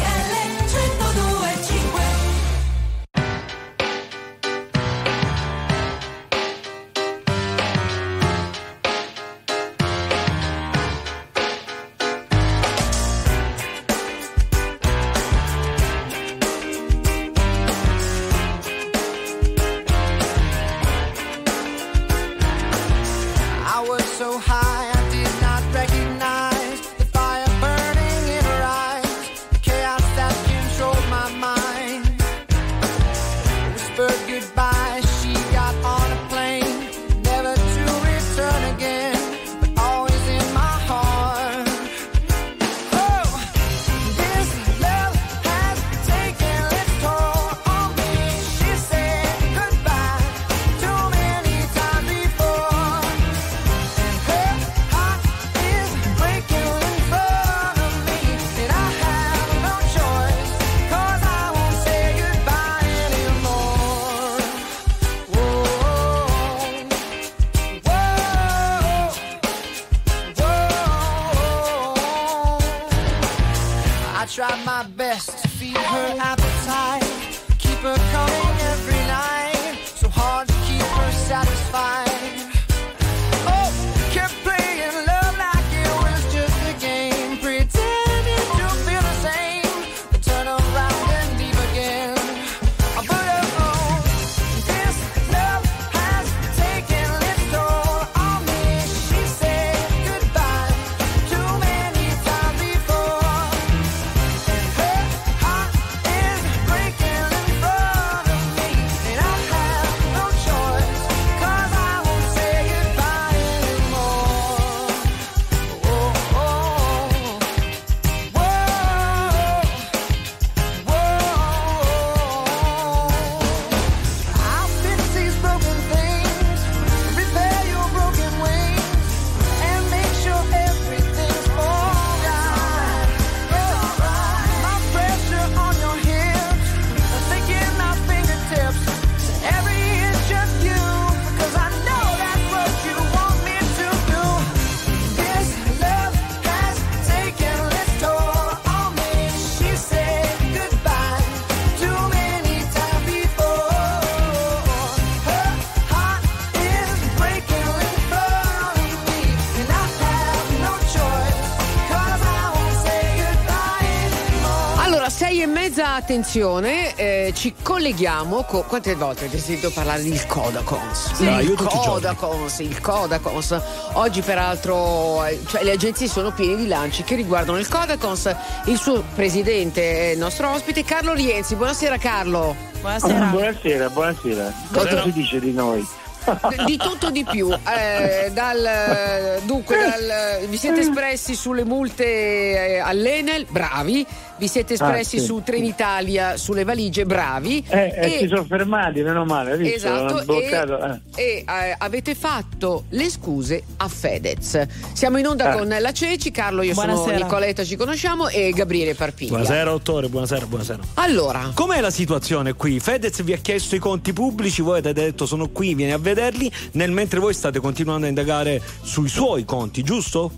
Attenzione, 166.11 166.93
eh, 166.97 167.31
ci 167.33 167.53
colleghiamo 167.61 168.43
con... 168.43 168.65
Quante 168.65 168.95
volte 168.95 169.25
avete 169.25 169.39
sentito 169.39 169.71
parlare 169.71 170.03
del 170.03 170.25
Codacons? 170.25 171.13
Sì. 171.13 171.23
Io 171.23 171.39
il. 171.39 171.53
Codacons, 171.55 172.59
il 172.59 172.81
Codacons. 172.81 173.61
Oggi 173.93 174.19
peraltro 174.21 175.23
eh, 175.23 175.39
cioè, 175.47 175.63
le 175.63 175.71
agenzie 175.71 176.09
sono 176.09 176.31
piene 176.31 176.57
di 176.57 176.67
lanci 176.67 177.03
che 177.03 177.15
riguardano 177.15 177.57
il 177.57 177.67
Codacons. 177.69 178.35
Il 178.65 178.77
suo 178.77 179.01
presidente 179.15 180.09
è 180.09 180.11
il 180.11 180.17
nostro 180.17 180.49
ospite, 180.49 180.83
Carlo 180.83 181.13
Rienzi. 181.13 181.55
Buonasera 181.55 181.97
Carlo. 181.97 182.57
Buonasera. 182.81 183.25
Buonasera, 183.27 183.89
buonasera. 183.89 184.53
Cosa 184.69 185.03
si 185.03 185.11
dice 185.13 185.39
di 185.39 185.53
noi? 185.53 185.87
Di 186.65 186.77
tutto 186.77 187.09
di 187.09 187.23
più, 187.23 187.51
eh, 187.51 188.29
dal, 188.31 189.41
dunque 189.43 189.75
dal, 189.75 190.47
vi 190.47 190.57
siete 190.57 190.81
espressi 190.81 191.33
sulle 191.33 191.65
multe 191.65 192.05
eh, 192.05 192.77
all'Enel, 192.77 193.47
bravi, 193.49 194.05
vi 194.41 194.47
siete 194.47 194.73
espressi 194.73 195.17
Ah, 195.17 195.19
sì. 195.19 195.25
su 195.25 195.43
Trenitalia, 195.45 196.35
sulle 196.35 196.63
valigie, 196.63 197.05
bravi. 197.05 197.63
Eh, 197.69 197.93
eh, 197.95 198.05
E- 198.15 198.17
si 198.21 198.27
sono 198.27 198.43
fermati, 198.45 199.03
meno 199.03 199.23
male, 199.23 199.51
hai 199.51 199.57
visto? 199.59 199.75
Esatto, 199.75 200.23
bloccato, 200.25 200.79
e, 200.79 200.99
eh. 201.15 201.21
e, 201.21 201.45
eh, 201.47 201.75
avete 201.77 202.15
fatto 202.15 202.85
le 202.89 203.07
scuse 203.11 203.61
a 203.77 203.87
Fedez. 203.87 204.65
Siamo 204.93 205.19
in 205.19 205.27
onda 205.27 205.51
Ah. 205.51 205.57
con 205.57 205.67
la 205.67 205.91
Ceci, 205.91 206.31
Carlo, 206.31 206.63
io 206.63 206.73
sono 206.73 206.93
Buonasera. 206.93 207.17
Nicoletta, 207.23 207.63
ci 207.63 207.75
conosciamo, 207.75 208.29
e 208.29 208.49
Gabriele 208.49 208.95
Parpiglia. 208.95 209.29
Buonasera, 209.29 209.69
dottore, 209.69 210.09
buonasera, 210.09 210.45
buonasera. 210.47 210.79
Allora, 210.95 211.51
Com'è 211.53 211.79
la 211.79 211.91
situazione 211.91 212.53
qui? 212.53 212.79
Fedez 212.79 213.21
vi 213.21 213.33
ha 213.33 213.37
chiesto 213.37 213.75
i 213.75 213.79
conti 213.79 214.11
pubblici, 214.11 214.63
voi 214.63 214.79
avete 214.79 214.93
detto 214.93 215.27
sono 215.27 215.49
qui, 215.49 215.75
vieni 215.75 215.91
a 215.91 215.99
vederli, 215.99 216.51
nel 216.71 216.89
mentre 216.89 217.19
voi 217.19 217.35
state 217.35 217.59
continuando 217.59 218.07
a 218.07 218.09
indagare 218.09 218.59
sui 218.81 219.07
suoi 219.07 219.45
conti, 219.45 219.83
giusto? 219.83 220.31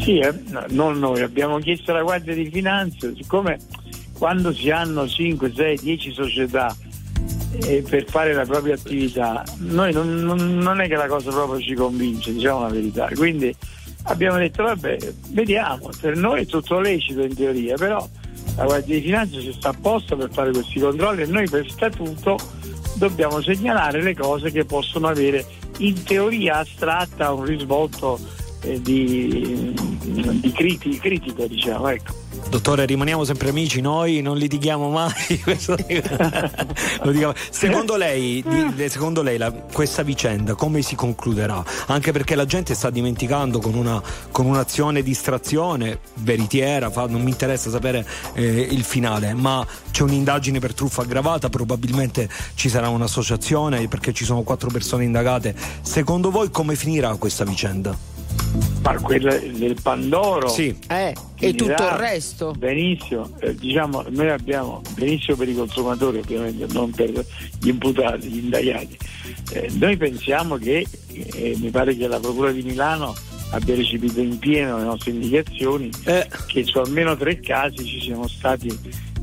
Sì, 0.00 0.18
eh, 0.18 0.32
no, 0.48 0.64
non 0.70 0.98
noi, 0.98 1.20
abbiamo 1.20 1.58
chiesto 1.58 1.90
alla 1.90 2.02
Guardia 2.02 2.34
di 2.34 2.48
Finanza, 2.50 3.12
siccome 3.14 3.58
quando 4.18 4.52
si 4.52 4.70
hanno 4.70 5.06
5, 5.06 5.52
6, 5.54 5.78
10 5.78 6.12
società 6.12 6.74
eh, 7.64 7.84
per 7.88 8.04
fare 8.06 8.32
la 8.32 8.44
propria 8.44 8.74
attività, 8.74 9.42
noi 9.58 9.92
non, 9.92 10.14
non- 10.16 10.56
non 10.58 10.80
è 10.80 10.88
che 10.88 10.96
la 10.96 11.06
cosa 11.06 11.30
proprio 11.30 11.60
ci 11.60 11.74
convince, 11.74 12.32
diciamo 12.32 12.62
la 12.62 12.68
verità. 12.68 13.08
Quindi 13.14 13.54
abbiamo 14.04 14.38
detto 14.38 14.62
vabbè, 14.62 14.96
vediamo, 15.28 15.90
per 16.00 16.16
noi 16.16 16.42
è 16.42 16.46
tutto 16.46 16.80
lecito 16.80 17.22
in 17.22 17.34
teoria, 17.34 17.76
però 17.76 18.06
la 18.56 18.64
Guardia 18.64 18.94
di 18.94 19.02
Finanza 19.02 19.38
ci 19.38 19.52
sta 19.52 19.68
apposta 19.68 20.16
per 20.16 20.30
fare 20.32 20.50
questi 20.50 20.80
controlli 20.80 21.22
e 21.22 21.26
noi 21.26 21.48
per 21.48 21.70
statuto 21.70 22.38
dobbiamo 22.94 23.40
segnalare 23.42 24.02
le 24.02 24.14
cose 24.14 24.50
che 24.50 24.64
possono 24.64 25.08
avere 25.08 25.44
in 25.78 26.02
teoria 26.02 26.58
astratta 26.58 27.32
un 27.32 27.44
risvolto 27.44 28.18
di, 28.60 29.74
di 29.74 30.52
criti- 30.52 30.98
critico, 30.98 31.46
diciamo. 31.46 31.88
Ecco. 31.88 32.12
Dottore, 32.48 32.84
rimaniamo 32.84 33.24
sempre 33.24 33.50
amici, 33.50 33.80
noi 33.80 34.22
non 34.22 34.36
litighiamo 34.36 34.90
mai. 34.90 35.12
Secondo 37.50 37.96
lei, 37.96 38.44
secondo 38.86 39.22
lei 39.22 39.38
questa 39.72 40.02
vicenda 40.02 40.54
come 40.54 40.82
si 40.82 40.96
concluderà? 40.96 41.62
Anche 41.86 42.12
perché 42.12 42.34
la 42.34 42.46
gente 42.46 42.74
sta 42.74 42.90
dimenticando 42.90 43.60
con, 43.60 43.74
una, 43.74 44.02
con 44.32 44.46
un'azione 44.46 45.02
di 45.02 45.10
distrazione 45.10 46.00
veritiera, 46.14 46.90
fa- 46.90 47.06
non 47.06 47.22
mi 47.22 47.30
interessa 47.30 47.70
sapere 47.70 48.06
eh, 48.34 48.68
il 48.70 48.84
finale, 48.84 49.34
ma 49.34 49.66
c'è 49.90 50.02
un'indagine 50.02 50.58
per 50.58 50.74
truffa 50.74 51.02
aggravata, 51.02 51.48
probabilmente 51.48 52.28
ci 52.54 52.68
sarà 52.68 52.88
un'associazione 52.88 53.86
perché 53.88 54.12
ci 54.12 54.24
sono 54.24 54.42
quattro 54.42 54.70
persone 54.70 55.04
indagate. 55.04 55.54
Secondo 55.82 56.30
voi 56.30 56.50
come 56.50 56.74
finirà 56.74 57.14
questa 57.16 57.44
vicenda? 57.44 58.19
Ma 58.82 58.98
quella 59.00 59.36
del 59.36 59.76
Pandoro 59.80 60.48
Eh, 60.88 61.14
e 61.38 61.54
tutto 61.54 61.70
il 61.82 61.90
resto. 61.98 62.52
benissimo 62.52 63.30
eh, 63.40 63.54
diciamo 63.54 64.04
noi 64.08 64.30
abbiamo 64.30 64.80
benissimo 64.94 65.36
per 65.36 65.48
i 65.48 65.54
consumatori 65.54 66.18
ovviamente 66.18 66.66
non 66.72 66.90
per 66.90 67.10
gli 67.60 67.68
imputati 67.68 68.26
gli 68.28 68.38
indagati. 68.38 68.96
Eh, 69.52 69.70
noi 69.74 69.96
pensiamo 69.96 70.56
che 70.56 70.86
eh, 71.12 71.56
mi 71.60 71.70
pare 71.70 71.94
che 71.94 72.08
la 72.08 72.18
procura 72.18 72.50
di 72.52 72.62
Milano 72.62 73.14
abbia 73.50 73.74
recepito 73.74 74.20
in 74.20 74.38
pieno 74.38 74.78
le 74.78 74.84
nostre 74.84 75.10
indicazioni 75.10 75.90
che 76.46 76.64
su 76.64 76.78
almeno 76.78 77.16
tre 77.16 77.38
casi 77.40 77.84
ci 77.84 78.00
siano 78.00 78.26
stati 78.28 78.68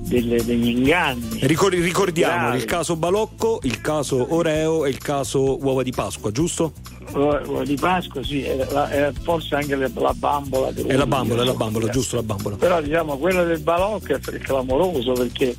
delle- 0.08 0.44
degli 0.44 0.68
inganni 0.70 1.40
Ricor- 1.42 1.74
ricordiamo 1.74 2.46
Gravi. 2.48 2.58
il 2.58 2.66
caso 2.66 2.96
Balocco, 2.96 3.60
il 3.64 3.82
caso 3.82 4.34
Oreo 4.34 4.86
e 4.86 4.90
il 4.90 4.98
caso 4.98 5.58
Uova 5.64 5.84
di 5.84 5.92
Pasqua, 5.92 6.32
giusto? 6.32 6.74
Uova 7.14 7.64
di 7.64 7.76
Pasqua 7.76 8.22
sì 8.24 8.44
era 8.44 8.66
la- 8.72 8.92
era 8.92 9.12
forse 9.24 9.56
anche 9.56 9.76
le- 9.76 9.92
la 9.96 10.14
bambola 10.14 10.70
È 10.74 10.94
la 10.94 11.06
bambola, 11.06 11.42
è 11.42 11.46
la 11.46 11.54
bambola, 11.54 11.88
giusto 11.90 12.16
la 12.18 12.24
bambola. 12.24 12.56
però 12.58 12.82
diciamo 12.82 13.18
quello 13.18 13.44
del 13.46 13.60
balocco 13.60 14.14
è 14.14 14.20
clamoroso 14.20 15.14
perché 15.14 15.56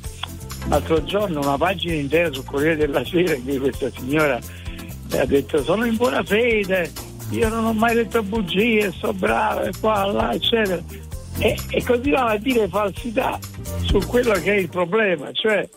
l'altro 0.67 1.03
giorno 1.03 1.39
una 1.41 1.57
pagina 1.57 1.93
intera 1.95 2.31
sul 2.31 2.45
Corriere 2.45 2.75
della 2.77 3.03
Sera 3.05 3.33
in 3.35 3.43
cui 3.43 3.57
questa 3.57 3.89
signora 3.97 4.39
ha 5.11 5.25
detto 5.25 5.63
sono 5.63 5.85
in 5.85 5.95
buona 5.95 6.23
fede 6.23 6.91
io 7.31 7.49
non 7.49 7.65
ho 7.65 7.73
mai 7.73 7.95
detto 7.95 8.21
bugie 8.21 8.91
sto 8.95 9.11
brava 9.13 9.63
e 9.63 9.71
qua 9.79 10.05
là 10.11 10.33
eccetera 10.33 10.81
e, 11.39 11.57
e 11.69 11.83
continuava 11.83 12.31
a 12.31 12.37
dire 12.37 12.67
falsità 12.67 13.39
su 13.81 13.99
quello 14.07 14.33
che 14.33 14.53
è 14.53 14.57
il 14.57 14.69
problema 14.69 15.31
cioè 15.31 15.67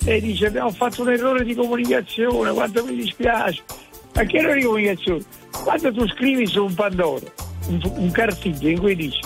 lei 0.00 0.20
dice 0.20 0.46
abbiamo 0.46 0.70
fatto 0.70 1.02
un 1.02 1.10
errore 1.10 1.44
di 1.44 1.54
comunicazione 1.54 2.52
quanto 2.52 2.84
mi 2.84 2.94
dispiace 2.94 3.62
ma 4.14 4.24
che 4.24 4.38
errore 4.38 4.56
di 4.56 4.64
comunicazione 4.64 5.22
quando 5.62 5.92
tu 5.92 6.08
scrivi 6.08 6.46
su 6.46 6.64
un 6.64 6.74
Pandoro 6.74 7.32
un, 7.68 7.80
un 7.96 8.10
cartiglio 8.10 8.68
in 8.68 8.78
cui 8.78 8.96
dici 8.96 9.20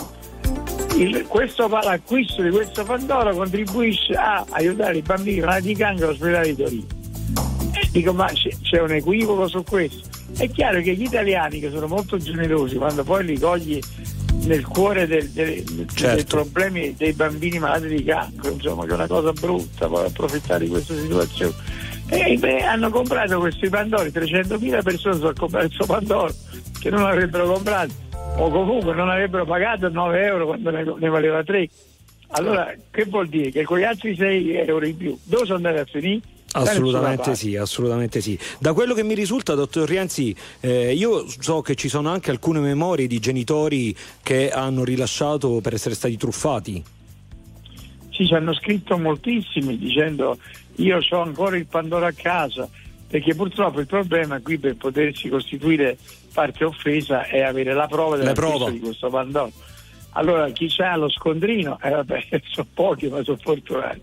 il- 0.97 1.25
questo, 1.27 1.67
l'acquisto 1.67 2.41
di 2.41 2.49
questo 2.49 2.83
Pandoro 2.83 3.35
contribuisce 3.35 4.13
a 4.13 4.45
aiutare 4.51 4.97
i 4.97 5.01
bambini 5.01 5.39
malati 5.41 5.67
di 5.67 5.75
cancro 5.75 6.07
all'ospedale 6.07 6.53
di 6.53 6.55
Torino. 6.55 6.85
E 7.73 7.89
dico, 7.91 8.13
ma 8.13 8.27
c'è, 8.27 8.49
c'è 8.61 8.81
un 8.81 8.91
equivoco 8.91 9.47
su 9.47 9.63
questo? 9.63 10.07
È 10.37 10.49
chiaro 10.49 10.81
che 10.81 10.93
gli 10.95 11.03
italiani, 11.03 11.59
che 11.59 11.69
sono 11.69 11.87
molto 11.87 12.17
generosi, 12.17 12.75
quando 12.75 13.03
poi 13.03 13.25
li 13.25 13.37
cogli 13.37 13.79
nel 14.43 14.65
cuore 14.65 15.07
del- 15.07 15.29
del- 15.29 15.63
dei 15.63 15.85
Certo. 15.93 16.35
problemi 16.35 16.93
dei 16.95 17.13
bambini 17.13 17.57
malati 17.59 17.87
di 17.87 18.03
cancro, 18.03 18.51
insomma, 18.51 18.85
che 18.85 18.91
è 18.91 18.93
una 18.93 19.07
cosa 19.07 19.31
brutta, 19.31 19.87
poi 19.87 20.05
approfittare 20.05 20.65
di 20.65 20.69
questa 20.69 20.95
situazione. 20.95 21.53
E 22.07 22.37
beh, 22.37 22.61
hanno 22.63 22.89
comprato 22.91 23.39
questi 23.39 23.67
Pandori, 23.69 24.11
300.000 24.11 24.81
persone 24.83 25.15
sono 25.15 25.33
comprato 25.33 25.65
questo 25.67 25.85
Pandoro 25.85 26.33
che 26.79 26.89
non 26.91 27.03
avrebbero 27.03 27.47
comprato 27.51 27.93
o 28.37 28.49
comunque 28.49 28.93
non 28.93 29.09
avrebbero 29.09 29.45
pagato 29.45 29.89
9 29.89 30.23
euro 30.23 30.45
quando 30.45 30.69
ne, 30.69 30.83
ne 30.83 31.09
valeva 31.09 31.43
3. 31.43 31.67
Allora, 32.29 32.71
che 32.91 33.05
vuol 33.05 33.27
dire? 33.27 33.49
Che 33.49 33.63
con 33.63 33.79
gli 33.79 33.83
altri 33.83 34.15
6 34.15 34.55
euro 34.55 34.85
in 34.85 34.97
più, 34.97 35.17
dove 35.23 35.45
sono 35.45 35.57
andati 35.57 35.77
a 35.77 35.85
finire? 35.85 36.19
Assolutamente 36.55 37.35
sì, 37.35 37.55
assolutamente 37.57 38.21
sì. 38.21 38.39
Da 38.59 38.73
quello 38.73 38.93
che 38.93 39.03
mi 39.03 39.13
risulta, 39.13 39.55
dottor 39.55 39.87
Rienzi, 39.87 40.33
eh, 40.61 40.93
io 40.93 41.25
so 41.27 41.61
che 41.61 41.75
ci 41.75 41.89
sono 41.89 42.09
anche 42.09 42.31
alcune 42.31 42.59
memorie 42.59 43.07
di 43.07 43.19
genitori 43.19 43.95
che 44.23 44.49
hanno 44.51 44.85
rilasciato 44.85 45.59
per 45.61 45.73
essere 45.73 45.95
stati 45.95 46.15
truffati. 46.15 46.83
Sì, 48.11 48.25
ci 48.25 48.33
hanno 48.33 48.53
scritto 48.53 48.97
moltissimi 48.97 49.77
dicendo 49.77 50.37
io 50.75 50.99
ho 51.09 51.21
ancora 51.21 51.57
il 51.57 51.65
Pandoro 51.65 52.05
a 52.05 52.13
casa, 52.13 52.69
perché 53.07 53.35
purtroppo 53.35 53.81
il 53.81 53.87
problema 53.87 54.39
qui 54.39 54.57
per 54.57 54.77
potersi 54.77 55.27
costituire 55.27 55.97
parte 56.33 56.63
offesa 56.63 57.23
è 57.25 57.41
avere 57.41 57.73
la 57.73 57.87
prova 57.87 58.15
della 58.15 58.31
prova. 58.31 58.69
di 58.69 58.79
questo 58.79 59.09
Pandoro. 59.09 59.51
Allora 60.11 60.49
chi 60.51 60.73
ha 60.77 60.95
lo 60.95 61.09
scondrino, 61.09 61.77
eh, 61.81 61.89
vabbè, 61.89 62.41
sono 62.47 62.67
pochi 62.73 63.07
ma 63.07 63.21
sono 63.23 63.37
fortunati. 63.41 64.01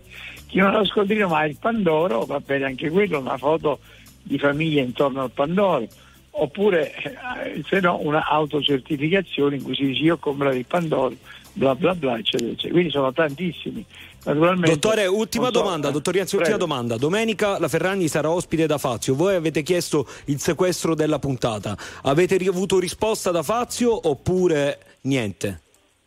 Chi 0.53 0.59
non 0.59 0.71
lo 0.71 0.85
scondrino 0.85 1.29
ma 1.29 1.39
ha 1.39 1.45
il 1.47 1.57
Pandoro, 1.59 2.25
va 2.25 2.39
bene 2.39 2.65
anche 2.65 2.91
quello, 2.91 3.17
una 3.17 3.39
foto 3.39 3.79
di 4.21 4.37
famiglia 4.37 4.83
intorno 4.83 5.23
al 5.23 5.31
Pandoro. 5.31 5.87
Oppure 6.29 6.93
eh, 6.93 7.63
se 7.67 7.79
no 7.79 7.97
una 7.99 8.27
autocertificazione 8.27 9.55
in 9.55 9.63
cui 9.63 9.73
si 9.73 9.85
dice 9.85 10.03
io 10.03 10.13
ho 10.13 10.17
comprato 10.17 10.55
il 10.55 10.67
Pandoro, 10.67 11.15
bla 11.53 11.73
bla 11.73 11.95
bla, 11.95 12.19
eccetera, 12.19 12.51
eccetera. 12.51 12.71
Quindi 12.71 12.91
sono 12.91 13.11
tantissimi. 13.11 13.83
Naturalmente, 14.25 14.69
Dottore, 14.77 15.07
ultima 15.07 15.45
so- 15.45 15.51
domanda, 15.53 15.89
eh, 15.89 15.91
dottor 15.91 16.13
Rienzi, 16.13 16.35
ultima 16.35 16.57
domanda. 16.57 16.97
Domenica 16.97 17.57
la 17.57 17.67
Ferragni 17.67 18.07
sarà 18.07 18.29
ospite 18.29 18.67
da 18.67 18.77
Fazio. 18.77 19.15
Voi 19.15 19.33
avete 19.33 19.63
chiesto 19.63 20.07
il 20.25 20.39
sequestro 20.39 20.93
della 20.93 21.17
puntata. 21.17 21.75
Avete 22.03 22.37
ricevuto 22.37 22.77
risposta 22.77 23.31
da 23.31 23.41
Fazio 23.41 24.07
oppure 24.07 24.99
niente? 25.01 25.61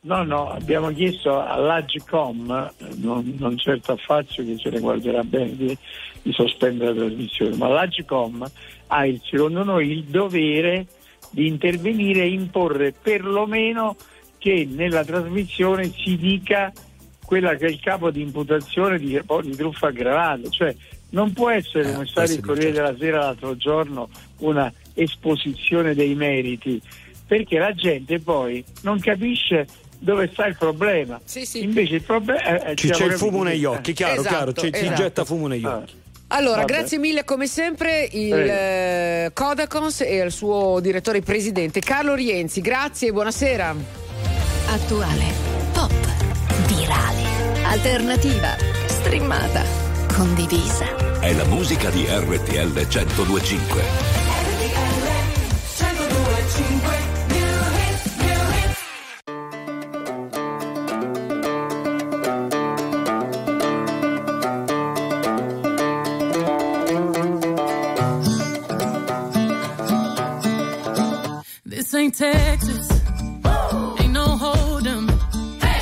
No, 0.07 0.23
no, 0.23 0.51
abbiamo 0.51 0.93
chiesto 0.93 1.43
all'Agcom, 1.45 2.71
eh, 2.79 2.87
non, 2.99 3.35
non 3.39 3.59
certo 3.59 3.91
a 3.91 3.97
Fazio 3.97 4.45
che 4.45 4.57
se 4.57 4.71
ne 4.71 4.79
guarderà 4.79 5.25
bene 5.25 5.57
di, 5.57 5.77
di 6.23 6.33
sospendere 6.33 6.95
la 6.95 7.07
trasmissione, 7.07 7.57
ma 7.57 7.67
l'Agcom 7.67 8.49
ha 8.87 9.05
il, 9.05 9.21
secondo 9.29 9.65
noi 9.65 9.91
il 9.91 10.05
dovere 10.05 10.87
di 11.31 11.49
intervenire 11.49 12.21
e 12.21 12.29
imporre 12.29 12.93
perlomeno 12.93 13.97
che 14.39 14.65
nella 14.71 15.05
trasmissione 15.05 15.91
si 15.91 16.17
dica 16.17 16.73
quella 17.25 17.57
che 17.57 17.67
è 17.67 17.71
il 17.71 17.81
capo 17.81 18.13
di 18.13 18.21
imputazione 18.21 19.01
di, 19.01 19.21
di 19.43 19.57
truffa 19.57 19.89
aggravata, 19.89 20.49
cioè 20.51 20.73
non 21.11 21.33
può 21.33 21.51
essere 21.51 21.91
come 21.91 22.05
è 22.05 22.07
stato 22.07 22.31
il 22.31 22.41
Corriere 22.41 22.71
della 22.71 22.97
Sera 22.97 23.19
l'altro 23.19 23.57
giorno 23.57 24.09
una 24.39 24.73
esposizione 24.95 25.95
dei 25.95 26.15
meriti 26.15 26.81
perché 27.27 27.59
la 27.59 27.73
gente 27.73 28.21
poi 28.21 28.65
non 28.83 29.01
capisce 29.01 29.67
dove 30.07 30.31
sta 30.33 30.47
il 30.47 30.57
problema. 30.57 31.21
Invece 31.55 31.97
il 31.97 32.03
problema 32.03 32.41
è, 32.41 32.75
Ci 32.77 32.91
c'è 32.91 33.07
il 33.07 33.15
fumo 33.15 33.43
negli 33.43 33.65
occhi, 33.65 33.93
chiaro, 33.93 34.21
Esatto, 34.21 34.29
chiaro, 34.29 34.53
ci, 34.53 34.73
ci 34.73 34.85
esatto. 34.85 35.03
getta 35.03 35.25
fumo 35.25 35.49
negli 35.49 35.65
occhi. 35.65 35.95
Allora, 36.29 36.61
Vabbè. 36.61 36.73
grazie 36.73 36.99
mille 36.99 37.25
come 37.25 37.49
sempre 37.49 38.09
il 38.13 38.33
eh, 38.35 39.31
Codacons 39.33 40.03
e 40.03 40.21
al 40.21 40.31
suo 40.31 40.79
direttore 40.81 41.23
presidente 41.23 41.81
Carlo 41.81 42.15
Rienzi. 42.15 42.61
Grazie 42.61 43.09
e 43.09 43.13
buonasera. 43.13 43.75
Attuale, 44.69 45.25
pop, 45.73 45.93
virale, 46.67 47.23
alternativa, 47.65 48.57
streamata, 48.87 49.65
condivisa. 50.15 51.19
È 51.19 51.33
la 51.33 51.45
musica 51.47 51.91
di 51.91 52.07
RTL 52.09 52.73
1025. 52.73 54.26
Ain't 72.07 72.15
Texas. 72.15 72.89
Ain't 74.01 74.13
no 74.13 74.27
hold'em. 74.43 75.07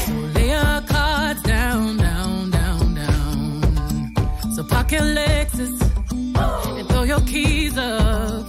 So 0.06 0.12
lay 0.34 0.48
your 0.48 0.80
cards 0.88 1.42
down, 1.42 1.96
down, 1.98 2.50
down, 2.50 2.94
down. 2.94 4.52
So 4.54 4.64
park 4.64 4.92
your 4.92 5.02
Lexus 5.02 5.78
and 6.78 6.88
throw 6.88 7.02
your 7.02 7.20
keys 7.20 7.76
up. 7.76 8.46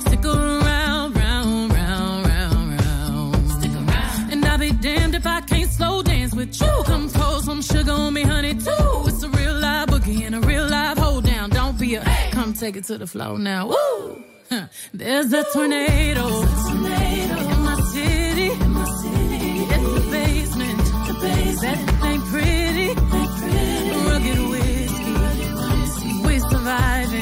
Stick 0.00 0.24
around, 0.24 1.14
round, 1.14 1.72
round, 1.72 2.26
round, 2.26 2.80
round. 2.80 3.50
Stick 3.50 3.74
around. 3.74 4.32
And 4.32 4.44
I'll 4.44 4.58
be 4.58 4.72
damned 4.72 5.14
if 5.14 5.26
I 5.26 5.40
can't 5.42 5.70
slow 5.70 6.02
dance 6.02 6.34
with 6.34 6.60
you. 6.60 6.72
Come 6.86 7.08
pour 7.08 7.40
some 7.40 7.62
sugar 7.62 7.92
on 7.92 8.14
me, 8.14 8.22
honey, 8.22 8.54
too. 8.54 8.94
It's 9.06 9.22
a 9.22 9.28
real 9.28 9.54
live 9.54 9.88
boogie 9.88 10.26
and 10.26 10.34
a 10.34 10.40
real 10.40 10.66
live 10.66 10.98
hold 10.98 11.24
down. 11.24 11.50
Don't 11.50 11.78
be 11.78 11.94
a 11.94 12.04
come 12.32 12.52
take 12.52 12.76
it 12.76 12.84
to 12.84 12.98
the 12.98 13.06
floor 13.06 13.38
now. 13.38 13.68
Woo! 13.68 14.24
There's 14.94 15.32
a 15.32 15.44
tornado. 15.52 16.26
In 16.28 16.82
my 17.68 17.76
city. 17.92 18.50
It's 19.74 19.88
the 19.94 20.02
basement. 20.10 20.78
That 21.62 21.78
ain't 22.04 22.24
pretty. 22.32 22.88
Rugged 24.08 24.40
whiskey. 24.50 26.26
We 26.26 26.38
surviving. 26.38 27.12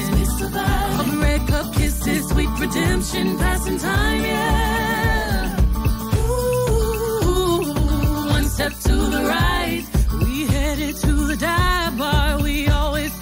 watching, 3.13 3.37
passing 3.37 3.77
time, 3.77 4.21
yeah. 4.21 5.59
Ooh, 6.29 7.73
one 8.29 8.45
step 8.45 8.71
to 8.71 8.95
the 8.95 9.23
right, 9.23 9.83
we 10.21 10.45
headed 10.47 10.95
to 10.97 11.11
the 11.27 11.35
dive 11.37 11.97
bar 11.97 12.41
we 12.41 12.67
always 12.67 13.20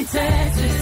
Texas, 0.00 0.81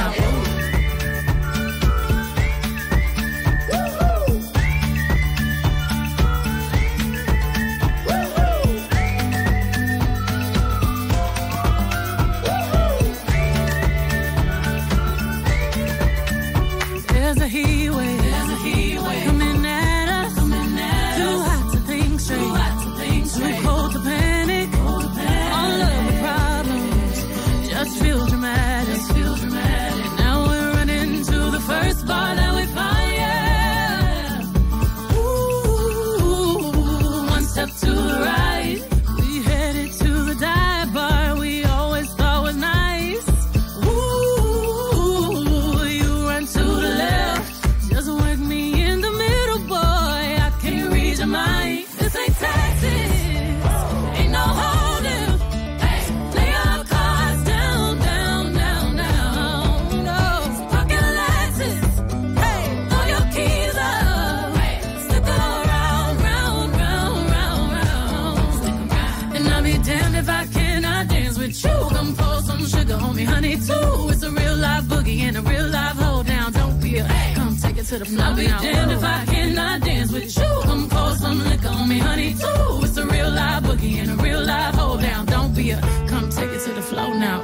To 77.91 77.99
the 77.99 78.05
floor. 78.05 78.25
I'll 78.25 78.35
be 78.35 78.47
damned 78.47 78.91
if 78.91 79.03
I 79.03 79.25
cannot 79.25 79.81
dance 79.81 80.11
with 80.13 80.37
you. 80.37 80.61
Come 80.63 80.87
pour 80.87 81.13
some 81.17 81.43
liquor 81.43 81.67
on 81.67 81.87
me, 81.89 81.99
honey, 81.99 82.33
too. 82.33 82.85
It's 82.85 82.97
a 82.97 83.05
real 83.05 83.29
live 83.29 83.63
boogie 83.63 83.99
and 84.01 84.11
a 84.11 84.23
real 84.23 84.41
live 84.41 84.75
hold 84.75 85.01
down. 85.01 85.25
Don't 85.25 85.53
be 85.53 85.71
a 85.71 85.79
come 86.07 86.29
take 86.29 86.51
it 86.55 86.61
to 86.63 86.73
the 86.73 86.81
floor 86.81 87.13
now. 87.15 87.41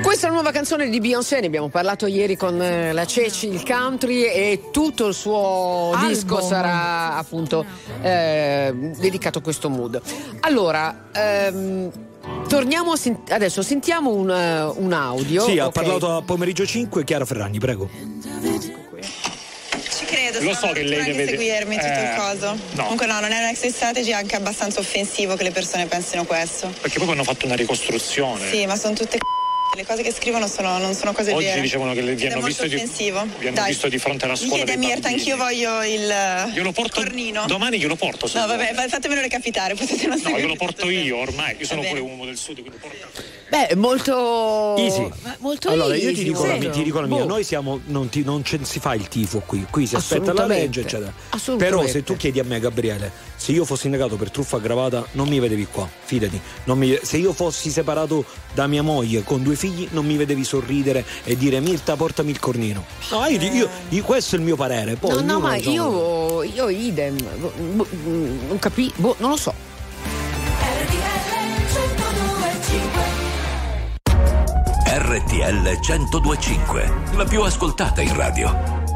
Questa 0.00 0.26
è 0.26 0.28
la 0.28 0.36
nuova 0.36 0.52
canzone 0.52 0.88
di 0.88 1.00
Beyoncé, 1.00 1.40
ne 1.40 1.46
abbiamo 1.46 1.68
parlato 1.68 2.06
ieri 2.06 2.36
con 2.36 2.62
eh, 2.62 2.92
la 2.92 3.04
Ceci, 3.04 3.48
il 3.48 3.64
country 3.64 4.22
e 4.22 4.68
tutto 4.70 5.08
il 5.08 5.14
suo 5.14 5.90
Album. 5.92 6.08
disco 6.08 6.40
sarà 6.40 7.16
appunto 7.16 7.64
eh, 8.00 8.92
dedicato 8.96 9.38
a 9.38 9.42
questo 9.42 9.68
mood. 9.68 10.00
Allora, 10.40 11.08
ehm, 11.12 11.90
torniamo 12.48 12.92
a 12.92 12.96
sen- 12.96 13.22
adesso, 13.28 13.60
sentiamo 13.62 14.10
un, 14.12 14.30
eh, 14.30 14.62
un 14.62 14.92
audio. 14.92 15.42
Sì, 15.42 15.58
ha 15.58 15.68
parlato 15.70 16.16
a 16.16 16.22
pomeriggio 16.22 16.64
5 16.64 17.02
Chiara 17.02 17.24
Ferragni, 17.24 17.58
prego. 17.58 17.90
Credo, 20.30 20.44
Lo 20.44 20.54
so 20.54 20.68
che 20.72 20.82
lei 20.82 21.04
deve- 21.04 21.26
seguirmi 21.26 21.76
tutto 21.76 21.86
eh, 21.86 22.02
il 22.02 22.14
coso. 22.16 22.58
no. 22.72 22.82
Comunque 22.82 23.06
no, 23.06 23.18
non 23.20 23.32
è 23.32 23.38
un 23.38 23.48
exit 23.48 23.72
strategy, 23.74 24.10
è 24.10 24.14
anche 24.14 24.36
abbastanza 24.36 24.78
offensivo 24.80 25.36
che 25.36 25.42
le 25.42 25.52
persone 25.52 25.86
pensino 25.86 26.24
questo. 26.24 26.72
Perché 26.80 26.98
poi 26.98 27.10
hanno 27.10 27.24
fatto 27.24 27.46
una 27.46 27.54
ricostruzione. 27.56 28.48
Sì, 28.50 28.66
ma 28.66 28.76
sono 28.76 28.94
tutte 28.94 29.16
c***o. 29.16 29.37
Le 29.78 29.86
cose 29.86 30.02
che 30.02 30.12
scrivono 30.12 30.48
sono- 30.48 30.78
non 30.78 30.92
sono 30.94 31.12
cose 31.12 31.32
Oggi 31.32 31.44
vere. 31.44 31.60
dicevano 31.60 31.92
che 31.94 32.00
le- 32.02 32.14
vi 32.16 32.24
Ed 32.24 32.32
hanno 32.32 32.44
visto 32.44 32.66
di- 32.66 32.74
vi 32.74 33.46
hanno 33.46 33.64
visto 33.64 33.88
di 33.88 33.98
fronte 33.98 34.24
alla 34.24 34.34
Mi 34.34 34.38
scuola 34.40 34.64
chiede 34.64 34.76
dei 34.76 34.88
Mirta, 34.88 35.08
anch'io 35.08 35.36
voglio 35.36 35.82
il 35.84 36.52
Io 36.54 36.62
lo 36.64 36.72
porto 36.72 37.00
cornino. 37.00 37.46
domani 37.46 37.78
glielo 37.78 37.94
porto. 37.94 38.28
No, 38.34 38.46
vabbè, 38.48 38.74
fa- 38.74 38.88
fatemelo 38.88 39.20
recapitare, 39.20 39.74
potete 39.74 40.06
non 40.08 40.20
No, 40.20 40.36
glielo 40.36 40.56
porto 40.56 40.90
io 40.90 41.16
ormai, 41.18 41.54
io 41.58 41.64
sono 41.64 41.82
pure 41.82 42.00
uomo 42.00 42.24
del 42.24 42.36
sud, 42.36 42.58
quindi 42.60 42.76
porto. 42.78 42.96
Beh, 43.48 43.76
molto 43.76 44.76
Easy. 44.76 45.08
ma 45.22 45.36
molto 45.38 45.68
allora, 45.70 45.94
easy, 45.94 46.06
io 46.08 46.14
ti 46.14 46.24
dico, 46.24 46.44
la, 46.44 46.58
ti 46.58 46.82
dico 46.82 47.00
la 47.00 47.06
mia, 47.06 47.18
Boh. 47.18 47.24
noi 47.26 47.44
siamo, 47.44 47.80
non, 47.86 48.08
ti- 48.08 48.22
non 48.24 48.42
c'è- 48.42 48.58
si 48.62 48.78
fa 48.80 48.94
il 48.94 49.06
tifo 49.08 49.40
qui, 49.46 49.64
qui 49.70 49.86
si 49.86 49.94
aspetta 49.94 50.32
la 50.32 50.44
legge, 50.46 50.80
eccetera. 50.80 51.12
Assolutamente. 51.30 51.78
Però 51.80 51.90
se 51.90 52.02
tu 52.02 52.16
chiedi 52.16 52.40
a 52.40 52.44
me, 52.44 52.58
Gabriele, 52.60 53.10
se 53.48 53.54
io 53.54 53.64
fossi 53.64 53.86
indagato 53.86 54.16
per 54.16 54.30
truffa 54.30 54.58
aggravata, 54.58 55.06
non 55.12 55.26
mi 55.26 55.40
vedevi 55.40 55.66
qua, 55.72 55.88
fidati. 56.04 56.38
Non 56.64 56.76
mi- 56.76 56.98
se 57.00 57.16
io 57.16 57.32
fossi 57.32 57.70
separato 57.70 58.22
da 58.52 58.66
mia 58.66 58.82
moglie 58.82 59.22
con 59.24 59.42
due 59.42 59.56
figli, 59.56 59.88
non 59.92 60.04
mi 60.04 60.18
vedevi 60.18 60.44
sorridere 60.44 61.02
e 61.24 61.34
dire 61.34 61.58
Mirta, 61.60 61.96
portami 61.96 62.30
il 62.30 62.38
cornino. 62.40 62.84
No, 63.10 63.24
io, 63.24 63.40
io- 63.40 63.68
io- 63.88 64.04
questo 64.04 64.36
è 64.36 64.38
il 64.38 64.44
mio 64.44 64.54
parere. 64.54 64.96
Poi 64.96 65.14
No, 65.14 65.20
no, 65.22 65.40
ma 65.40 65.56
io, 65.56 66.42
io 66.42 66.68
idem, 66.68 67.16
Boh, 67.74 67.86
mm, 67.90 68.48
non 68.48 68.58
capi, 68.58 68.92
boh, 68.96 69.16
non 69.18 69.30
lo 69.30 69.36
so. 69.38 69.54
RTL 74.84 75.78
1025, 75.80 76.92
la 77.16 77.24
più 77.24 77.40
ascoltata 77.42 78.02
in 78.02 78.14
radio. 78.14 78.77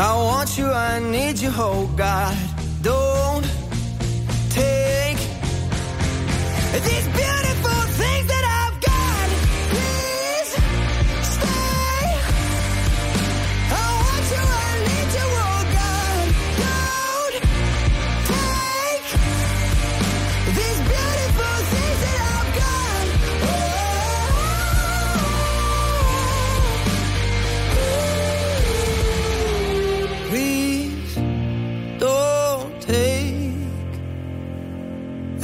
I 0.00 0.14
want 0.14 0.56
you, 0.56 0.66
I 0.66 1.00
need 1.00 1.40
you, 1.40 1.50
oh 1.54 1.90
God. 1.96 2.36
Don't 2.82 3.42
take 4.48 5.18
these 6.84 7.08
beautiful. 7.08 7.47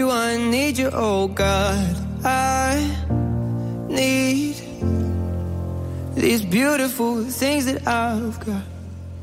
You, 0.00 0.10
I 0.10 0.36
need 0.36 0.78
you, 0.78 0.90
oh 0.92 1.28
God. 1.28 1.96
I 2.24 2.80
need 3.88 4.56
these 6.14 6.42
beautiful 6.42 7.24
things 7.24 7.66
that 7.66 7.86
I've 7.86 8.38
got. 8.40 8.62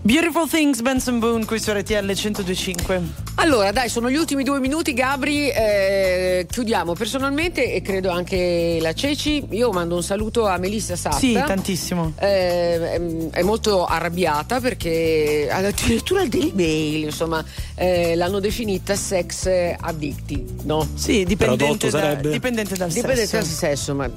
Beautiful 0.03 0.47
Things, 0.47 0.81
Benson 0.81 1.19
Boone, 1.19 1.45
qui 1.45 1.59
su 1.59 1.71
RTL 1.71 2.05
1025. 2.05 3.26
Allora, 3.39 3.71
dai, 3.71 3.87
sono 3.87 4.09
gli 4.09 4.15
ultimi 4.15 4.43
due 4.43 4.59
minuti, 4.59 4.93
Gabri. 4.93 5.47
eh, 5.49 6.47
chiudiamo 6.49 6.93
personalmente 6.93 7.71
e 7.71 7.81
credo 7.83 8.09
anche 8.09 8.79
la 8.81 8.93
Ceci. 8.93 9.45
Io 9.51 9.69
mando 9.71 9.93
un 9.95 10.01
saluto 10.01 10.47
a 10.47 10.57
Melissa 10.57 10.95
Satta. 10.95 11.17
Sì, 11.17 11.33
tantissimo. 11.33 12.13
Eh, 12.17 12.93
è, 12.93 12.99
è 13.29 13.41
molto 13.43 13.85
arrabbiata 13.85 14.59
perché 14.59 15.47
addirittura 15.51 16.23
il 16.23 16.29
Daily 16.29 16.51
Mail, 16.55 17.03
insomma, 17.03 17.45
eh, 17.75 18.15
l'hanno 18.15 18.39
definita 18.39 18.95
sex 18.95 19.47
addicti, 19.79 20.43
no? 20.63 20.87
Sì, 20.95 21.23
dipendente, 21.23 21.91
da- 21.91 22.15
dipendente 22.15 22.75
dal 22.75 22.89
Dipende 22.89 23.27
sesso. 23.27 23.35
dal 23.35 23.45
sesso, 23.45 23.93
ma, 23.95 24.09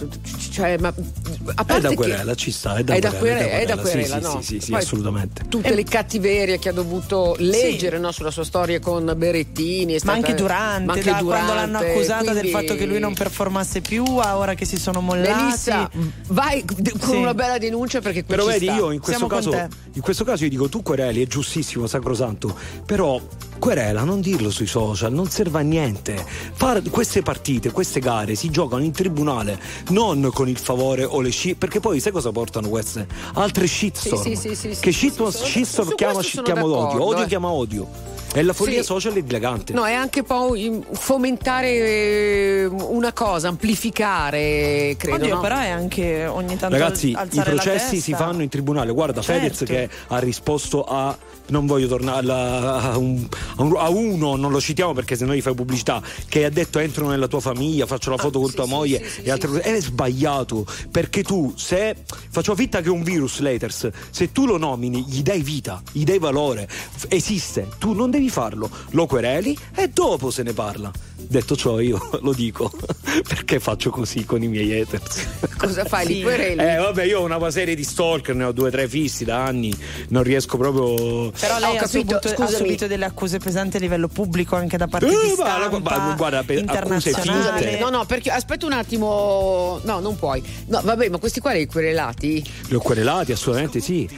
cioè, 0.50 0.78
ma 0.78 0.88
a 0.88 0.94
È 0.94 1.64
parte 1.64 1.80
da 1.80 1.88
che- 1.90 1.94
querela, 1.94 2.34
ci 2.34 2.50
sta, 2.50 2.76
è 2.76 2.84
da 2.84 2.94
è 2.94 2.98
da 3.00 3.12
querela. 3.12 3.50
è 3.60 3.66
da 3.66 3.74
sì, 3.76 3.80
querela, 3.82 4.16
sì, 4.16 4.22
no? 4.22 4.40
Sì, 4.40 4.46
sì, 4.54 4.60
sì, 4.60 4.70
Poi 4.70 4.80
assolutamente. 4.80 5.42
tutte 5.46 5.74
le 5.74 5.84
cattiverie 5.84 6.58
che 6.58 6.70
ha 6.70 6.72
dovuto 6.72 7.36
leggere 7.38 7.98
no, 7.98 8.12
sulla 8.12 8.30
sua 8.30 8.44
storia 8.44 8.80
con 8.80 9.08
Berettini. 9.14 9.92
è 9.92 9.94
Ma 9.94 9.98
stata- 9.98 10.16
anche 10.16 10.34
Durante, 10.34 10.84
ma 10.84 10.92
anche 10.94 11.10
da 11.10 11.22
quando 11.22 11.54
l'hanno 11.54 11.66
Durante, 11.78 11.90
accusata 11.92 12.22
del 12.32 12.32
quindi- 12.32 12.50
fatto 12.50 12.74
che 12.76 12.86
lui 12.86 12.98
non 12.98 13.14
performasse 13.14 13.80
più, 13.80 14.04
a 14.04 14.36
ora 14.36 14.54
che 14.54 14.64
si 14.64 14.76
sono 14.78 15.00
mollati. 15.00 15.42
Melissa, 15.42 15.90
vai 16.28 16.64
con 16.64 16.76
Sì. 17.10 17.16
una 17.16 17.34
bella 17.34 17.58
denuncia 17.58 18.00
perché 18.00 18.24
qui 18.24 18.34
Però 18.34 18.46
vedi, 18.46 18.66
sta. 18.66 18.74
io 18.76 18.90
in 18.90 19.00
questo, 19.00 19.26
con 19.26 19.36
caso, 19.38 19.68
in 19.94 20.00
questo 20.00 20.24
caso 20.24 20.44
io 20.44 20.50
dico 20.50 20.68
tu 20.68 20.82
quereli, 20.82 21.22
è 21.22 21.26
giustissimo, 21.26 21.86
sacrosanto, 21.86 22.54
però 22.86 23.20
querela, 23.58 24.04
non 24.04 24.20
dirlo 24.20 24.50
sui 24.50 24.66
social, 24.66 25.12
non 25.12 25.28
serve 25.28 25.58
a 25.58 25.62
niente. 25.62 26.24
Fare 26.54 26.80
queste 26.82 27.22
partite, 27.22 27.70
queste 27.72 28.00
gare 28.00 28.34
si 28.34 28.48
giocano 28.50 28.82
in 28.82 28.92
tribunale, 28.92 29.58
non 29.88 30.30
con 30.32 30.48
il 30.48 30.56
favore 30.56 31.04
o 31.04 31.20
le 31.20 31.30
sci, 31.30 31.54
perché 31.54 31.80
poi 31.80 32.00
sai 32.00 32.12
cosa 32.12 32.30
portano 32.32 32.68
queste? 32.68 33.06
Altre 33.34 33.66
shitstorm. 33.66 34.22
Sì, 34.22 34.36
sì, 34.36 34.54
sì, 34.54 34.74
sì, 34.74 34.80
che 34.80 34.92
sì, 34.92 34.98
shitstorm, 34.98 35.30
sì, 35.30 35.38
sì, 35.44 35.50
shitstorm 35.50 35.94
chiama, 35.94 36.20
chiama 36.20 36.64
odio, 36.64 37.04
odio 37.04 37.24
eh. 37.24 37.26
chiama 37.26 37.48
odio. 37.48 37.88
E 38.32 38.42
la 38.42 38.52
follia 38.52 38.78
Sì. 38.80 38.84
social 38.84 39.12
è 39.14 39.22
dilagante. 39.22 39.72
No, 39.72 39.84
è 39.86 39.92
anche 39.92 40.22
poi 40.22 40.80
fomentare 40.92 41.68
eh, 41.68 42.64
una 42.66 43.12
cosa, 43.12 43.48
amplificare, 43.48 44.94
credo. 44.96 45.16
Oddio, 45.24 45.34
no? 45.34 45.40
però 45.40 45.58
è 45.58 45.68
anche 45.70 46.26
ogni 46.26 46.56
tanto 46.56 46.76
Ragazzi, 46.76 47.08
i 47.10 47.40
processi 47.42 47.90
testa. 47.90 47.96
si 47.96 48.14
fanno 48.14 48.42
in 48.42 48.48
tribunale. 48.48 48.92
Guarda, 48.92 49.20
Certo. 49.20 49.64
Fedez 49.64 49.68
che 49.68 49.90
ha 50.08 50.18
risposto 50.18 50.84
a. 50.84 51.16
Non 51.50 51.66
voglio 51.66 51.88
tornare 51.88 52.30
a, 52.30 52.96
un- 52.96 53.26
a 53.56 53.62
un- 53.62 53.74
a 53.76 53.88
uno, 53.88 54.36
non 54.36 54.52
lo 54.52 54.60
citiamo 54.60 54.92
perché 54.92 55.16
sennò 55.16 55.32
gli 55.32 55.40
fai 55.40 55.52
pubblicità. 55.54 56.00
Che 56.28 56.44
ha 56.44 56.48
detto 56.50 56.78
entro 56.78 57.08
nella 57.08 57.26
tua 57.26 57.40
famiglia, 57.40 57.86
faccio 57.86 58.10
la 58.10 58.16
foto 58.18 58.38
con 58.38 58.52
tua 58.54 58.66
moglie 58.66 59.02
e 59.24 59.30
altre 59.32 59.48
cose. 59.48 59.60
È 59.62 59.80
sbagliato 59.80 60.64
perché 60.92 61.24
tu, 61.24 61.52
se 61.56 61.96
faccio 62.30 62.54
finta 62.54 62.80
che 62.80 62.86
è 62.86 62.90
un 62.92 63.02
virus, 63.02 63.40
Laters, 63.40 63.88
se 64.10 64.30
tu 64.30 64.46
lo 64.46 64.58
nomini, 64.58 65.04
gli 65.08 65.22
dai 65.22 65.42
vita, 65.42 65.82
gli 65.90 66.04
dai 66.04 66.20
valore, 66.20 66.68
esiste. 67.08 67.66
Tu 67.80 67.94
non 67.94 68.10
devi 68.12 68.19
farlo, 68.28 68.68
lo 68.90 69.06
quereli 69.06 69.56
e 69.74 69.88
dopo 69.88 70.30
se 70.30 70.42
ne 70.42 70.52
parla. 70.52 70.90
Detto 71.16 71.54
ciò, 71.54 71.78
io 71.80 72.00
lo 72.22 72.32
dico 72.32 72.70
perché 73.28 73.60
faccio 73.60 73.90
così 73.90 74.24
con 74.24 74.42
i 74.42 74.48
miei 74.48 74.80
haters. 74.80 75.26
Cosa 75.56 75.84
fai? 75.84 76.06
Li 76.06 76.22
quereli? 76.22 76.60
Eh, 76.60 76.76
vabbè, 76.76 77.04
io 77.04 77.20
ho 77.20 77.24
una 77.24 77.50
serie 77.50 77.74
di 77.76 77.84
stalker, 77.84 78.34
ne 78.34 78.44
ho 78.44 78.52
due 78.52 78.68
o 78.68 78.70
tre 78.70 78.88
fissi 78.88 79.24
da 79.24 79.44
anni, 79.44 79.72
non 80.08 80.22
riesco 80.22 80.56
proprio. 80.56 81.30
Però 81.30 81.58
lei 81.58 81.70
Ho 81.70 81.78
ha, 81.78 81.80
capito, 81.82 82.18
subito, 82.20 82.42
ha 82.42 82.46
subito 82.48 82.86
delle 82.88 83.04
accuse 83.04 83.38
pesanti 83.38 83.76
a 83.76 83.80
livello 83.80 84.08
pubblico 84.08 84.56
anche 84.56 84.76
da 84.76 84.88
parte 84.88 85.06
Eh, 85.06 85.10
di 85.10 85.34
guarda, 85.36 85.66
stampa 85.68 85.78
guarda, 85.78 86.14
guarda, 86.16 86.42
per- 86.42 86.58
accuse 86.58 87.10
internazionale. 87.10 87.60
finte. 87.68 87.78
No, 87.78 87.90
no, 87.90 88.04
perché 88.06 88.30
aspetta 88.30 88.66
un 88.66 88.72
attimo. 88.72 89.80
No, 89.84 90.00
non 90.00 90.16
puoi. 90.18 90.42
No, 90.66 90.80
vabbè, 90.82 91.08
ma 91.10 91.18
questi 91.18 91.38
qua 91.40 91.52
li 91.52 91.58
hai 91.60 91.66
querelati? 91.66 92.44
Li 92.68 92.74
ho 92.74 92.80
querelati, 92.80 93.30
assolutamente 93.32 93.78
sì. 93.80 94.08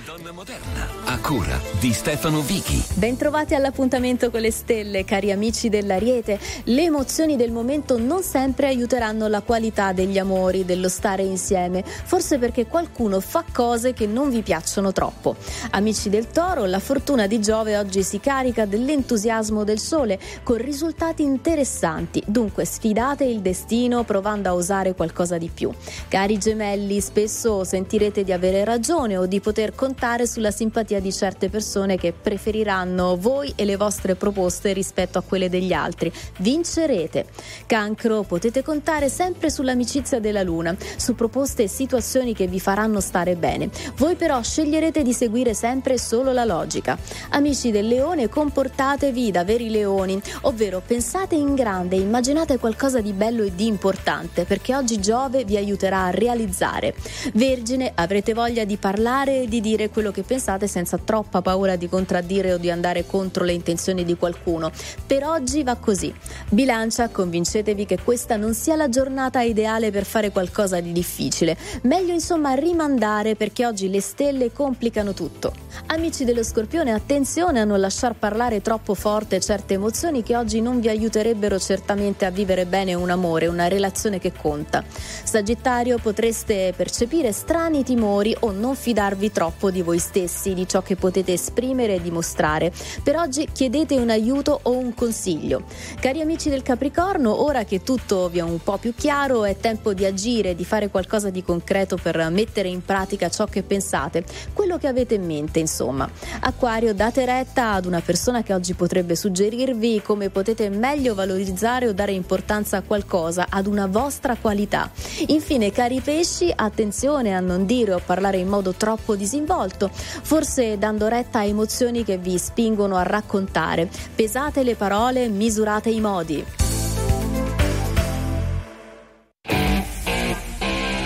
A 1.02 1.02
cura 1.23 1.59
di 1.79 1.93
Stefano 1.93 2.41
Vichi. 2.41 2.85
Bentrovati 2.95 3.55
all'appuntamento 3.55 4.29
con 4.31 4.41
le 4.41 4.51
stelle, 4.51 5.05
cari 5.05 5.31
amici 5.31 5.69
dell'Ariete. 5.69 6.39
Le 6.65 6.83
emozioni 6.83 7.37
del 7.37 7.53
momento 7.53 7.97
non 7.97 8.25
sempre 8.25 8.67
aiuteranno 8.67 9.29
la 9.29 9.41
qualità 9.41 9.93
degli 9.93 10.19
amori, 10.19 10.65
dello 10.65 10.89
stare 10.89 11.23
insieme, 11.23 11.85
forse 11.85 12.39
perché 12.39 12.67
qualcuno 12.67 13.21
fa 13.21 13.45
cose 13.53 13.93
che 13.93 14.07
non 14.07 14.31
vi 14.31 14.43
piacciono 14.43 14.91
troppo. 14.91 15.37
Amici 15.71 16.11
del 16.11 16.27
Toro, 16.27 16.65
la 16.65 16.81
fortuna 16.81 17.29
di 17.29 17.41
Giove 17.41 17.79
oggi 17.79 18.03
si 18.03 18.19
carica 18.19 18.67
dell'entusiasmo 18.67 19.63
del 19.63 19.79
Sole 19.79 20.19
con 20.43 20.57
risultati 20.57 21.23
interessanti, 21.23 22.21
dunque 22.27 22.65
sfidate 22.65 23.25
il 23.25 23.41
destino 23.41 24.03
provando 24.03 24.49
a 24.49 24.55
osare 24.55 24.95
qualcosa 24.95 25.39
di 25.39 25.51
più. 25.55 25.71
Cari 26.09 26.37
gemelli, 26.37 27.01
spesso 27.01 27.63
sentirete 27.63 28.25
di 28.25 28.33
avere 28.33 28.65
ragione 28.65 29.17
o 29.17 29.27
di 29.27 29.39
poter 29.39 29.73
contare 29.77 30.27
sulla 30.27 30.51
simpatia 30.51 31.01
di 31.01 31.11
certe 31.13 31.49
persone 31.49 31.97
che 31.97 32.13
preferiranno 32.13 33.17
voi 33.17 33.53
e 33.55 33.65
le 33.65 33.77
vostre 33.77 34.15
proposte 34.15 34.73
rispetto 34.73 35.19
a 35.19 35.23
quelle 35.23 35.49
degli 35.49 35.73
altri. 35.73 36.13
Vincerete. 36.39 37.27
Cancro, 37.67 38.23
potete 38.23 38.63
contare 38.63 39.09
sempre 39.09 39.51
sull'amicizia 39.51 40.21
della 40.21 40.43
Luna, 40.43 40.77
su 40.97 41.15
proposte 41.15 41.65
e 41.65 41.69
situazioni 41.69 42.35
che 42.35 42.47
vi 42.47 42.61
faranno 42.61 43.01
stare 43.01 43.37
bene. 43.37 43.71
Voi 43.97 44.15
però 44.17 44.43
sceglierete 44.43 45.03
di 45.03 45.13
seguire 45.13 45.55
sempre 45.55 45.99
solo 45.99 46.33
la 46.33 46.45
logica. 46.45 46.99
Amici 47.31 47.71
del 47.71 47.89
Leone, 47.89 48.29
comportatevi 48.29 49.31
da 49.31 49.45
veri 49.45 49.71
leoni, 49.71 50.21
ovvero 50.43 50.83
pensate 50.85 51.35
in 51.35 51.55
grande, 51.55 51.97
immaginate 51.97 52.59
qualcosa 52.59 53.01
di 53.01 53.13
bello 53.13 53.43
e 53.43 53.55
di 53.55 53.67
importante, 53.67 54.45
perché 54.45 54.75
oggi 54.75 55.01
Giove 55.01 55.45
vi 55.45 55.57
aiuterà 55.57 56.05
a 56.05 56.11
realizzare. 56.11 56.95
Vergine, 57.35 57.93
avrete 57.95 58.35
voglia 58.35 58.65
di 58.65 58.77
parlare 58.77 59.43
e 59.43 59.49
di 59.49 59.61
dire 59.61 59.91
quello 59.91 60.11
che 60.11 60.23
pensate 60.23 60.67
senza 60.67 60.97
troppa 61.05 61.43
paura 61.43 61.77
di 61.77 61.89
contraddire 61.89 62.53
o 62.53 62.59
di 62.59 62.71
andare 62.71 63.07
contro 63.07 63.45
le 63.45 63.53
intenzioni 63.53 64.05
di 64.05 64.17
qualcuno. 64.17 64.71
Per 65.07 65.25
oggi 65.25 65.63
va 65.63 65.77
così. 65.77 66.13
Bilancia, 66.49 67.09
convincetevi 67.09 67.87
che 67.87 67.99
questa 68.03 68.37
non 68.37 68.55
sia 68.55 68.77
la 68.77 68.89
giornata 68.89 69.41
ideale 69.43 69.91
per 69.91 70.05
fare 70.05 70.31
qualcosa 70.31 70.81
di 70.81 70.93
difficile. 70.93 71.57
Meglio 71.83 72.13
insomma 72.13 72.55
rimandare 72.55 73.35
perché 73.37 73.67
oggi 73.67 73.91
le 73.91 74.01
stelle 74.01 74.53
complicano 74.53 75.13
tutto. 75.13 75.53
Amici 75.87 76.25
dello 76.25 76.43
Scorpione, 76.43 76.93
attenzione 76.93 77.61
a 77.61 77.65
non 77.65 77.81
lasciar 77.81 78.15
parlare 78.15 78.61
troppo 78.63 78.95
forte 78.95 79.41
certe 79.41 79.75
emozioni 79.75 80.23
che 80.23 80.37
oggi 80.37 80.61
non 80.61 80.81
vi 80.81 80.89
aiuterebbero 80.89 81.59
certamente 81.59 82.25
a 82.25 82.31
vivere 82.31 82.67
bene 82.67 82.95
un 82.95 83.11
amore, 83.11 83.47
una 83.47 83.69
relazione 83.69 84.19
che 84.19 84.33
conta. 84.33 84.85
Sagittario, 85.25 85.99
potreste 85.99 86.73
percepire 86.77 87.33
strani 87.33 87.83
timori 87.83 88.35
o 88.41 88.51
non 88.51 88.75
fidarvi 88.75 89.33
troppo 89.33 89.71
di 89.71 89.83
voi 89.83 89.99
stessi, 89.99 90.55
di 90.55 90.67
ciò 90.67 90.83
che 90.83 90.92
che 90.93 90.97
potete 90.97 91.33
esprimere 91.33 91.95
e 91.95 92.03
dimostrare. 92.03 92.71
Per 93.03 93.17
oggi 93.17 93.49
chiedete 93.51 93.95
un 93.97 94.11
aiuto 94.11 94.61
o 94.63 94.77
un 94.77 94.95
consiglio. 94.95 95.65
Cari 95.99 96.21
amici 96.21 96.51
del 96.51 96.63
Capricorno, 96.63 97.43
ora 97.43 97.65
che 97.65 97.83
tutto 97.83 98.29
vi 98.29 98.39
è 98.39 98.43
un 98.43 98.59
po' 98.63 98.77
più 98.77 98.95
chiaro, 98.95 99.45
è 99.45 99.57
tempo 99.57 99.95
di 99.95 100.05
agire, 100.05 100.55
di 100.55 100.65
fare 100.65 100.91
qualcosa 100.91 101.31
di 101.31 101.43
concreto 101.43 101.97
per 101.97 102.29
mettere 102.31 102.69
in 102.69 102.85
pratica 102.85 103.31
ciò 103.31 103.47
che 103.47 103.63
pensate, 103.63 104.25
quello 104.53 104.77
che 104.77 104.87
avete 104.87 105.15
in 105.15 105.25
mente, 105.25 105.59
insomma. 105.59 106.09
Acquario, 106.41 106.93
date 106.93 107.25
retta 107.25 107.73
ad 107.73 107.87
una 107.87 108.01
persona 108.01 108.43
che 108.43 108.53
oggi 108.53 108.75
potrebbe 108.75 109.17
suggerirvi 109.17 110.03
come 110.03 110.29
potete 110.29 110.69
meglio 110.69 111.15
valorizzare 111.15 111.89
o 111.89 111.93
dare 111.93 112.13
importanza 112.13 112.77
a 112.79 112.83
qualcosa, 112.83 113.47
ad 113.49 113.67
una 113.67 113.87
vostra 113.87 114.37
qualità. 114.37 114.91
Infine, 115.29 115.71
cari 115.71 116.01
pesci, 116.01 116.53
attenzione 116.55 117.35
a 117.35 117.41
non 117.41 117.65
dire 117.65 117.95
o 117.95 118.03
parlare 118.05 118.39
in 118.39 118.49
modo 118.49 118.73
troppo 118.73 119.15
disinvolto, 119.15 119.91
forse 119.93 120.79
dando 120.83 121.07
retta 121.07 121.39
a 121.39 121.45
emozioni 121.45 122.03
che 122.03 122.19
vi 122.19 122.37
spingono 122.39 122.97
a 122.97 123.05
raccontare. 123.05 123.89
Pesate 124.17 124.65
le 124.65 124.75
parole, 124.75 125.29
misurate 125.29 125.91
i 125.91 126.01
modi. 126.01 126.45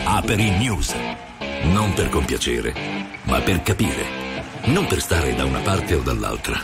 Aperi 0.04 0.48
News. 0.56 0.94
Non 1.64 1.92
per 1.92 2.08
compiacere, 2.08 2.72
ma 3.24 3.40
per 3.40 3.62
capire. 3.62 4.24
Non 4.64 4.86
per 4.86 5.02
stare 5.02 5.34
da 5.34 5.44
una 5.44 5.60
parte 5.60 5.94
o 5.94 6.00
dall'altra, 6.00 6.58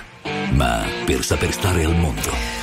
ma 0.53 0.83
per 1.05 1.23
saper 1.23 1.53
stare 1.53 1.85
al 1.85 1.95
mondo. 1.95 2.62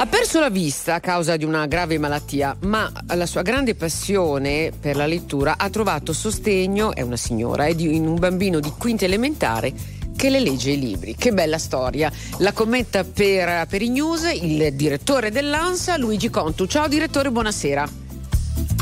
Ha 0.00 0.06
perso 0.06 0.40
la 0.40 0.48
vista 0.48 0.94
a 0.94 1.00
causa 1.00 1.36
di 1.36 1.44
una 1.44 1.66
grave 1.66 1.98
malattia, 1.98 2.56
ma 2.60 2.90
la 3.08 3.26
sua 3.26 3.42
grande 3.42 3.74
passione 3.74 4.72
per 4.72 4.96
la 4.96 5.04
lettura 5.04 5.56
ha 5.58 5.68
trovato 5.68 6.14
sostegno, 6.14 6.94
è 6.94 7.02
una 7.02 7.18
signora, 7.18 7.66
è 7.66 7.74
di 7.74 7.94
in 7.94 8.06
un 8.06 8.18
bambino 8.18 8.60
di 8.60 8.72
quinta 8.78 9.04
elementare 9.04 9.74
che 10.16 10.30
le 10.30 10.40
legge 10.40 10.70
i 10.70 10.78
libri. 10.78 11.16
Che 11.16 11.32
bella 11.32 11.58
storia. 11.58 12.10
La 12.38 12.52
commenta 12.52 13.04
per, 13.04 13.66
per 13.66 13.82
i 13.82 13.90
news 13.90 14.22
il 14.40 14.72
direttore 14.72 15.30
dell'ANSA, 15.30 15.98
Luigi 15.98 16.30
Contu. 16.30 16.64
Ciao 16.64 16.88
direttore, 16.88 17.30
buonasera. 17.30 17.99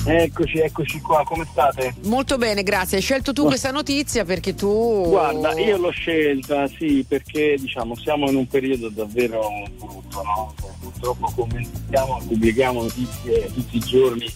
Eccoci, 0.04 0.58
eccoci 0.58 1.00
qua, 1.00 1.22
come 1.24 1.46
state? 1.50 1.94
Molto 2.04 2.38
bene, 2.38 2.62
grazie. 2.62 2.96
Hai 2.96 3.02
scelto 3.02 3.32
tu 3.32 3.44
questa 3.44 3.70
notizia 3.70 4.24
perché 4.24 4.54
tu... 4.54 5.04
Guarda, 5.06 5.58
io 5.58 5.76
l'ho 5.76 5.90
scelta, 5.90 6.66
sì, 6.68 7.04
perché 7.06 7.56
diciamo 7.58 7.94
siamo 7.94 8.28
in 8.30 8.36
un 8.36 8.46
periodo 8.46 8.88
davvero 8.88 9.48
brutto, 9.76 10.22
no? 10.22 10.54
Purtroppo 10.80 11.32
commentiamo, 11.34 12.22
pubblichiamo 12.26 12.82
notizie 12.82 13.50
tutti 13.52 13.76
i 13.76 13.80
giorni 13.80 14.26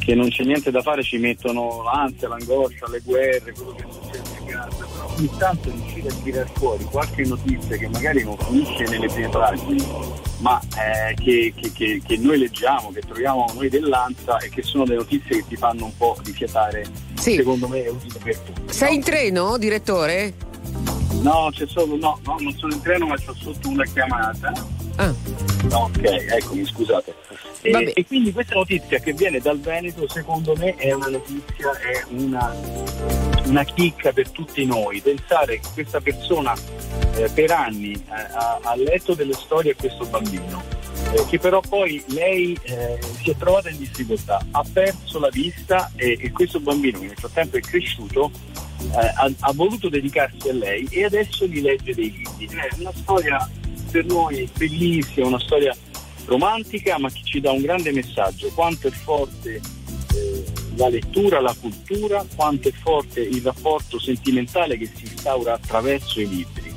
che 0.00 0.14
non 0.14 0.28
c'è 0.30 0.42
niente 0.42 0.70
da 0.70 0.82
fare, 0.82 1.02
ci 1.02 1.18
mettono 1.18 1.82
l'ansia, 1.82 2.28
l'angoscia, 2.28 2.88
le 2.88 3.00
guerre, 3.04 3.52
quello 3.52 3.74
che 3.74 3.84
succede 3.88 4.40
in 4.40 4.46
casa, 4.46 4.86
ogni 5.18 5.30
tanto 5.38 5.70
riuscire 5.70 6.08
a 6.08 6.12
tirare 6.22 6.48
fuori 6.54 6.84
qualche 6.84 7.22
notizia 7.24 7.76
che 7.76 7.88
magari 7.88 8.22
non 8.24 8.36
finisce 8.38 8.84
nelle 8.84 9.08
prime 9.08 9.28
pagine, 9.28 9.84
ma 10.38 10.60
eh, 10.76 11.14
che, 11.14 11.52
che- 11.56 11.72
che- 11.72 12.02
che 12.04 12.16
noi 12.18 12.38
leggiamo, 12.38 12.92
che 12.92 13.00
troviamo 13.00 13.46
noi 13.54 13.68
dell'ANSA 13.68 14.38
e 14.38 14.48
che 14.48 14.62
sono 14.62 14.84
delle 14.84 14.98
notizie 14.98 15.38
che 15.38 15.44
ti 15.48 15.56
fanno 15.56 15.86
un 15.86 15.96
po' 15.96 16.16
rifiatare, 16.24 16.84
secondo 17.14 17.66
me 17.68 17.84
è 17.84 17.88
utile 17.88 18.18
per 18.22 18.36
tutti. 18.38 18.72
Sei 18.72 18.94
in 18.94 19.02
treno, 19.02 19.58
direttore? 19.58 20.34
No, 21.20 21.48
c'è 21.52 21.66
solo, 21.66 21.96
no, 21.96 22.20
no, 22.24 22.36
non 22.38 22.54
sono 22.56 22.72
in 22.72 22.80
treno 22.80 23.06
ma 23.06 23.16
c'ho 23.16 23.34
sotto 23.34 23.68
una 23.68 23.84
chiamata. 23.84 24.52
Ah. 24.96 25.12
Ok, 25.72 25.98
eccomi, 26.02 26.64
scusate. 26.64 27.14
E, 27.60 27.92
e 27.94 28.06
quindi 28.06 28.32
questa 28.32 28.54
notizia 28.54 28.98
che 28.98 29.12
viene 29.12 29.40
dal 29.40 29.58
Veneto, 29.58 30.08
secondo 30.08 30.54
me, 30.56 30.74
è 30.76 30.92
una 30.92 31.08
notizia, 31.08 31.70
è 31.78 32.04
una, 32.10 32.54
una 33.46 33.64
chicca 33.64 34.12
per 34.12 34.30
tutti 34.30 34.64
noi. 34.64 35.00
Pensare 35.00 35.58
che 35.60 35.68
questa 35.74 36.00
persona 36.00 36.54
eh, 37.16 37.28
per 37.30 37.50
anni 37.50 37.92
eh, 37.92 38.02
ha, 38.10 38.60
ha 38.62 38.76
letto 38.76 39.14
delle 39.14 39.34
storie 39.34 39.72
a 39.72 39.74
questo 39.74 40.06
bambino, 40.06 40.62
eh, 41.12 41.24
che 41.28 41.38
però 41.38 41.60
poi 41.60 42.02
lei 42.08 42.56
eh, 42.62 42.98
si 43.22 43.30
è 43.30 43.36
trovata 43.36 43.70
in 43.70 43.78
difficoltà, 43.78 44.44
ha 44.52 44.64
perso 44.72 45.18
la 45.18 45.30
vista 45.30 45.90
e, 45.96 46.16
e 46.20 46.30
questo 46.30 46.60
bambino 46.60 47.00
che 47.00 47.06
nel 47.06 47.16
frattempo 47.16 47.56
è 47.56 47.60
cresciuto 47.60 48.30
eh, 48.80 49.12
ha, 49.14 49.30
ha 49.40 49.52
voluto 49.52 49.88
dedicarsi 49.88 50.48
a 50.48 50.52
lei 50.52 50.86
e 50.90 51.04
adesso 51.04 51.46
gli 51.46 51.60
legge 51.60 51.94
dei 51.94 52.24
libri. 52.36 52.56
È 52.56 52.68
una 52.78 52.92
storia 52.94 53.50
per 53.90 54.04
noi 54.04 54.48
bellissima, 54.56 55.26
una 55.26 55.40
storia 55.40 55.74
romantica 56.28 56.98
ma 56.98 57.10
che 57.10 57.20
ci 57.24 57.40
dà 57.40 57.50
un 57.50 57.62
grande 57.62 57.90
messaggio, 57.90 58.50
quanto 58.54 58.86
è 58.86 58.90
forte 58.90 59.54
eh, 59.54 60.44
la 60.76 60.88
lettura, 60.88 61.40
la 61.40 61.56
cultura, 61.58 62.24
quanto 62.36 62.68
è 62.68 62.72
forte 62.72 63.20
il 63.20 63.42
rapporto 63.42 63.98
sentimentale 63.98 64.78
che 64.78 64.88
si 64.94 65.04
instaura 65.04 65.54
attraverso 65.54 66.20
i 66.20 66.28
libri. 66.28 66.72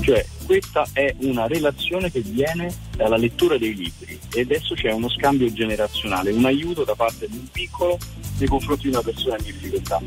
Cioè 0.00 0.24
questa 0.46 0.86
è 0.92 1.14
una 1.22 1.46
relazione 1.46 2.10
che 2.10 2.20
viene 2.20 2.72
dalla 2.96 3.16
lettura 3.16 3.58
dei 3.58 3.74
libri 3.74 4.18
e 4.32 4.40
adesso 4.40 4.74
c'è 4.74 4.92
uno 4.92 5.08
scambio 5.08 5.52
generazionale, 5.52 6.30
un 6.30 6.44
aiuto 6.44 6.84
da 6.84 6.94
parte 6.94 7.28
di 7.28 7.36
un 7.36 7.48
piccolo 7.50 7.98
nei 8.38 8.48
confronti 8.48 8.82
di 8.82 8.88
una 8.88 9.02
persona 9.02 9.36
in 9.38 9.44
difficoltà. 9.44 10.00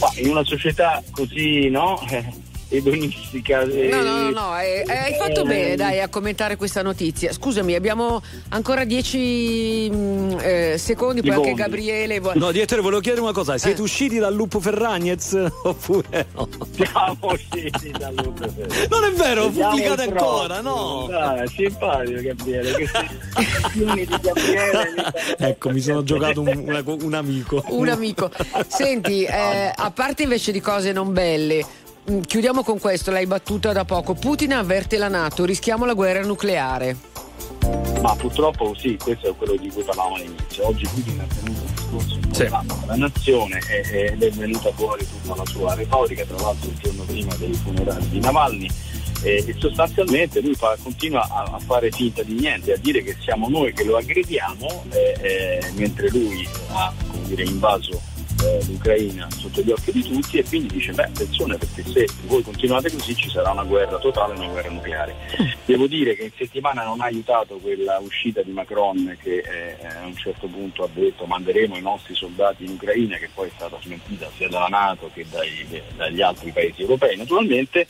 Ma 0.00 0.10
in 0.16 0.30
una 0.30 0.44
società 0.44 1.02
così, 1.10 1.68
no? 1.68 2.00
Edonistica. 2.76 3.62
eh, 3.62 3.88
No, 3.88 4.02
no, 4.02 4.22
no, 4.22 4.30
no, 4.30 4.58
eh, 4.58 4.84
eh, 4.86 4.92
hai 4.96 5.14
fatto 5.14 5.42
eh, 5.42 5.44
bene 5.44 5.76
dai 5.76 6.00
a 6.00 6.08
commentare 6.08 6.56
questa 6.56 6.82
notizia. 6.82 7.32
Scusami, 7.32 7.74
abbiamo 7.74 8.22
ancora 8.48 8.84
dieci 8.84 9.90
mm, 9.92 10.38
eh, 10.40 10.74
secondi, 10.78 11.20
poi 11.20 11.32
anche. 11.34 11.52
Gabriele 11.54 12.18
vuole... 12.20 12.38
No, 12.38 12.50
direttore, 12.50 12.80
volevo 12.80 13.00
chiedere 13.00 13.22
una 13.22 13.32
cosa: 13.32 13.58
siete 13.58 13.80
Eh. 13.80 13.84
usciti 13.84 14.18
dal 14.18 14.34
lupo 14.34 14.58
Ferragnez 14.60 15.32
oppure 15.64 16.26
no? 16.34 16.48
Siamo 16.74 17.16
usciti 17.20 17.90
dal 17.90 18.14
lupo 18.14 18.48
Ferragnez. 18.48 18.88
Non 18.88 19.04
è 19.04 19.12
vero, 19.12 19.44
Vediamo 19.46 19.70
pubblicate 19.70 20.02
il 20.04 20.08
ancora, 20.10 20.60
no? 20.60 21.06
Dai, 21.10 21.48
simpatico 21.48 22.20
Gabriele. 22.22 22.88
Ecco, 25.38 25.70
mi 25.70 25.80
sono 25.80 26.02
giocato 26.02 26.40
un, 26.40 26.48
una- 26.66 26.82
un 26.86 27.14
amico. 27.14 27.62
Un 27.68 27.88
amico. 27.88 28.30
Senti, 28.68 29.24
eh, 29.24 29.72
a 29.74 29.90
parte 29.90 30.22
invece 30.22 30.52
di 30.52 30.60
cose 30.60 30.92
non 30.92 31.12
belle, 31.12 31.64
chiudiamo 32.26 32.62
con 32.62 32.78
questo, 32.78 33.10
l'hai 33.10 33.26
battuta 33.26 33.72
da 33.72 33.84
poco. 33.84 34.14
Putin 34.14 34.54
avverte 34.54 34.96
la 34.98 35.08
Nato, 35.08 35.44
rischiamo 35.44 35.84
la 35.84 35.94
guerra 35.94 36.22
nucleare. 36.22 36.96
Ma 38.00 38.16
purtroppo 38.16 38.74
sì, 38.76 38.98
questo 39.00 39.28
è 39.30 39.36
quello 39.36 39.54
di 39.56 39.70
cui 39.70 39.84
parlavamo 39.84 40.16
all'inizio. 40.16 40.66
Oggi 40.66 40.84
Putin 40.92 41.20
ha 41.20 41.34
tenuto 41.34 41.60
un 41.60 41.74
discorso 41.74 42.14
importante 42.14 42.74
alla 42.82 42.96
nazione 42.96 43.60
e- 43.68 44.10
ed 44.12 44.22
è 44.22 44.30
venuta 44.30 44.72
fuori 44.72 45.06
tutta 45.06 45.36
la 45.36 45.46
sua 45.46 45.74
retorica, 45.74 46.24
tra 46.24 46.36
l'altro 46.40 46.68
il 46.68 46.78
giorno 46.78 47.02
prima 47.04 47.34
dei 47.36 47.52
funerali 47.54 48.08
di 48.08 48.18
Navalny. 48.18 48.68
E, 49.24 49.44
e 49.46 49.54
sostanzialmente 49.56 50.40
lui 50.40 50.54
fa- 50.54 50.76
continua 50.82 51.28
a, 51.30 51.42
a 51.52 51.58
fare 51.60 51.92
finta 51.92 52.24
di 52.24 52.34
niente, 52.34 52.72
a 52.72 52.76
dire 52.76 53.04
che 53.04 53.16
siamo 53.20 53.48
noi 53.48 53.72
che 53.72 53.84
lo 53.84 53.96
aggrediamo, 53.96 54.84
eh, 54.90 55.14
eh, 55.20 55.70
mentre 55.74 56.10
lui 56.10 56.48
ha 56.72 56.92
come 57.08 57.28
dire, 57.28 57.44
invaso 57.44 58.00
eh, 58.42 58.64
l'Ucraina 58.66 59.28
sotto 59.30 59.60
gli 59.62 59.70
occhi 59.70 59.92
di 59.92 60.02
tutti 60.02 60.38
e 60.38 60.44
quindi 60.44 60.68
dice 60.74 60.92
beh 60.92 61.04
attenzione 61.04 61.56
perché 61.56 61.84
se 61.84 62.06
voi 62.26 62.42
continuate 62.42 62.90
così 62.90 63.14
ci 63.14 63.28
sarà 63.28 63.50
una 63.50 63.64
guerra 63.64 63.98
totale, 63.98 64.34
una 64.34 64.48
guerra 64.48 64.70
nucleare. 64.70 65.14
Devo 65.64 65.86
dire 65.86 66.14
che 66.14 66.24
in 66.24 66.32
settimana 66.36 66.84
non 66.84 67.00
ha 67.00 67.04
aiutato 67.04 67.56
quella 67.56 67.98
uscita 67.98 68.42
di 68.42 68.50
Macron 68.50 69.16
che 69.20 69.38
eh, 69.38 69.86
a 69.86 70.06
un 70.06 70.16
certo 70.16 70.46
punto 70.46 70.84
ha 70.84 70.88
detto 70.92 71.24
manderemo 71.24 71.76
i 71.76 71.82
nostri 71.82 72.14
soldati 72.14 72.64
in 72.64 72.70
Ucraina 72.70 73.16
che 73.16 73.28
poi 73.32 73.48
è 73.48 73.52
stata 73.54 73.78
smentita 73.80 74.28
sia 74.36 74.48
dalla 74.48 74.66
Nato 74.66 75.10
che 75.12 75.24
dai- 75.30 75.82
dagli 75.96 76.20
altri 76.20 76.50
paesi 76.50 76.82
europei 76.82 77.16
naturalmente 77.16 77.86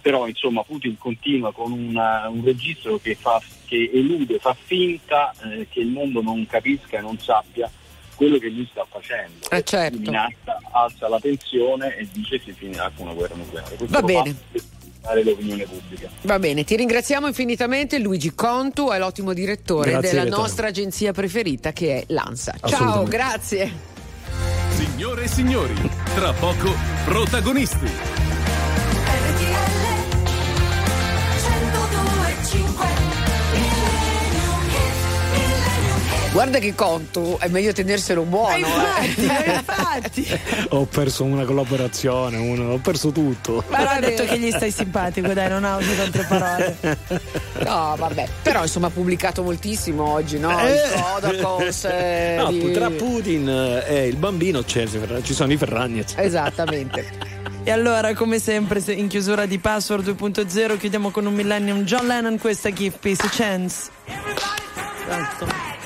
però 0.00 0.26
insomma 0.26 0.64
Putin 0.64 0.98
continua 0.98 1.52
con 1.52 1.70
una- 1.70 2.28
un 2.28 2.44
registro 2.44 2.98
che, 2.98 3.14
fa, 3.14 3.40
che 3.66 3.90
elude, 3.92 4.38
fa 4.40 4.54
finta 4.60 5.32
eh, 5.44 5.68
che 5.70 5.80
il 5.80 5.88
mondo 5.88 6.20
non 6.20 6.44
capisca 6.46 6.98
e 6.98 7.00
non 7.00 7.18
sappia 7.18 7.70
quello 8.14 8.38
che 8.38 8.48
lui 8.48 8.68
sta 8.70 8.86
facendo. 8.88 9.48
Eh, 9.50 9.62
certo. 9.62 9.98
Minaccia, 9.98 10.58
alza 10.72 11.08
la 11.08 11.18
tensione 11.20 11.96
e 11.96 12.08
dice 12.12 12.40
si 12.44 12.52
finirà 12.52 12.90
con 12.94 13.06
una 13.06 13.14
guerra 13.14 13.34
nucleare. 13.34 13.76
Questo 13.76 14.00
Va 14.00 14.02
bene. 14.02 14.36
l'opinione 15.22 15.64
pubblica. 15.64 16.08
Va 16.22 16.38
bene, 16.38 16.64
ti 16.64 16.76
ringraziamo 16.76 17.26
infinitamente 17.26 17.98
Luigi 17.98 18.34
Contu, 18.34 18.90
è 18.90 18.98
l'ottimo 18.98 19.32
direttore 19.32 19.92
Grazie, 19.92 20.10
della 20.10 20.36
nostra 20.36 20.68
agenzia 20.68 21.12
preferita 21.12 21.72
che 21.72 21.98
è 22.00 22.04
l'ANSA. 22.08 22.54
Ciao, 22.64 23.04
grazie. 23.04 23.90
Signore 24.70 25.24
e 25.24 25.28
signori, 25.28 25.74
tra 26.14 26.32
poco 26.32 26.74
protagonisti. 27.04 28.20
Guarda 36.32 36.58
che 36.60 36.74
Contu, 36.74 37.36
è 37.38 37.48
meglio 37.48 37.72
tenerselo 37.72 38.22
buono. 38.22 38.66
eh. 39.00 39.52
infatti. 39.52 40.26
Ho 40.70 40.86
perso 40.86 41.24
una 41.24 41.44
collaborazione, 41.44 42.38
uno- 42.38 42.72
ho 42.72 42.78
perso 42.78 43.12
tutto. 43.12 43.62
Ma 43.68 43.90
ha 43.90 44.00
detto 44.00 44.24
che 44.24 44.38
gli 44.38 44.50
stai 44.50 44.70
simpatico, 44.70 45.32
dai, 45.34 45.50
non 45.50 45.62
ha 45.64 45.76
usato 45.76 46.00
altre 46.02 46.24
parole. 46.24 46.76
No, 47.66 47.94
vabbè, 47.98 48.28
però 48.42 48.62
insomma 48.62 48.86
ha 48.86 48.90
pubblicato 48.90 49.42
moltissimo 49.42 50.08
oggi, 50.08 50.38
no? 50.38 50.58
Eh. 50.58 50.72
Il 50.72 50.80
Kodakos. 51.20 51.84
eh, 51.84 52.34
No, 52.38 52.50
di- 52.50 52.70
tra 52.72 52.88
Putin 52.90 53.48
e 53.86 54.06
il 54.06 54.16
bambino 54.16 54.62
c'è- 54.62 54.88
ci 55.22 55.34
sono 55.34 55.52
i 55.52 55.56
Ferragnez. 55.58 56.14
Esattamente. 56.16 57.10
E 57.62 57.70
allora, 57.70 58.14
come 58.14 58.38
sempre, 58.38 58.80
se- 58.80 58.94
in 58.94 59.06
chiusura 59.06 59.44
di 59.44 59.58
Password 59.58 60.06
2.0 60.16 60.78
chiudiamo 60.78 61.10
con 61.10 61.26
un 61.26 61.34
Millennium 61.34 61.82
John 61.84 62.06
Lennon, 62.06 62.38
questa 62.38 62.70
è 62.70 62.72
Give 62.72 62.96
Peace 62.98 63.22
a 63.22 63.28
Chance. 63.30 63.90
Esatto. 64.06 65.80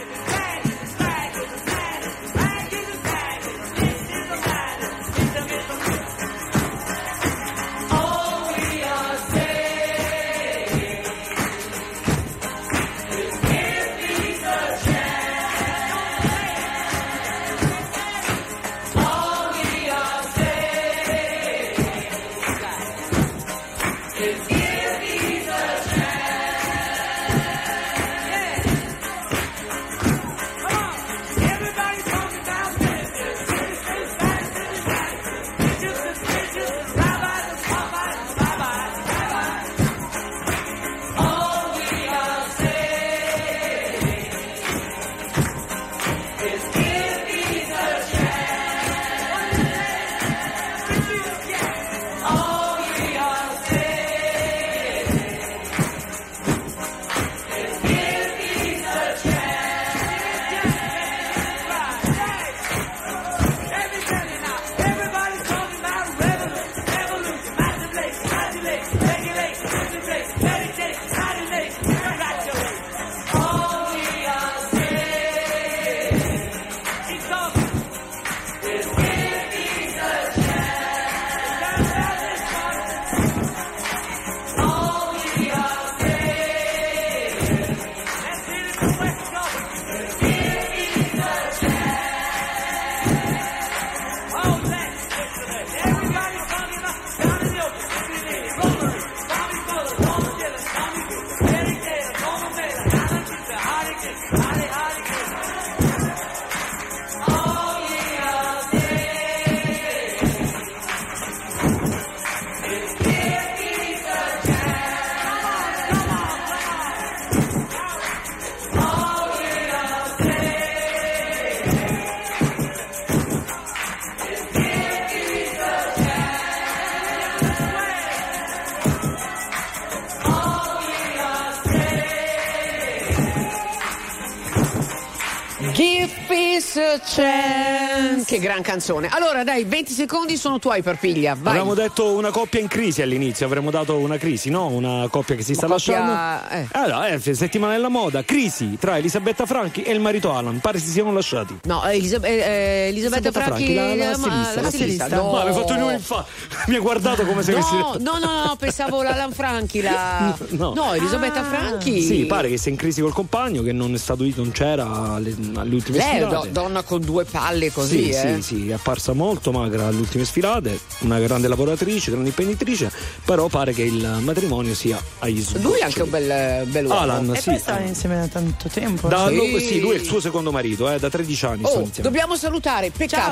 Che 138.26 138.38
gran 138.40 138.60
canzone. 138.60 139.06
Allora, 139.08 139.44
dai, 139.44 139.62
20 139.64 139.92
secondi 139.92 140.36
sono 140.36 140.58
tuoi 140.58 140.82
per 140.82 140.98
piglia. 140.98 141.36
Vai. 141.38 141.50
Avevamo 141.52 141.74
detto 141.74 142.10
una 142.16 142.32
coppia 142.32 142.58
in 142.58 142.66
crisi 142.66 143.00
all'inizio, 143.00 143.46
avremmo 143.46 143.70
dato 143.70 143.98
una 143.98 144.16
crisi, 144.18 144.50
no? 144.50 144.66
Una 144.66 145.06
coppia 145.08 145.36
che 145.36 145.44
si 145.44 145.54
sta 145.54 145.68
coppia- 145.68 146.00
lasciando. 146.00 146.48
eh. 146.52 146.66
Allora, 146.72 147.06
eh, 147.06 147.20
settimana 147.34 147.74
della 147.74 147.88
moda, 147.88 148.24
crisi 148.24 148.76
tra 148.80 148.96
Elisabetta 148.98 149.46
Franchi 149.46 149.82
e 149.82 149.92
il 149.92 150.00
marito 150.00 150.32
Alan. 150.34 150.58
Pare 150.58 150.80
si 150.80 150.88
siano 150.88 151.12
lasciati. 151.12 151.56
No, 151.66 151.86
eh, 151.86 151.94
Elisab- 151.94 152.24
eh, 152.24 152.30
eh, 152.36 152.88
Elisabetta 152.88 153.30
Franchi, 153.30 153.74
la, 153.74 153.82
la 153.84 153.92
eh, 153.92 153.96
ma- 154.08 154.14
stilista, 154.16 154.60
la 154.60 154.70
stilista. 154.70 155.06
No, 155.08 155.44
No, 155.44 155.52
fatto 155.54 155.74
lui 155.74 155.92
in 155.92 156.00
fa. 156.00 156.24
Mi 156.66 156.74
ha 156.74 156.80
guardato 156.80 157.24
come 157.24 157.42
se 157.44 157.52
avessi 157.52 157.76
No, 157.76 157.92
detto. 157.96 158.10
no, 158.10 158.18
no, 158.18 158.44
no, 158.46 158.56
pensavo 158.56 159.02
la 159.02 159.14
Lan 159.14 159.32
Franchi, 159.32 159.80
la... 159.82 160.36
No. 160.50 160.72
No, 160.74 160.94
Elisabetta 160.94 161.44
Franchi. 161.44 162.02
Sì, 162.02 162.24
pare 162.24 162.48
che 162.48 162.56
sia 162.58 162.70
in 162.72 162.76
crisi 162.76 163.00
col 163.00 163.12
compagno, 163.12 163.62
che 163.62 163.72
non 163.72 163.94
è 163.94 163.98
stato 163.98 164.24
non 164.34 164.50
c'era 164.50 165.12
alle, 165.14 165.34
alle 165.54 165.74
ultime 165.74 165.98
Lei 165.98 166.06
è 166.06 166.20
sfilate. 166.22 166.50
do- 166.50 166.60
donna 166.60 166.82
con 166.82 167.00
due 167.00 167.24
palle 167.24 167.70
così, 167.70 168.04
sì, 168.04 168.08
eh. 168.10 168.34
sì, 168.36 168.42
sì, 168.42 168.68
è 168.70 168.72
apparsa 168.72 169.12
molto 169.12 169.52
magra 169.52 169.86
alle 169.86 169.98
ultime 170.00 170.24
sfilate, 170.24 170.78
una 171.00 171.18
grande 171.20 171.46
lavoratrice, 171.48 172.10
grande 172.10 172.28
imprenditrice, 172.30 172.90
però 173.24 173.46
pare 173.46 173.72
che 173.72 173.82
il 173.82 174.18
matrimonio 174.22 174.74
sia 174.74 175.00
agli 175.20 175.40
sgoccioli. 175.42 175.62
Lui 175.62 175.78
è 175.78 175.82
anche 175.84 176.02
un 176.02 176.10
bel, 176.10 176.66
bel 176.66 176.86
uomo. 176.86 176.98
Alan, 176.98 177.32
E 177.34 177.40
sì. 177.40 177.50
poi 177.50 177.58
stavano 177.58 177.86
insieme 177.86 178.16
da 178.16 178.26
tanto 178.26 178.68
tempo. 178.68 179.06
Da- 179.08 179.28
Sì. 179.28 179.36
lui, 179.36 179.60
sì, 179.60 179.80
lui 179.80 179.92
è 179.92 179.98
il 179.98 180.04
suo 180.04 180.20
secondo 180.20 180.50
marito, 180.50 180.90
eh, 180.90 180.98
da 180.98 181.08
13 181.08 181.46
anni 181.46 181.64
stanno 181.64 181.84
Oh, 181.84 181.90
dobbiamo 182.02 182.36
salutare, 182.36 182.90
peccato 182.90 183.22